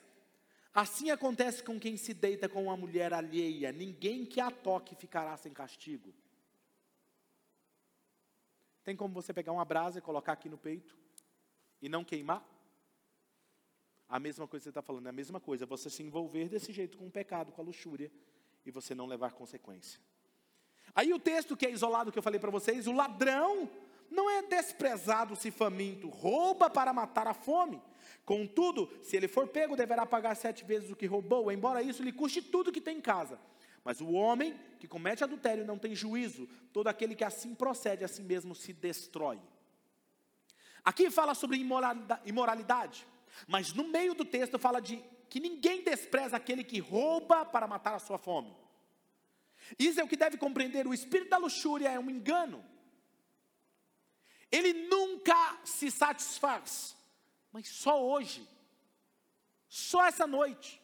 Assim 0.74 1.10
acontece 1.10 1.62
com 1.62 1.78
quem 1.78 1.96
se 1.96 2.12
deita 2.12 2.48
com 2.48 2.64
uma 2.64 2.76
mulher 2.76 3.14
alheia, 3.14 3.70
ninguém 3.70 4.26
que 4.26 4.40
a 4.40 4.50
toque 4.50 4.96
ficará 4.96 5.36
sem 5.36 5.52
castigo. 5.52 6.12
Tem 8.84 8.94
como 8.94 9.14
você 9.14 9.32
pegar 9.32 9.52
uma 9.52 9.64
brasa 9.64 9.98
e 9.98 10.02
colocar 10.02 10.32
aqui 10.32 10.48
no 10.48 10.58
peito 10.58 10.96
e 11.80 11.88
não 11.88 12.04
queimar? 12.04 12.46
A 14.06 14.20
mesma 14.20 14.46
coisa 14.46 14.60
que 14.60 14.64
você 14.64 14.68
está 14.68 14.82
falando, 14.82 15.06
é 15.06 15.08
a 15.08 15.12
mesma 15.12 15.40
coisa, 15.40 15.64
você 15.64 15.88
se 15.88 16.02
envolver 16.02 16.48
desse 16.48 16.72
jeito 16.72 16.98
com 16.98 17.06
o 17.06 17.10
pecado, 17.10 17.50
com 17.50 17.62
a 17.62 17.64
luxúria, 17.64 18.12
e 18.64 18.70
você 18.70 18.94
não 18.94 19.06
levar 19.06 19.32
consequência. 19.32 19.98
Aí 20.94 21.12
o 21.12 21.18
texto 21.18 21.56
que 21.56 21.66
é 21.66 21.70
isolado 21.70 22.12
que 22.12 22.18
eu 22.18 22.22
falei 22.22 22.38
para 22.38 22.50
vocês, 22.50 22.86
o 22.86 22.92
ladrão 22.92 23.68
não 24.10 24.28
é 24.30 24.42
desprezado 24.42 25.34
se 25.34 25.50
faminto, 25.50 26.08
rouba 26.08 26.68
para 26.68 26.92
matar 26.92 27.26
a 27.26 27.34
fome. 27.34 27.82
Contudo, 28.24 28.90
se 29.02 29.16
ele 29.16 29.26
for 29.26 29.48
pego, 29.48 29.76
deverá 29.76 30.06
pagar 30.06 30.34
sete 30.34 30.64
vezes 30.64 30.90
o 30.90 30.96
que 30.96 31.06
roubou, 31.06 31.50
embora 31.50 31.82
isso 31.82 32.02
lhe 32.02 32.12
custe 32.12 32.42
tudo 32.42 32.70
que 32.70 32.80
tem 32.80 32.98
em 32.98 33.00
casa. 33.00 33.38
Mas 33.84 34.00
o 34.00 34.10
homem 34.12 34.58
que 34.80 34.88
comete 34.88 35.22
adultério 35.22 35.66
não 35.66 35.78
tem 35.78 35.94
juízo, 35.94 36.48
todo 36.72 36.88
aquele 36.88 37.14
que 37.14 37.22
assim 37.22 37.54
procede, 37.54 38.02
assim 38.02 38.22
mesmo 38.22 38.54
se 38.54 38.72
destrói. 38.72 39.38
Aqui 40.82 41.10
fala 41.10 41.34
sobre 41.34 41.58
imoralidade, 42.24 43.06
mas 43.46 43.72
no 43.72 43.86
meio 43.88 44.14
do 44.14 44.24
texto 44.24 44.58
fala 44.58 44.80
de 44.80 45.04
que 45.28 45.38
ninguém 45.38 45.82
despreza 45.82 46.36
aquele 46.36 46.64
que 46.64 46.78
rouba 46.78 47.44
para 47.44 47.66
matar 47.66 47.94
a 47.94 47.98
sua 47.98 48.16
fome. 48.16 48.56
Isso 49.78 50.00
é 50.00 50.04
o 50.04 50.08
que 50.08 50.16
deve 50.16 50.38
compreender: 50.38 50.86
o 50.86 50.94
espírito 50.94 51.30
da 51.30 51.36
luxúria 51.36 51.90
é 51.90 51.98
um 51.98 52.10
engano. 52.10 52.64
Ele 54.50 54.72
nunca 54.88 55.58
se 55.64 55.90
satisfaz, 55.90 56.96
mas 57.52 57.68
só 57.68 58.02
hoje, 58.02 58.46
só 59.68 60.06
essa 60.06 60.26
noite. 60.26 60.80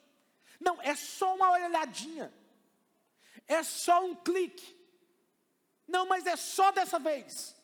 Não, 0.59 0.81
é 0.83 0.95
só 0.95 1.35
uma 1.35 1.51
olhadinha 1.53 2.33
é 3.47 3.63
só 3.63 4.05
um 4.05 4.15
clique. 4.15 4.77
Não, 5.87 6.07
mas 6.07 6.27
é 6.27 6.37
só 6.37 6.71
dessa 6.71 6.99
vez. 6.99 7.57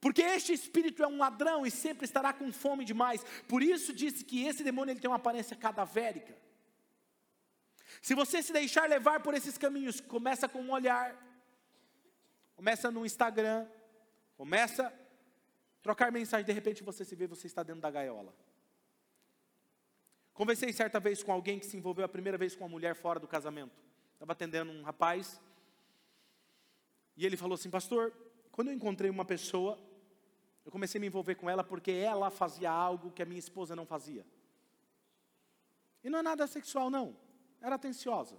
Porque 0.00 0.22
este 0.22 0.52
espírito 0.52 1.02
é 1.02 1.06
um 1.06 1.18
ladrão 1.18 1.66
e 1.66 1.70
sempre 1.70 2.04
estará 2.04 2.32
com 2.32 2.52
fome 2.52 2.84
demais. 2.84 3.24
Por 3.48 3.62
isso 3.62 3.92
disse 3.92 4.24
que 4.24 4.44
esse 4.44 4.62
demônio 4.62 4.92
ele 4.92 5.00
tem 5.00 5.10
uma 5.10 5.16
aparência 5.16 5.56
cadavérica. 5.56 6.36
Se 8.00 8.14
você 8.14 8.42
se 8.42 8.52
deixar 8.52 8.88
levar 8.88 9.20
por 9.20 9.34
esses 9.34 9.56
caminhos, 9.58 10.00
começa 10.00 10.48
com 10.48 10.60
um 10.60 10.70
olhar, 10.70 11.16
começa 12.54 12.90
no 12.90 13.04
Instagram, 13.04 13.66
começa 14.36 14.86
a 14.86 14.92
trocar 15.82 16.12
mensagem, 16.12 16.46
de 16.46 16.52
repente 16.52 16.84
você 16.84 17.04
se 17.04 17.16
vê, 17.16 17.26
você 17.26 17.46
está 17.46 17.62
dentro 17.62 17.80
da 17.80 17.90
gaiola. 17.90 18.34
Conversei 20.36 20.70
certa 20.70 21.00
vez 21.00 21.22
com 21.22 21.32
alguém 21.32 21.58
que 21.58 21.64
se 21.64 21.78
envolveu 21.78 22.04
a 22.04 22.08
primeira 22.08 22.36
vez 22.36 22.54
com 22.54 22.62
uma 22.62 22.68
mulher 22.68 22.94
fora 22.94 23.18
do 23.18 23.26
casamento. 23.26 23.74
Estava 24.12 24.32
atendendo 24.32 24.70
um 24.70 24.82
rapaz. 24.82 25.40
E 27.16 27.24
ele 27.24 27.38
falou 27.38 27.54
assim: 27.54 27.70
Pastor, 27.70 28.12
quando 28.52 28.68
eu 28.68 28.74
encontrei 28.74 29.10
uma 29.10 29.24
pessoa, 29.24 29.78
eu 30.62 30.70
comecei 30.70 30.98
a 30.98 31.00
me 31.00 31.06
envolver 31.06 31.36
com 31.36 31.48
ela 31.48 31.64
porque 31.64 31.90
ela 31.90 32.28
fazia 32.28 32.70
algo 32.70 33.12
que 33.12 33.22
a 33.22 33.24
minha 33.24 33.38
esposa 33.38 33.74
não 33.74 33.86
fazia. 33.86 34.26
E 36.04 36.10
não 36.10 36.18
é 36.18 36.22
nada 36.22 36.46
sexual, 36.46 36.90
não. 36.90 37.16
Era 37.58 37.76
atenciosa. 37.76 38.36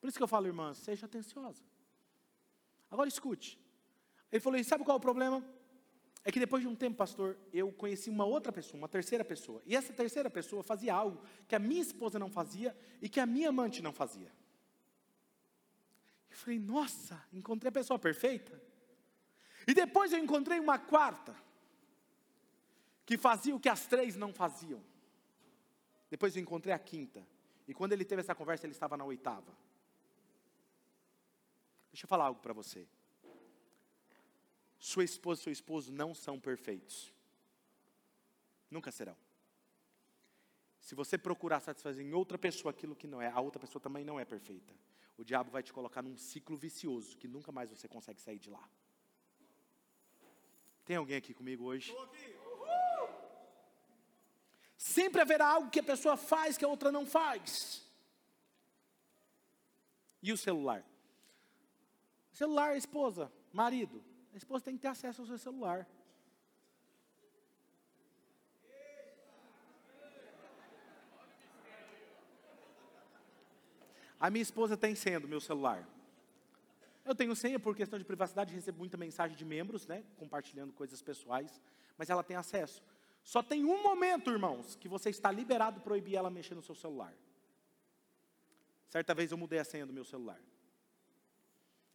Por 0.00 0.08
isso 0.08 0.16
que 0.16 0.22
eu 0.22 0.28
falo, 0.28 0.46
irmã, 0.46 0.72
seja 0.72 1.04
atenciosa. 1.04 1.62
Agora 2.90 3.06
escute. 3.06 3.60
Ele 4.30 4.40
falou: 4.40 4.58
e 4.58 4.64
sabe 4.64 4.82
qual 4.82 4.96
é 4.96 4.98
o 4.98 5.00
problema? 5.00 5.44
É 6.24 6.30
que 6.30 6.38
depois 6.38 6.62
de 6.62 6.68
um 6.68 6.76
tempo, 6.76 6.96
pastor, 6.96 7.36
eu 7.52 7.72
conheci 7.72 8.08
uma 8.08 8.24
outra 8.24 8.52
pessoa, 8.52 8.78
uma 8.78 8.88
terceira 8.88 9.24
pessoa. 9.24 9.60
E 9.66 9.74
essa 9.74 9.92
terceira 9.92 10.30
pessoa 10.30 10.62
fazia 10.62 10.94
algo 10.94 11.20
que 11.48 11.54
a 11.54 11.58
minha 11.58 11.82
esposa 11.82 12.18
não 12.18 12.30
fazia 12.30 12.76
e 13.00 13.08
que 13.08 13.18
a 13.18 13.26
minha 13.26 13.48
amante 13.48 13.82
não 13.82 13.92
fazia. 13.92 14.32
Eu 16.30 16.36
falei, 16.36 16.60
nossa, 16.60 17.20
encontrei 17.32 17.68
a 17.70 17.72
pessoa 17.72 17.98
perfeita. 17.98 18.60
E 19.66 19.74
depois 19.74 20.12
eu 20.12 20.18
encontrei 20.18 20.60
uma 20.60 20.78
quarta, 20.78 21.34
que 23.04 23.18
fazia 23.18 23.54
o 23.54 23.60
que 23.60 23.68
as 23.68 23.86
três 23.86 24.14
não 24.16 24.32
faziam. 24.32 24.82
Depois 26.08 26.36
eu 26.36 26.42
encontrei 26.42 26.72
a 26.72 26.78
quinta. 26.78 27.26
E 27.66 27.74
quando 27.74 27.92
ele 27.92 28.04
teve 28.04 28.20
essa 28.20 28.34
conversa, 28.34 28.64
ele 28.64 28.72
estava 28.72 28.96
na 28.96 29.04
oitava. 29.04 29.52
Deixa 31.92 32.04
eu 32.04 32.08
falar 32.08 32.26
algo 32.26 32.40
para 32.40 32.52
você 32.52 32.86
sua 34.82 35.04
esposa 35.04 35.40
e 35.40 35.44
seu 35.44 35.52
esposo 35.52 35.92
não 35.92 36.12
são 36.12 36.40
perfeitos. 36.40 37.14
Nunca 38.68 38.90
serão. 38.90 39.16
Se 40.80 40.96
você 40.96 41.16
procurar 41.16 41.60
satisfazer 41.60 42.04
em 42.04 42.12
outra 42.12 42.36
pessoa 42.36 42.72
aquilo 42.72 42.96
que 42.96 43.06
não 43.06 43.22
é, 43.22 43.28
a 43.28 43.40
outra 43.40 43.60
pessoa 43.60 43.80
também 43.80 44.04
não 44.04 44.18
é 44.18 44.24
perfeita. 44.24 44.74
O 45.16 45.22
diabo 45.22 45.52
vai 45.52 45.62
te 45.62 45.72
colocar 45.72 46.02
num 46.02 46.16
ciclo 46.16 46.56
vicioso 46.56 47.16
que 47.16 47.28
nunca 47.28 47.52
mais 47.52 47.70
você 47.70 47.86
consegue 47.86 48.20
sair 48.20 48.40
de 48.40 48.50
lá. 48.50 48.68
Tem 50.84 50.96
alguém 50.96 51.16
aqui 51.16 51.32
comigo 51.32 51.62
hoje? 51.64 51.96
Sempre 54.76 55.20
haverá 55.20 55.46
algo 55.46 55.70
que 55.70 55.78
a 55.78 55.84
pessoa 55.84 56.16
faz 56.16 56.58
que 56.58 56.64
a 56.64 56.68
outra 56.68 56.90
não 56.90 57.06
faz. 57.06 57.88
E 60.20 60.32
o 60.32 60.36
celular? 60.36 60.84
Celular, 62.32 62.76
esposa, 62.76 63.32
marido. 63.52 64.10
A 64.32 64.36
esposa 64.36 64.64
tem 64.64 64.76
que 64.76 64.82
ter 64.82 64.88
acesso 64.88 65.20
ao 65.20 65.26
seu 65.26 65.38
celular. 65.38 65.86
A 74.18 74.30
minha 74.30 74.42
esposa 74.42 74.76
tem 74.76 74.94
senha 74.94 75.18
do 75.18 75.26
meu 75.26 75.40
celular. 75.40 75.86
Eu 77.04 77.14
tenho 77.14 77.34
senha 77.34 77.58
por 77.58 77.74
questão 77.74 77.98
de 77.98 78.04
privacidade, 78.04 78.54
recebo 78.54 78.78
muita 78.78 78.96
mensagem 78.96 79.36
de 79.36 79.44
membros, 79.44 79.86
né, 79.86 80.04
compartilhando 80.16 80.72
coisas 80.72 81.02
pessoais, 81.02 81.60
mas 81.98 82.08
ela 82.08 82.22
tem 82.22 82.36
acesso. 82.36 82.80
Só 83.24 83.42
tem 83.42 83.64
um 83.64 83.82
momento, 83.82 84.30
irmãos, 84.30 84.76
que 84.76 84.88
você 84.88 85.10
está 85.10 85.30
liberado 85.30 85.80
proibir 85.80 86.14
ela 86.14 86.30
mexer 86.30 86.54
no 86.54 86.62
seu 86.62 86.74
celular. 86.74 87.12
Certa 88.88 89.12
vez 89.12 89.32
eu 89.32 89.38
mudei 89.38 89.58
a 89.58 89.64
senha 89.64 89.84
do 89.84 89.92
meu 89.92 90.04
celular. 90.04 90.40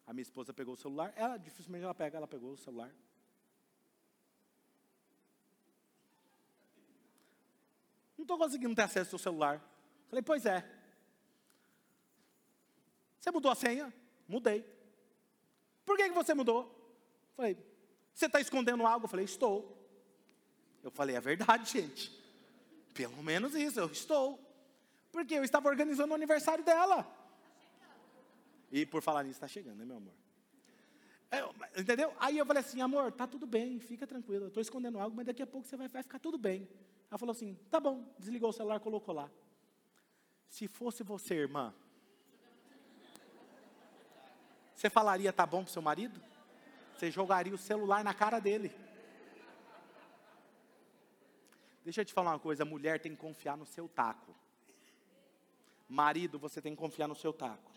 A 0.08 0.14
minha 0.14 0.22
esposa 0.22 0.54
pegou 0.54 0.74
o 0.74 0.78
celular, 0.78 1.14
ela 1.18 1.38
dificilmente 1.38 1.84
ela 1.84 1.94
pega, 1.94 2.18
ela 2.18 2.28
pegou 2.28 2.54
o 2.54 2.58
celular. 2.58 2.90
Não 8.18 8.24
estou 8.24 8.38
conseguindo 8.38 8.74
ter 8.74 8.84
acesso 8.84 9.16
ao 9.16 9.20
celular. 9.20 9.62
Falei, 10.08 10.24
pois 10.24 10.46
é. 10.46 10.66
Você 13.20 13.30
mudou 13.32 13.52
a 13.52 13.56
senha? 13.56 13.94
Mudei. 14.26 14.66
Por 15.86 15.98
que, 15.98 16.08
que 16.08 16.16
você 16.16 16.34
mudou? 16.34 16.74
Falei, 17.36 17.58
você 18.14 18.28
está 18.28 18.40
escondendo 18.40 18.88
algo? 18.88 19.08
Falei, 19.08 19.26
estou. 19.26 19.78
Eu 20.82 20.90
falei, 20.90 21.18
é 21.18 21.22
verdade, 21.22 21.70
gente. 21.70 22.12
Pelo 22.94 23.22
menos 23.22 23.54
isso, 23.56 23.80
eu 23.80 23.88
estou. 23.88 24.40
Porque 25.12 25.36
eu 25.36 25.44
estava 25.44 25.68
organizando 25.68 26.14
o 26.14 26.16
aniversário 26.16 26.64
dela. 26.64 27.06
E 28.72 28.86
por 28.86 29.02
falar 29.02 29.24
nisso, 29.24 29.38
está 29.38 29.48
chegando, 29.48 29.78
né, 29.78 29.86
meu 29.86 29.98
amor? 29.98 30.14
É, 31.30 31.80
entendeu? 31.80 32.14
Aí 32.20 32.38
eu 32.38 32.46
falei 32.46 32.62
assim, 32.62 32.82
amor, 32.82 33.12
tá 33.12 33.28
tudo 33.28 33.46
bem, 33.46 33.80
fica 33.80 34.06
tranquilo. 34.06 34.46
Eu 34.46 34.48
estou 34.50 34.62
escondendo 34.62 35.00
algo, 35.00 35.16
mas 35.16 35.26
daqui 35.26 35.42
a 35.42 35.48
pouco 35.48 35.68
você 35.68 35.76
vai, 35.76 35.88
vai 35.88 36.04
ficar 36.04 36.20
tudo 36.20 36.38
bem. 36.38 36.68
Ela 37.10 37.18
falou 37.18 37.32
assim, 37.32 37.56
tá 37.70 37.80
bom, 37.80 38.06
desligou 38.18 38.50
o 38.50 38.54
celular, 38.54 38.80
colocou 38.80 39.14
lá. 39.14 39.30
Se 40.48 40.68
fosse 40.68 41.04
você, 41.04 41.36
irmã, 41.36 41.74
você 44.74 44.90
falaria 44.90 45.34
tá 45.34 45.46
bom 45.46 45.64
pro 45.64 45.74
seu 45.74 45.82
marido? 45.82 46.22
Você 46.94 47.12
jogaria 47.12 47.54
o 47.54 47.58
celular 47.58 48.04
na 48.04 48.14
cara 48.14 48.40
dele. 48.40 48.74
Deixa 51.84 52.02
eu 52.02 52.06
te 52.06 52.14
falar 52.14 52.32
uma 52.32 52.40
coisa, 52.40 52.66
mulher 52.66 53.00
tem 53.00 53.14
que 53.14 53.18
confiar 53.18 53.58
no 53.58 53.66
seu 53.66 53.88
taco. 53.88 54.36
Marido, 55.88 56.38
você 56.38 56.62
tem 56.62 56.74
que 56.74 56.80
confiar 56.80 57.08
no 57.08 57.16
seu 57.16 57.32
taco 57.32 57.77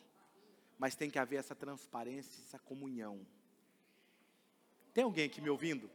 mas 0.81 0.97
tem 0.97 1.11
que 1.11 1.19
haver 1.19 1.37
essa 1.37 1.55
transparência, 1.55 2.41
essa 2.41 2.59
comunhão. 2.59 3.21
Tem 4.95 5.05
alguém 5.05 5.27
aqui 5.27 5.39
me 5.39 5.51
ouvindo? 5.51 5.91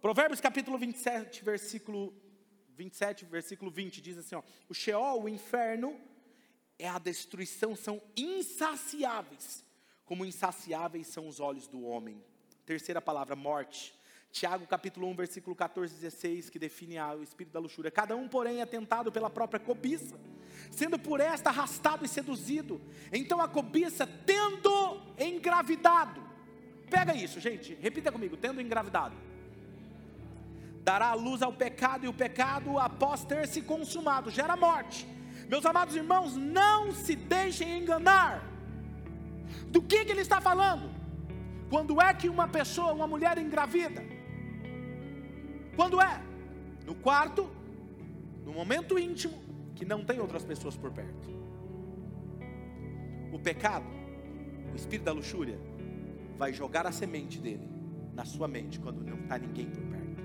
Provérbios 0.00 0.40
capítulo 0.40 0.78
27, 0.78 1.44
versículo 1.44 2.14
27, 2.76 3.24
versículo 3.24 3.72
20 3.72 4.00
diz 4.00 4.16
assim, 4.18 4.36
ó: 4.36 4.42
O 4.68 4.72
Sheol, 4.72 5.24
o 5.24 5.28
inferno, 5.28 6.00
é 6.78 6.88
a 6.88 7.00
destruição, 7.00 7.74
são 7.74 8.00
insaciáveis, 8.16 9.64
como 10.04 10.24
insaciáveis 10.24 11.08
são 11.08 11.26
os 11.26 11.40
olhos 11.40 11.66
do 11.66 11.82
homem. 11.82 12.24
Terceira 12.64 13.02
palavra, 13.02 13.34
morte. 13.34 13.92
Tiago 14.32 14.64
capítulo 14.66 15.08
1, 15.08 15.14
versículo 15.14 15.56
14 15.56 15.92
e 15.92 16.00
16, 16.00 16.50
que 16.50 16.58
define 16.58 17.00
o 17.00 17.22
espírito 17.22 17.52
da 17.52 17.58
luxúria. 17.58 17.90
Cada 17.90 18.14
um, 18.14 18.28
porém, 18.28 18.60
é 18.60 18.66
tentado 18.66 19.10
pela 19.10 19.28
própria 19.28 19.58
cobiça, 19.58 20.18
sendo 20.70 20.98
por 20.98 21.18
esta 21.20 21.50
arrastado 21.50 22.04
e 22.04 22.08
seduzido. 22.08 22.80
Então 23.12 23.40
a 23.40 23.48
cobiça, 23.48 24.06
tendo 24.06 25.00
engravidado. 25.18 26.22
Pega 26.88 27.14
isso, 27.14 27.40
gente, 27.40 27.74
repita 27.74 28.12
comigo, 28.12 28.36
tendo 28.36 28.60
engravidado. 28.60 29.16
Dará 30.82 31.08
a 31.08 31.14
luz 31.14 31.42
ao 31.42 31.52
pecado, 31.52 32.04
e 32.04 32.08
o 32.08 32.12
pecado, 32.12 32.78
após 32.78 33.24
ter 33.24 33.48
se 33.48 33.60
consumado, 33.62 34.30
gera 34.30 34.56
morte. 34.56 35.06
Meus 35.48 35.66
amados 35.66 35.96
irmãos, 35.96 36.36
não 36.36 36.92
se 36.92 37.16
deixem 37.16 37.78
enganar. 37.78 38.44
Do 39.66 39.82
que, 39.82 40.04
que 40.04 40.12
ele 40.12 40.20
está 40.20 40.40
falando? 40.40 40.88
Quando 41.68 42.00
é 42.00 42.14
que 42.14 42.28
uma 42.28 42.48
pessoa, 42.48 42.92
uma 42.92 43.06
mulher 43.06 43.36
engravida? 43.38 44.19
Quando 45.80 45.98
é? 45.98 46.22
No 46.84 46.94
quarto, 46.94 47.48
no 48.44 48.52
momento 48.52 48.98
íntimo, 48.98 49.40
que 49.74 49.82
não 49.82 50.04
tem 50.04 50.20
outras 50.20 50.44
pessoas 50.44 50.76
por 50.76 50.90
perto. 50.90 51.30
O 53.32 53.38
pecado, 53.38 53.86
o 54.74 54.76
espírito 54.76 55.06
da 55.06 55.12
luxúria, 55.12 55.58
vai 56.36 56.52
jogar 56.52 56.86
a 56.86 56.92
semente 56.92 57.38
dele 57.38 57.66
na 58.12 58.26
sua 58.26 58.46
mente 58.46 58.78
quando 58.78 59.02
não 59.02 59.20
está 59.20 59.38
ninguém 59.38 59.70
por 59.70 59.82
perto. 59.84 60.22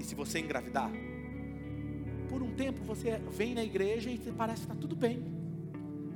E 0.00 0.02
se 0.02 0.16
você 0.16 0.40
engravidar, 0.40 0.90
por 2.28 2.42
um 2.42 2.52
tempo 2.56 2.82
você 2.82 3.20
vem 3.30 3.54
na 3.54 3.62
igreja 3.62 4.10
e 4.10 4.18
parece 4.36 4.62
que 4.62 4.72
está 4.72 4.74
tudo 4.74 4.96
bem. 4.96 5.22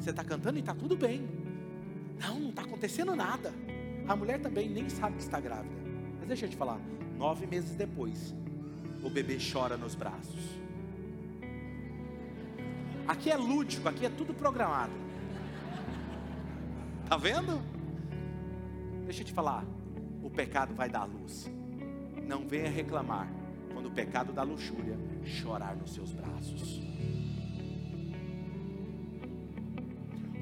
Você 0.01 0.11
está 0.11 0.25
cantando 0.25 0.59
e 0.59 0.61
está 0.61 0.75
tudo 0.75 0.97
bem. 0.97 1.25
Não, 2.19 2.41
não 2.41 2.51
está 2.51 2.63
acontecendo 2.63 3.15
nada. 3.15 3.55
A 4.09 4.17
mulher 4.17 4.41
também 4.41 4.69
nem 4.69 4.89
sabe 4.89 5.19
que 5.19 5.23
está 5.23 5.39
grávida. 5.39 5.77
Mas 6.19 6.27
deixa 6.27 6.47
eu 6.47 6.51
te 6.51 6.57
falar, 6.57 6.81
Nove 7.19 7.49
meses 7.49 7.75
depois, 7.75 8.33
o 9.03 9.11
bebê 9.11 9.39
chora 9.41 9.77
nos 9.77 9.97
braços. 9.97 10.57
Aqui 13.09 13.29
é 13.29 13.37
lúdico, 13.37 13.89
aqui 13.89 14.07
é 14.07 14.09
tudo 14.09 14.33
programado. 14.33 14.93
Tá 17.09 17.17
vendo? 17.17 17.61
Deixa 19.05 19.23
eu 19.23 19.27
te 19.27 19.33
falar, 19.33 19.65
o 20.23 20.31
pecado 20.31 20.75
vai 20.75 20.89
dar 20.89 21.07
luz. 21.07 21.51
Não 22.25 22.47
venha 22.47 22.71
reclamar 22.71 23.29
quando 23.73 23.87
o 23.87 23.91
pecado 23.91 24.33
da 24.33 24.45
luxúria 24.45 24.97
chorar 25.25 25.75
nos 25.75 25.95
seus 25.95 26.13
braços. 26.13 26.81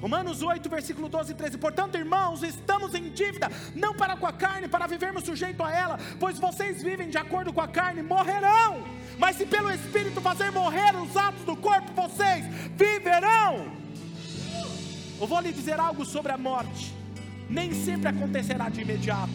Romanos 0.01 0.43
8, 0.43 0.69
versículo 0.69 1.09
12 1.09 1.33
e 1.33 1.35
13. 1.35 1.59
Portanto, 1.59 1.97
irmãos, 1.97 2.43
estamos 2.43 2.95
em 2.95 3.11
dívida, 3.11 3.51
não 3.75 3.95
para 3.95 4.17
com 4.17 4.27
a 4.27 4.33
carne, 4.33 4.69
para 4.69 4.87
vivermos 4.87 5.25
sujeito 5.25 5.63
a 5.63 5.73
ela, 5.73 5.99
pois 6.21 6.39
vocês 6.39 6.83
vivem 6.83 7.09
de 7.09 7.19
acordo 7.19 7.53
com 7.53 7.61
a 7.61 7.69
carne, 7.69 8.03
morrerão. 8.03 8.85
Mas 9.19 9.37
se 9.37 9.47
pelo 9.47 9.71
Espírito 9.71 10.21
fazer 10.21 10.51
morrer 10.51 10.95
os 10.97 11.17
atos 11.17 11.45
do 11.45 11.57
corpo, 11.57 11.93
vocês 11.93 12.45
viverão. 12.77 13.73
Eu 15.19 15.27
vou 15.27 15.41
lhe 15.41 15.51
dizer 15.53 15.81
algo 15.81 16.05
sobre 16.05 16.33
a 16.33 16.39
morte. 16.39 16.95
Nem 17.49 17.73
sempre 17.73 18.09
acontecerá 18.09 18.69
de 18.69 18.83
imediato. 18.83 19.33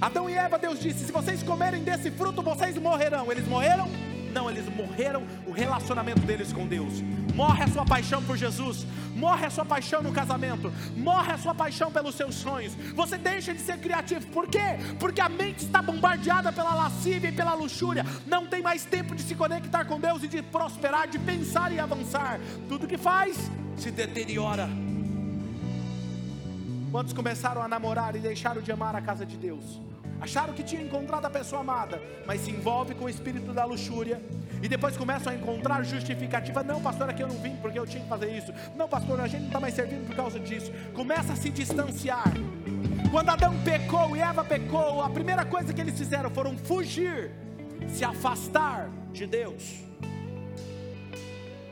Adão 0.00 0.28
e 0.28 0.34
Eva, 0.34 0.58
Deus 0.58 0.78
disse: 0.78 1.06
se 1.06 1.12
vocês 1.12 1.42
comerem 1.42 1.82
desse 1.82 2.10
fruto, 2.10 2.42
vocês 2.42 2.76
morrerão. 2.76 3.32
Eles 3.32 3.46
morreram? 3.48 3.90
Não, 4.36 4.50
eles 4.50 4.68
morreram 4.68 5.22
o 5.46 5.50
relacionamento 5.50 6.20
deles 6.20 6.52
com 6.52 6.66
Deus. 6.66 7.00
Morre 7.34 7.64
a 7.64 7.68
sua 7.68 7.86
paixão 7.86 8.22
por 8.22 8.36
Jesus, 8.36 8.86
morre 9.14 9.46
a 9.46 9.50
sua 9.50 9.64
paixão 9.64 10.02
no 10.02 10.12
casamento, 10.12 10.70
morre 10.94 11.32
a 11.32 11.38
sua 11.38 11.54
paixão 11.54 11.90
pelos 11.90 12.14
seus 12.14 12.34
sonhos. 12.34 12.74
Você 12.94 13.16
deixa 13.16 13.54
de 13.54 13.60
ser 13.60 13.78
criativo, 13.78 14.26
por 14.26 14.46
quê? 14.46 14.76
Porque 15.00 15.22
a 15.22 15.28
mente 15.30 15.64
está 15.64 15.80
bombardeada 15.80 16.52
pela 16.52 16.74
lascívia 16.74 17.30
e 17.30 17.32
pela 17.32 17.54
luxúria. 17.54 18.04
Não 18.26 18.46
tem 18.46 18.60
mais 18.60 18.84
tempo 18.84 19.14
de 19.14 19.22
se 19.22 19.34
conectar 19.34 19.86
com 19.86 19.98
Deus 19.98 20.22
e 20.22 20.28
de 20.28 20.42
prosperar, 20.42 21.08
de 21.08 21.18
pensar 21.18 21.72
e 21.72 21.80
avançar. 21.80 22.38
Tudo 22.68 22.86
que 22.86 22.98
faz 22.98 23.50
se 23.78 23.90
deteriora. 23.90 24.68
Quantos 26.92 27.14
começaram 27.14 27.62
a 27.62 27.68
namorar 27.68 28.14
e 28.14 28.18
deixaram 28.18 28.60
de 28.60 28.70
amar 28.70 28.94
a 28.94 29.00
casa 29.00 29.24
de 29.24 29.38
Deus? 29.38 29.80
Acharam 30.20 30.52
que 30.52 30.62
tinham 30.62 30.84
encontrado 30.84 31.24
a 31.24 31.30
pessoa 31.30 31.60
amada, 31.60 32.00
mas 32.26 32.40
se 32.40 32.50
envolve 32.50 32.94
com 32.94 33.04
o 33.04 33.08
espírito 33.08 33.52
da 33.52 33.64
luxúria, 33.64 34.20
e 34.62 34.68
depois 34.68 34.96
começam 34.96 35.32
a 35.32 35.36
encontrar 35.36 35.82
justificativa. 35.84 36.62
Não, 36.62 36.80
pastor, 36.80 37.10
aqui 37.10 37.22
eu 37.22 37.28
não 37.28 37.36
vim 37.36 37.56
porque 37.56 37.78
eu 37.78 37.86
tinha 37.86 38.02
que 38.02 38.08
fazer 38.08 38.36
isso. 38.36 38.52
Não, 38.74 38.88
pastor, 38.88 39.20
a 39.20 39.26
gente 39.26 39.42
não 39.42 39.48
está 39.48 39.60
mais 39.60 39.74
servindo 39.74 40.06
por 40.06 40.16
causa 40.16 40.40
disso. 40.40 40.72
Começa 40.94 41.34
a 41.34 41.36
se 41.36 41.50
distanciar. 41.50 42.32
Quando 43.10 43.28
Adão 43.28 43.54
pecou 43.62 44.16
e 44.16 44.20
Eva 44.20 44.44
pecou, 44.44 45.02
a 45.02 45.10
primeira 45.10 45.44
coisa 45.44 45.72
que 45.72 45.80
eles 45.80 45.96
fizeram 45.96 46.30
foram 46.30 46.56
fugir, 46.56 47.30
se 47.88 48.04
afastar 48.04 48.90
de 49.12 49.26
Deus. 49.26 49.84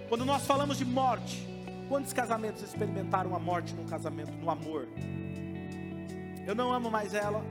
Quando 0.08 0.24
nós 0.24 0.46
falamos 0.46 0.78
de 0.78 0.84
morte, 0.84 1.48
quantos 1.88 2.12
casamentos 2.12 2.62
experimentaram 2.62 3.34
a 3.34 3.38
morte 3.38 3.74
no 3.74 3.84
casamento, 3.84 4.32
no 4.32 4.50
amor? 4.50 4.86
Eu 6.46 6.54
não 6.54 6.72
amo 6.72 6.90
mais 6.90 7.14
ela, 7.14 7.42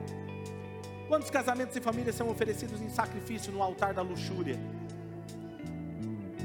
Quantos 1.08 1.30
casamentos 1.30 1.76
e 1.76 1.80
famílias 1.80 2.16
são 2.16 2.30
oferecidos 2.30 2.80
em 2.80 2.88
sacrifício 2.88 3.52
no 3.52 3.62
altar 3.62 3.92
da 3.92 4.02
luxúria? 4.02 4.58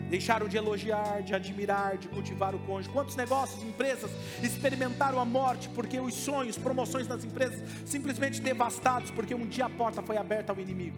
Deixaram 0.09 0.47
de 0.47 0.57
elogiar, 0.57 1.21
de 1.21 1.33
admirar, 1.33 1.97
de 1.97 2.07
cultivar 2.07 2.53
o 2.55 2.59
cônjuge. 2.59 2.89
Quantos 2.89 3.15
negócios, 3.15 3.63
empresas 3.63 4.09
experimentaram 4.43 5.19
a 5.19 5.25
morte 5.25 5.69
porque 5.69 5.99
os 5.99 6.13
sonhos, 6.13 6.57
promoções 6.57 7.07
das 7.07 7.23
empresas 7.23 7.61
simplesmente 7.85 8.41
devastados 8.41 9.11
porque 9.11 9.35
um 9.35 9.45
dia 9.45 9.65
a 9.65 9.69
porta 9.69 10.01
foi 10.01 10.17
aberta 10.17 10.51
ao 10.51 10.59
inimigo. 10.59 10.97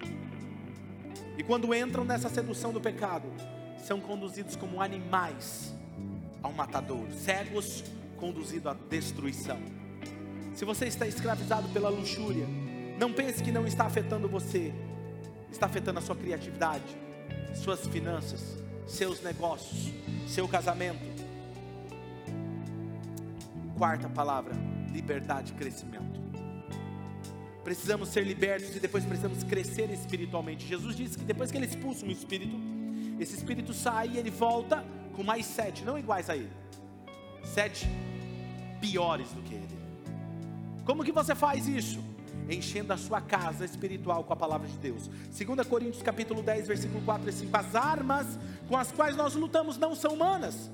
E 1.38 1.44
quando 1.44 1.74
entram 1.76 2.04
nessa 2.04 2.30
sedução 2.30 2.72
do 2.72 2.80
pecado, 2.80 3.28
são 3.84 4.00
conduzidos 4.00 4.56
como 4.56 4.82
animais 4.82 5.74
ao 6.42 6.54
matadouro, 6.54 7.12
cegos 7.14 7.84
conduzidos 8.18 8.68
à 8.68 8.76
destruição. 8.90 9.60
Se 10.54 10.66
você 10.66 10.86
está 10.86 11.08
escravizado 11.08 11.68
pela 11.70 11.90
luxúria, 11.90 12.46
não 13.02 13.12
pense 13.12 13.42
que 13.42 13.52
não 13.52 13.66
está 13.66 13.86
afetando 13.86 14.30
você, 14.30 14.72
está 15.52 15.66
afetando 15.66 15.98
a 15.98 16.04
sua 16.04 16.16
criatividade, 16.16 16.86
suas 17.56 17.88
finanças, 17.88 18.60
seus 18.86 19.24
negócios, 19.24 19.92
seu 20.28 20.48
casamento. 20.48 21.02
Quarta 23.76 24.08
palavra: 24.08 24.54
liberdade 24.94 25.52
e 25.52 25.56
crescimento. 25.56 26.22
Precisamos 27.64 28.10
ser 28.10 28.24
libertos 28.24 28.76
e 28.76 28.80
depois 28.80 29.04
precisamos 29.04 29.44
crescer 29.46 29.90
espiritualmente. 29.90 30.68
Jesus 30.68 30.96
disse 30.96 31.18
que 31.18 31.24
depois 31.24 31.50
que 31.50 31.58
ele 31.58 31.66
expulsa 31.66 32.06
um 32.06 32.12
espírito, 32.12 32.56
esse 33.20 33.36
espírito 33.36 33.74
sai 33.74 34.10
e 34.10 34.18
ele 34.20 34.30
volta 34.30 34.86
com 35.14 35.24
mais 35.24 35.48
sete, 35.48 35.84
não 35.84 35.98
iguais 35.98 36.30
a 36.30 36.38
ele, 36.38 36.52
sete 37.44 37.88
piores 38.80 39.30
do 39.30 39.42
que 39.42 39.56
ele. 39.56 39.82
Como 40.86 41.04
que 41.04 41.12
você 41.12 41.34
faz 41.34 41.68
isso? 41.68 42.11
Enchendo 42.54 42.94
a 42.94 42.98
sua 42.98 43.22
casa 43.22 43.66
espiritual 43.66 44.24
com 44.24 44.34
a 44.34 44.36
palavra 44.36 44.68
de 44.68 44.78
Deus. 44.78 45.08
2 45.08 45.68
Coríntios 45.68 46.04
capítulo 46.04 46.42
10, 46.42 46.68
versículo 46.68 47.02
4 47.04 47.30
e 47.30 47.34
5. 47.34 47.58
As 47.58 47.76
armas 47.76 48.40
com 48.68 48.78
as 48.78 48.92
quais 48.92 49.16
nós 49.16 49.36
lutamos 49.36 49.78
não 49.78 49.96
são 49.96 50.14
humanas. 50.14 50.70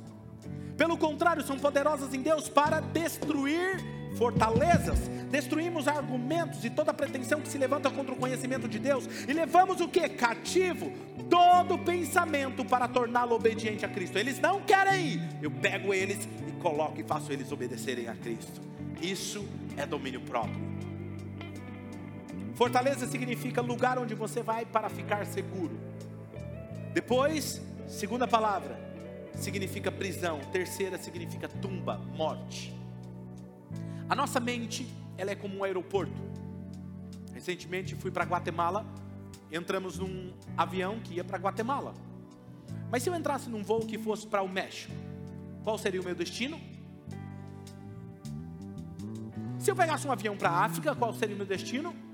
Pelo 0.78 0.98
contrário, 0.98 1.44
são 1.44 1.58
poderosas 1.58 2.14
em 2.14 2.22
Deus 2.22 2.48
para 2.48 2.80
destruir 2.80 3.84
fortalezas, 4.18 5.00
destruímos 5.30 5.88
argumentos 5.88 6.64
e 6.66 6.70
toda 6.70 6.94
pretensão 6.94 7.40
que 7.40 7.48
se 7.48 7.58
levanta 7.58 7.90
contra 7.90 8.14
o 8.14 8.18
conhecimento 8.18 8.68
de 8.68 8.80
Deus, 8.80 9.08
e 9.28 9.34
levamos 9.34 9.80
o 9.80 9.88
que? 9.88 10.10
Cativo 10.10 10.92
todo 11.30 11.78
pensamento 11.78 12.66
para 12.66 12.88
torná-lo 12.88 13.36
obediente 13.36 13.86
a 13.86 13.90
Cristo. 13.90 14.18
Eles 14.18 14.40
não 14.40 14.62
querem 14.62 15.08
ir, 15.08 15.22
eu 15.42 15.52
pego 15.52 15.94
eles 15.94 16.28
e 16.48 16.52
coloco 16.62 17.00
e 17.00 17.04
faço 17.04 17.32
eles 17.32 17.52
obedecerem 17.52 18.08
a 18.08 18.16
Cristo. 18.16 18.62
Isso 19.02 19.46
é 19.76 19.86
domínio 19.86 20.22
próprio. 20.22 20.87
Fortaleza 22.58 23.06
significa 23.06 23.62
lugar 23.62 24.00
onde 24.00 24.16
você 24.16 24.42
vai 24.42 24.66
para 24.66 24.90
ficar 24.90 25.28
seguro. 25.28 25.80
Depois, 26.92 27.62
segunda 27.88 28.28
palavra, 28.28 28.76
significa 29.36 29.92
prisão. 29.92 30.40
Terceira 30.52 30.98
significa 30.98 31.48
tumba, 31.48 32.00
morte. 32.16 32.76
A 34.10 34.16
nossa 34.16 34.40
mente, 34.40 34.92
ela 35.20 35.30
é 35.30 35.36
como 35.36 35.60
um 35.60 35.64
aeroporto. 35.64 36.20
Recentemente 37.32 37.94
fui 37.94 38.10
para 38.10 38.26
Guatemala, 38.26 38.84
entramos 39.52 40.00
num 40.00 40.34
avião 40.58 41.00
que 41.00 41.14
ia 41.14 41.24
para 41.24 41.38
Guatemala. 41.38 41.94
Mas 42.90 43.04
se 43.04 43.10
eu 43.12 43.16
entrasse 43.16 43.52
num 43.52 43.62
voo 43.62 43.82
que 43.82 44.00
fosse 44.00 44.26
para 44.26 44.42
o 44.42 44.50
México, 44.50 44.96
qual 45.64 45.78
seria 45.78 46.02
o 46.02 46.04
meu 46.04 46.16
destino? 46.16 46.60
Se 49.60 49.70
eu 49.70 49.76
pegasse 49.76 50.08
um 50.08 50.12
avião 50.12 50.36
para 50.36 50.50
a 50.50 50.66
África, 50.66 50.96
qual 50.96 51.14
seria 51.14 51.36
o 51.36 51.38
meu 51.38 51.46
destino? 51.46 52.07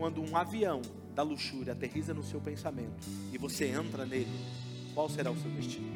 Quando 0.00 0.22
um 0.22 0.34
avião 0.34 0.80
da 1.14 1.22
luxúria 1.22 1.74
aterriza 1.74 2.14
no 2.14 2.22
seu 2.22 2.40
pensamento 2.40 3.06
e 3.30 3.36
você 3.36 3.66
entra 3.66 4.06
nele, 4.06 4.32
qual 4.94 5.10
será 5.10 5.30
o 5.30 5.36
seu 5.36 5.50
destino? 5.50 5.92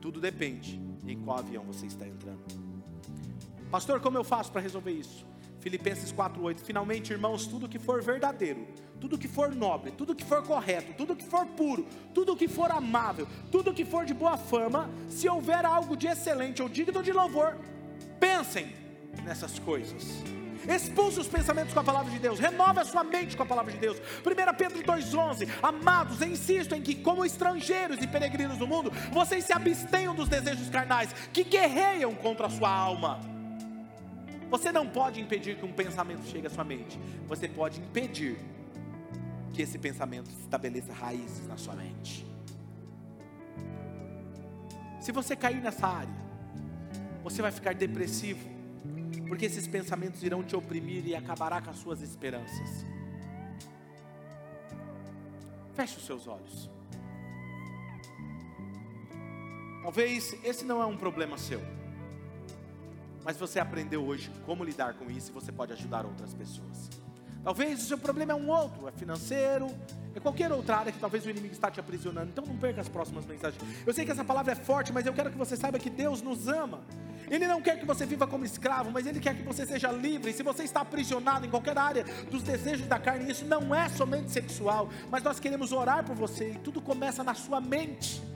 Tudo 0.00 0.20
depende 0.20 0.80
em 1.08 1.20
qual 1.20 1.38
avião 1.38 1.64
você 1.64 1.86
está 1.86 2.06
entrando. 2.06 2.44
Pastor, 3.68 4.00
como 4.00 4.16
eu 4.16 4.22
faço 4.22 4.52
para 4.52 4.60
resolver 4.60 4.92
isso? 4.92 5.26
Filipenses 5.58 6.12
4:8. 6.12 6.60
Finalmente, 6.60 7.12
irmãos, 7.12 7.48
tudo 7.48 7.68
que 7.68 7.80
for 7.80 8.00
verdadeiro, 8.00 8.64
tudo 9.00 9.18
que 9.18 9.26
for 9.26 9.52
nobre, 9.52 9.90
tudo 9.90 10.14
que 10.14 10.24
for 10.24 10.40
correto, 10.46 10.94
tudo 10.96 11.16
que 11.16 11.24
for 11.24 11.44
puro, 11.46 11.84
tudo 12.14 12.36
que 12.36 12.46
for 12.46 12.70
amável, 12.70 13.26
tudo 13.50 13.74
que 13.74 13.84
for 13.84 14.04
de 14.04 14.14
boa 14.14 14.36
fama, 14.36 14.88
se 15.08 15.28
houver 15.28 15.66
algo 15.66 15.96
de 15.96 16.06
excelente 16.06 16.62
ou 16.62 16.68
digno 16.68 17.02
de 17.02 17.12
louvor, 17.12 17.58
pensem 18.20 18.72
nessas 19.24 19.58
coisas. 19.58 20.22
Expulse 20.68 21.20
os 21.20 21.28
pensamentos 21.28 21.74
com 21.74 21.80
a 21.80 21.84
palavra 21.84 22.10
de 22.10 22.18
Deus, 22.18 22.38
renove 22.38 22.80
a 22.80 22.84
sua 22.84 23.04
mente 23.04 23.36
com 23.36 23.42
a 23.42 23.46
palavra 23.46 23.72
de 23.72 23.78
Deus. 23.78 23.98
1 23.98 24.56
Pedro 24.56 24.82
2,11: 24.82 25.48
Amados, 25.62 26.22
insisto 26.22 26.74
em 26.74 26.80
que, 26.80 26.94
como 26.94 27.24
estrangeiros 27.24 27.98
e 28.02 28.06
peregrinos 28.06 28.58
no 28.58 28.66
mundo, 28.66 28.90
vocês 29.12 29.44
se 29.44 29.52
abstenham 29.52 30.14
dos 30.14 30.28
desejos 30.28 30.68
carnais 30.70 31.12
que 31.32 31.44
guerreiam 31.44 32.14
contra 32.14 32.46
a 32.46 32.50
sua 32.50 32.70
alma. 32.70 33.20
Você 34.50 34.70
não 34.70 34.86
pode 34.86 35.20
impedir 35.20 35.56
que 35.56 35.64
um 35.64 35.72
pensamento 35.72 36.26
chegue 36.28 36.46
à 36.46 36.50
sua 36.50 36.64
mente, 36.64 36.98
você 37.26 37.48
pode 37.48 37.80
impedir 37.80 38.36
que 39.52 39.62
esse 39.62 39.78
pensamento 39.78 40.30
estabeleça 40.42 40.92
raízes 40.92 41.46
na 41.46 41.56
sua 41.56 41.74
mente. 41.74 42.26
Se 45.00 45.12
você 45.12 45.36
cair 45.36 45.60
nessa 45.60 45.86
área, 45.86 46.14
você 47.22 47.42
vai 47.42 47.52
ficar 47.52 47.74
depressivo, 47.74 48.53
porque 49.26 49.46
esses 49.46 49.66
pensamentos 49.66 50.22
irão 50.22 50.42
te 50.42 50.54
oprimir 50.54 51.06
e 51.06 51.14
acabará 51.14 51.60
com 51.60 51.70
as 51.70 51.76
suas 51.76 52.00
esperanças. 52.02 52.84
Feche 55.74 55.96
os 55.96 56.06
seus 56.06 56.26
olhos. 56.26 56.70
Talvez 59.82 60.34
esse 60.42 60.64
não 60.64 60.80
é 60.80 60.86
um 60.86 60.96
problema 60.96 61.36
seu, 61.36 61.60
mas 63.22 63.36
você 63.36 63.58
aprendeu 63.58 64.04
hoje 64.04 64.30
como 64.46 64.64
lidar 64.64 64.94
com 64.94 65.10
isso 65.10 65.30
e 65.30 65.34
você 65.34 65.52
pode 65.52 65.72
ajudar 65.72 66.06
outras 66.06 66.32
pessoas. 66.32 66.88
Talvez 67.42 67.82
o 67.82 67.86
seu 67.86 67.98
problema 67.98 68.32
é 68.32 68.34
um 68.34 68.48
outro, 68.48 68.88
é 68.88 68.92
financeiro, 68.92 69.66
é 70.14 70.20
qualquer 70.20 70.52
outra 70.52 70.76
área 70.76 70.92
que 70.92 70.98
talvez 70.98 71.24
o 71.26 71.30
inimigo 71.30 71.52
está 71.52 71.70
te 71.70 71.80
aprisionando. 71.80 72.28
Então 72.28 72.44
não 72.46 72.56
perca 72.56 72.80
as 72.80 72.88
próximas 72.88 73.26
mensagens. 73.26 73.60
Eu 73.86 73.92
sei 73.92 74.04
que 74.04 74.12
essa 74.12 74.24
palavra 74.24 74.52
é 74.52 74.54
forte, 74.54 74.92
mas 74.92 75.06
eu 75.06 75.12
quero 75.12 75.30
que 75.30 75.38
você 75.38 75.56
saiba 75.56 75.78
que 75.78 75.90
Deus 75.90 76.22
nos 76.22 76.48
ama. 76.48 76.80
Ele 77.30 77.46
não 77.46 77.60
quer 77.60 77.78
que 77.78 77.86
você 77.86 78.04
viva 78.04 78.26
como 78.26 78.44
escravo, 78.44 78.90
mas 78.90 79.06
Ele 79.06 79.18
quer 79.18 79.34
que 79.34 79.42
você 79.42 79.66
seja 79.66 79.90
livre. 79.90 80.32
Se 80.32 80.42
você 80.42 80.62
está 80.62 80.80
aprisionado 80.80 81.46
em 81.46 81.50
qualquer 81.50 81.76
área 81.76 82.04
dos 82.30 82.42
desejos 82.42 82.86
da 82.86 82.98
carne, 82.98 83.30
isso 83.30 83.44
não 83.44 83.74
é 83.74 83.88
somente 83.88 84.30
sexual, 84.30 84.88
mas 85.10 85.22
nós 85.22 85.40
queremos 85.40 85.72
orar 85.72 86.04
por 86.04 86.14
você 86.14 86.50
e 86.50 86.58
tudo 86.58 86.80
começa 86.80 87.24
na 87.24 87.34
sua 87.34 87.60
mente. 87.60 88.33